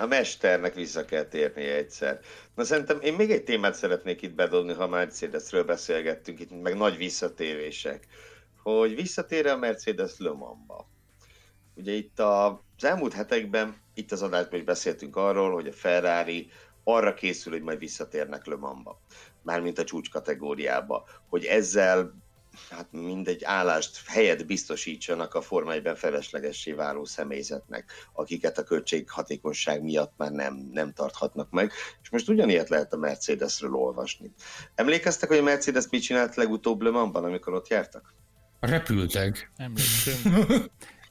A 0.00 0.06
mesternek 0.06 0.74
vissza 0.74 1.04
kell 1.04 1.24
térnie 1.24 1.74
egyszer. 1.74 2.20
Na 2.54 2.64
szerintem 2.64 3.00
én 3.00 3.14
még 3.14 3.30
egy 3.30 3.44
témát 3.44 3.74
szeretnék 3.74 4.22
itt 4.22 4.34
bedobni, 4.34 4.72
ha 4.72 4.88
Mercedesről 4.88 5.64
beszélgettünk, 5.64 6.40
itt 6.40 6.62
meg 6.62 6.76
nagy 6.76 6.96
visszatérések. 6.96 8.06
Hogy 8.62 8.94
visszatér 8.94 9.46
a 9.46 9.56
Mercedes 9.56 10.12
Le 10.18 10.30
Mans-ba. 10.30 10.88
Ugye 11.74 11.92
itt 11.92 12.18
a, 12.18 12.46
az 12.76 12.84
elmúlt 12.84 13.12
hetekben, 13.12 13.76
itt 13.94 14.12
az 14.12 14.22
adásban 14.22 14.58
is 14.58 14.64
beszéltünk 14.64 15.16
arról, 15.16 15.52
hogy 15.52 15.66
a 15.66 15.72
Ferrari 15.72 16.50
arra 16.84 17.14
készül, 17.14 17.52
hogy 17.52 17.62
majd 17.62 17.78
visszatérnek 17.78 18.46
Le 18.46 18.56
Mans-ba 18.56 19.00
mármint 19.46 19.78
a 19.78 19.84
csúcs 19.84 20.10
kategóriába, 20.10 21.04
hogy 21.28 21.44
ezzel 21.44 22.24
hát 22.70 22.86
mindegy 22.90 23.44
állást, 23.44 24.02
helyet 24.06 24.46
biztosítsanak 24.46 25.34
a 25.34 25.40
Forma 25.40 25.72
1 25.72 25.90
feleslegessé 25.94 26.72
váló 26.72 27.04
személyzetnek, 27.04 27.92
akiket 28.12 28.58
a 28.58 28.62
költséghatékonyság 28.62 29.82
miatt 29.82 30.12
már 30.16 30.30
nem, 30.30 30.68
nem 30.72 30.92
tarthatnak 30.92 31.50
meg. 31.50 31.72
És 32.02 32.10
most 32.10 32.28
ugyanilyet 32.28 32.68
lehet 32.68 32.92
a 32.92 32.96
Mercedesről 32.96 33.74
olvasni. 33.74 34.32
Emlékeztek, 34.74 35.28
hogy 35.28 35.38
a 35.38 35.42
Mercedes 35.42 35.84
mit 35.90 36.02
csinált 36.02 36.34
legutóbb 36.34 36.82
Le 36.82 36.90
Mansban, 36.90 37.24
amikor 37.24 37.54
ott 37.54 37.68
jártak? 37.68 38.14
Repültek. 38.60 39.52
Emlékszem. 39.56 40.14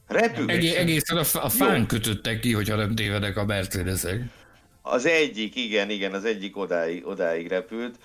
Repültek. 0.06 0.56
Egész, 0.56 0.76
egészen 0.76 1.16
a, 1.16 1.24
a 1.44 1.48
fán 1.48 1.78
Jó. 1.78 1.86
kötöttek 1.86 2.40
ki, 2.40 2.52
hogyha 2.52 2.76
nem 2.76 2.94
tévedek 2.94 3.36
a 3.36 3.44
Mercedesek. 3.44 4.20
Az 4.82 5.06
egyik, 5.06 5.56
igen, 5.56 5.90
igen, 5.90 6.12
az 6.12 6.24
egyik 6.24 6.56
odáig, 6.56 7.06
odáig 7.06 7.48
repült 7.48 7.98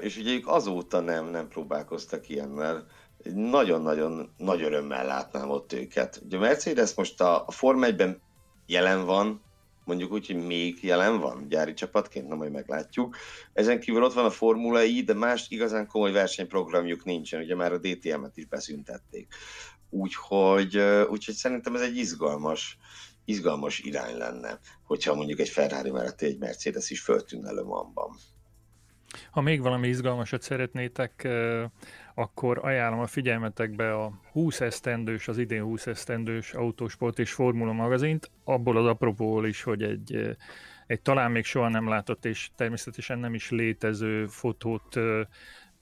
és 0.00 0.16
ugye 0.16 0.32
ők 0.32 0.48
azóta 0.48 1.00
nem, 1.00 1.26
nem 1.26 1.48
próbálkoztak 1.48 2.28
ilyennel. 2.28 2.86
Nagyon-nagyon 3.34 4.34
nagy 4.36 4.62
örömmel 4.62 5.06
látnám 5.06 5.50
ott 5.50 5.72
őket. 5.72 6.20
Ugye 6.24 6.36
a 6.36 6.40
Mercedes 6.40 6.94
most 6.94 7.20
a, 7.20 7.46
a 7.46 7.50
Form 7.50 7.82
1-ben 7.84 8.20
jelen 8.66 9.04
van, 9.04 9.42
mondjuk 9.84 10.12
úgy, 10.12 10.26
hogy 10.26 10.46
még 10.46 10.78
jelen 10.82 11.20
van 11.20 11.48
gyári 11.48 11.74
csapatként, 11.74 12.28
na 12.28 12.34
majd 12.34 12.52
meglátjuk. 12.52 13.16
Ezen 13.52 13.80
kívül 13.80 14.02
ott 14.02 14.12
van 14.12 14.24
a 14.24 14.30
Formula 14.30 14.82
I, 14.82 15.02
de 15.02 15.14
más 15.14 15.46
igazán 15.48 15.86
komoly 15.86 16.12
versenyprogramjuk 16.12 17.04
nincsen, 17.04 17.40
ugye 17.40 17.54
már 17.54 17.72
a 17.72 17.78
DTM-et 17.78 18.36
is 18.36 18.46
beszüntették. 18.46 19.34
Úgyhogy, 19.90 20.78
úgyhogy 21.08 21.34
szerintem 21.34 21.74
ez 21.74 21.80
egy 21.80 21.96
izgalmas, 21.96 22.78
izgalmas 23.24 23.78
irány 23.78 24.16
lenne, 24.16 24.58
hogyha 24.82 25.14
mondjuk 25.14 25.40
egy 25.40 25.48
Ferrari 25.48 25.90
mellett 25.90 26.20
egy 26.20 26.38
Mercedes 26.38 26.90
is 26.90 27.00
föltűnne 27.00 27.52
Le 27.52 27.62
Mans-ban. 27.62 28.16
Ha 29.30 29.40
még 29.40 29.60
valami 29.60 29.88
izgalmasat 29.88 30.42
szeretnétek, 30.42 31.28
akkor 32.14 32.58
ajánlom 32.62 33.00
a 33.00 33.06
figyelmetekbe 33.06 33.94
a 33.94 34.12
20 34.32 34.60
esztendős, 34.60 35.28
az 35.28 35.38
idén 35.38 35.62
20 35.62 35.86
esztendős 35.86 36.52
Autosport 36.52 37.18
és 37.18 37.32
Formula 37.32 37.72
magazint, 37.72 38.30
abból 38.44 38.76
az 38.76 38.86
apropóból 38.86 39.46
is, 39.46 39.62
hogy 39.62 39.82
egy, 39.82 40.36
egy 40.86 41.00
talán 41.00 41.30
még 41.30 41.44
soha 41.44 41.68
nem 41.68 41.88
látott 41.88 42.24
és 42.24 42.50
természetesen 42.56 43.18
nem 43.18 43.34
is 43.34 43.50
létező 43.50 44.26
fotót 44.26 44.98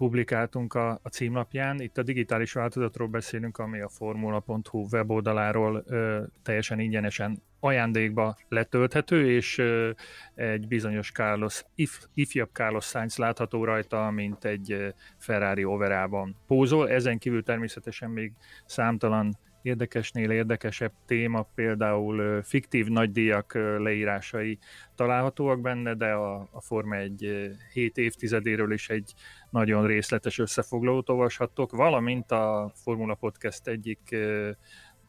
publikáltunk 0.02 0.74
a, 0.74 1.00
a 1.02 1.08
címlapján. 1.08 1.80
Itt 1.80 1.98
a 1.98 2.02
digitális 2.02 2.52
változatról 2.52 3.08
beszélünk, 3.08 3.58
ami 3.58 3.80
a 3.80 3.88
formula.hu 3.88 4.86
weboldaláról 4.92 5.84
ö, 5.86 6.22
teljesen 6.42 6.80
ingyenesen 6.80 7.42
ajándékba 7.60 8.36
letölthető, 8.48 9.30
és 9.30 9.58
ö, 9.58 9.90
egy 10.34 10.68
bizonyos 10.68 11.12
Carlos, 11.12 11.64
if, 11.74 12.06
ifjabb 12.14 12.48
Carlos 12.52 12.84
Sainz 12.84 13.16
látható 13.16 13.64
rajta, 13.64 14.10
mint 14.10 14.44
egy 14.44 14.94
Ferrari 15.18 15.64
overában 15.64 16.36
pózol. 16.46 16.90
Ezen 16.90 17.18
kívül 17.18 17.42
természetesen 17.42 18.10
még 18.10 18.32
számtalan 18.66 19.38
érdekesnél 19.62 20.30
érdekesebb 20.30 20.92
téma, 21.06 21.42
például 21.54 22.42
fiktív 22.42 22.86
nagydíjak 22.86 23.54
leírásai 23.78 24.58
találhatóak 24.94 25.60
benne, 25.60 25.94
de 25.94 26.12
a, 26.12 26.48
a 26.50 26.60
Forma 26.60 26.96
egy 26.96 27.50
7 27.72 27.98
évtizedéről 27.98 28.72
is 28.72 28.88
egy 28.88 29.12
nagyon 29.52 29.86
részletes 29.86 30.38
összefoglalót 30.38 31.08
olvashattok, 31.08 31.70
valamint 31.70 32.30
a 32.30 32.72
Formula 32.74 33.14
Podcast 33.14 33.66
egyik 33.66 34.16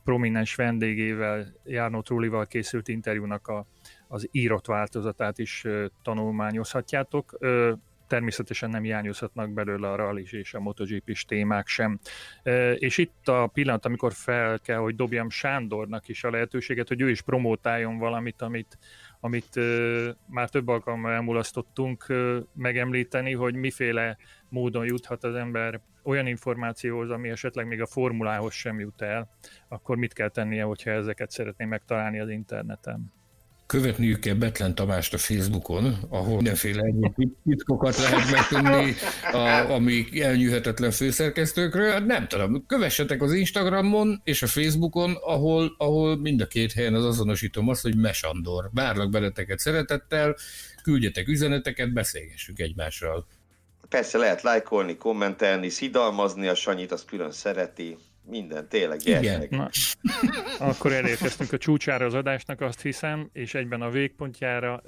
prominens 0.04 0.56
vendégével, 0.56 1.54
Járnó 1.64 2.02
Trullival 2.02 2.46
készült 2.46 2.88
interjúnak 2.88 3.48
a, 3.48 3.66
az 4.08 4.28
írott 4.32 4.66
változatát 4.66 5.38
is 5.38 5.66
tanulmányozhatjátok 6.02 7.38
természetesen 8.08 8.70
nem 8.70 8.84
hiányozhatnak 8.84 9.54
belőle 9.54 9.90
a 9.90 9.96
rally 9.96 10.28
és 10.32 10.54
a 10.54 10.60
motogp 10.60 11.10
is 11.10 11.26
témák 11.26 11.68
sem. 11.68 12.00
És 12.76 12.98
itt 12.98 13.28
a 13.28 13.48
pillanat, 13.48 13.86
amikor 13.86 14.14
fel 14.14 14.60
kell, 14.60 14.78
hogy 14.78 14.96
dobjam 14.96 15.30
Sándornak 15.30 16.08
is 16.08 16.24
a 16.24 16.30
lehetőséget, 16.30 16.88
hogy 16.88 17.02
ő 17.02 17.10
is 17.10 17.22
promótáljon 17.22 17.98
valamit, 17.98 18.42
amit, 18.42 18.78
amit 19.24 19.60
már 20.28 20.50
több 20.50 20.68
alkalommal 20.68 21.12
elmulasztottunk 21.12 22.06
megemlíteni, 22.54 23.34
hogy 23.34 23.56
miféle 23.56 24.18
módon 24.50 24.86
juthat 24.86 25.24
az 25.24 25.36
ember 25.36 25.82
olyan 26.04 26.28
információhoz, 26.28 27.10
ami 27.10 27.30
esetleg 27.30 27.68
még 27.68 27.82
a 27.82 27.86
formulához 27.86 28.54
sem 28.54 28.80
jut 28.80 29.02
el, 29.02 29.30
akkor 29.68 29.98
mit 29.98 30.14
kell 30.14 30.30
tennie, 30.30 30.64
hogyha 30.64 30.92
ezeket 30.92 31.32
szeretné 31.32 31.66
megtalálni 31.66 32.20
az 32.20 32.30
interneten? 32.30 33.14
Követniük 33.74 34.20
kell 34.20 34.34
Betlen 34.34 34.76
Tamást 34.76 35.14
a 35.14 35.18
Facebookon, 35.18 35.98
ahol 36.10 36.36
mindenféle 36.36 36.84
egyéb 36.84 37.32
titkokat 37.46 37.98
lehet 37.98 38.32
megtudni, 38.32 38.96
a, 39.32 39.72
ami 39.72 40.22
elnyűhetetlen 40.22 40.92
főszerkesztőkről. 40.92 41.92
Hát 41.92 42.06
nem 42.06 42.28
tudom, 42.28 42.66
kövessetek 42.66 43.22
az 43.22 43.34
Instagramon 43.34 44.22
és 44.24 44.42
a 44.42 44.48
Facebookon, 44.48 45.16
ahol, 45.22 45.76
ahol 45.78 46.18
mind 46.18 46.42
a 46.42 46.48
két 46.48 46.72
helyen 46.72 46.94
az 46.94 47.06
azonosítom 47.06 47.70
azt, 47.70 47.82
hogy 47.82 47.98
Mesandor. 47.98 48.70
Várlak 48.74 49.10
benneteket 49.10 49.60
szeretettel, 49.60 50.36
küldjetek 50.84 51.28
üzeneteket, 51.28 51.94
beszélgessünk 51.94 52.60
egymással. 52.60 53.28
Persze 53.90 54.18
lehet 54.18 54.42
lájkolni, 54.42 54.98
kommentelni, 54.98 55.70
szidalmazni, 55.70 56.48
a 56.48 56.56
Sanyit 56.56 56.92
azt 56.92 57.06
külön 57.06 57.32
szereti 57.32 57.98
minden, 58.26 58.68
tényleg, 58.68 58.98
gyertek. 58.98 59.50
Na, 59.50 59.70
akkor 60.70 60.92
elérkeztünk 60.92 61.52
a 61.54 61.58
csúcsára 61.58 62.06
az 62.06 62.14
adásnak, 62.14 62.62
azt 62.62 62.82
hiszem, 62.82 63.30
és 63.34 63.54
egyben 63.54 63.82
a 63.82 63.90
végpontjára. 63.90 64.84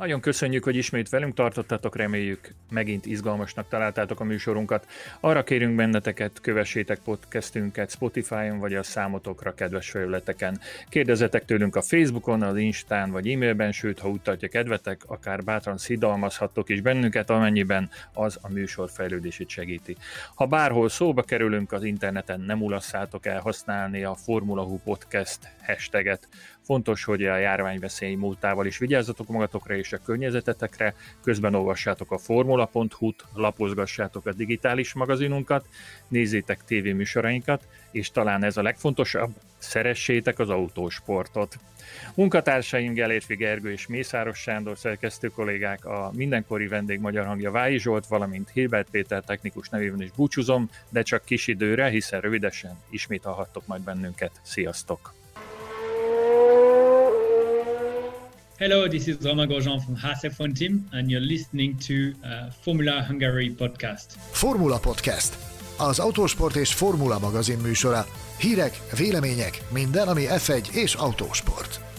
Nagyon 0.00 0.20
köszönjük, 0.20 0.64
hogy 0.64 0.76
ismét 0.76 1.08
velünk 1.08 1.34
tartottatok, 1.34 1.96
reméljük 1.96 2.54
megint 2.70 3.06
izgalmasnak 3.06 3.68
találtátok 3.68 4.20
a 4.20 4.24
műsorunkat. 4.24 4.86
Arra 5.20 5.44
kérünk 5.44 5.76
benneteket, 5.76 6.40
kövessétek 6.40 6.98
podcastünket 6.98 7.90
Spotify-on 7.90 8.58
vagy 8.58 8.74
a 8.74 8.82
számotokra 8.82 9.54
kedves 9.54 9.90
felületeken. 9.90 10.60
Kérdezetek 10.88 11.44
tőlünk 11.44 11.76
a 11.76 11.82
Facebookon, 11.82 12.42
az 12.42 12.56
Instán 12.56 13.10
vagy 13.10 13.28
e-mailben, 13.28 13.72
sőt, 13.72 13.98
ha 13.98 14.08
úgy 14.08 14.20
tartja 14.20 14.48
kedvetek, 14.48 15.00
akár 15.06 15.44
bátran 15.44 15.78
szidalmazhattok 15.78 16.68
is 16.68 16.80
bennünket, 16.80 17.30
amennyiben 17.30 17.90
az 18.12 18.38
a 18.42 18.48
műsor 18.48 18.90
fejlődését 18.90 19.48
segíti. 19.48 19.96
Ha 20.34 20.46
bárhol 20.46 20.88
szóba 20.88 21.22
kerülünk 21.22 21.72
az 21.72 21.82
interneten, 21.82 22.40
nem 22.40 22.62
ulasszátok 22.62 23.26
el 23.26 23.40
használni 23.40 24.04
a 24.04 24.14
Formula 24.14 24.62
Hu 24.62 24.78
Podcast 24.78 25.38
hashtaget. 25.66 26.28
Fontos, 26.70 27.04
hogy 27.04 27.24
a 27.24 27.36
járványveszély 27.36 28.14
múltával 28.14 28.66
is 28.66 28.78
vigyázzatok 28.78 29.28
magatokra 29.28 29.76
és 29.76 29.92
a 29.92 29.98
környezetetekre, 29.98 30.94
közben 31.22 31.54
olvassátok 31.54 32.12
a 32.12 32.18
formula.hu-t, 32.18 33.24
lapozgassátok 33.34 34.26
a 34.26 34.32
digitális 34.32 34.92
magazinunkat, 34.92 35.66
nézzétek 36.08 36.64
tévéműsorainkat, 36.64 37.66
és 37.90 38.10
talán 38.10 38.44
ez 38.44 38.56
a 38.56 38.62
legfontosabb, 38.62 39.30
szeressétek 39.58 40.38
az 40.38 40.50
autósportot. 40.50 41.56
Munkatársaim 42.14 42.92
Gelérfi 42.92 43.34
Gergő 43.34 43.72
és 43.72 43.86
Mészáros 43.86 44.38
Sándor 44.38 44.78
szerkesztő 44.78 45.28
kollégák, 45.28 45.84
a 45.84 46.10
mindenkori 46.14 46.66
vendég 46.66 47.00
magyar 47.00 47.26
hangja 47.26 47.50
Vályi 47.50 47.78
Zsolt, 47.78 48.06
valamint 48.06 48.50
Hilbert 48.50 48.90
Péter 48.90 49.22
technikus 49.22 49.68
nevében 49.68 50.02
is 50.02 50.10
búcsúzom, 50.10 50.70
de 50.90 51.02
csak 51.02 51.24
kis 51.24 51.46
időre, 51.46 51.88
hiszen 51.88 52.20
rövidesen 52.20 52.78
ismét 52.90 53.22
hallhattok 53.22 53.66
majd 53.66 53.82
bennünket. 53.82 54.32
Sziasztok! 54.42 55.19
Hello, 58.60 58.86
this 58.88 59.06
is 59.06 59.16
Romain 59.22 59.48
Grosjean 59.48 59.80
from 59.80 59.96
Haas 59.96 60.22
F1 60.22 60.54
team, 60.54 60.86
and 60.92 61.10
you're 61.10 61.26
listening 61.26 61.78
to 61.78 62.12
uh, 62.22 62.50
Formula 62.60 63.02
Hungary 63.08 63.54
podcast. 63.54 64.06
Formula 64.30 64.78
Podcast. 64.78 65.36
Az 65.78 65.98
autósport 65.98 66.56
és 66.56 66.72
formula 66.72 67.18
magazin 67.18 67.58
műsora. 67.58 68.06
Hírek, 68.38 68.80
vélemények, 68.96 69.62
minden, 69.72 70.08
ami 70.08 70.24
F1 70.28 70.68
és 70.72 70.94
autósport. 70.94 71.89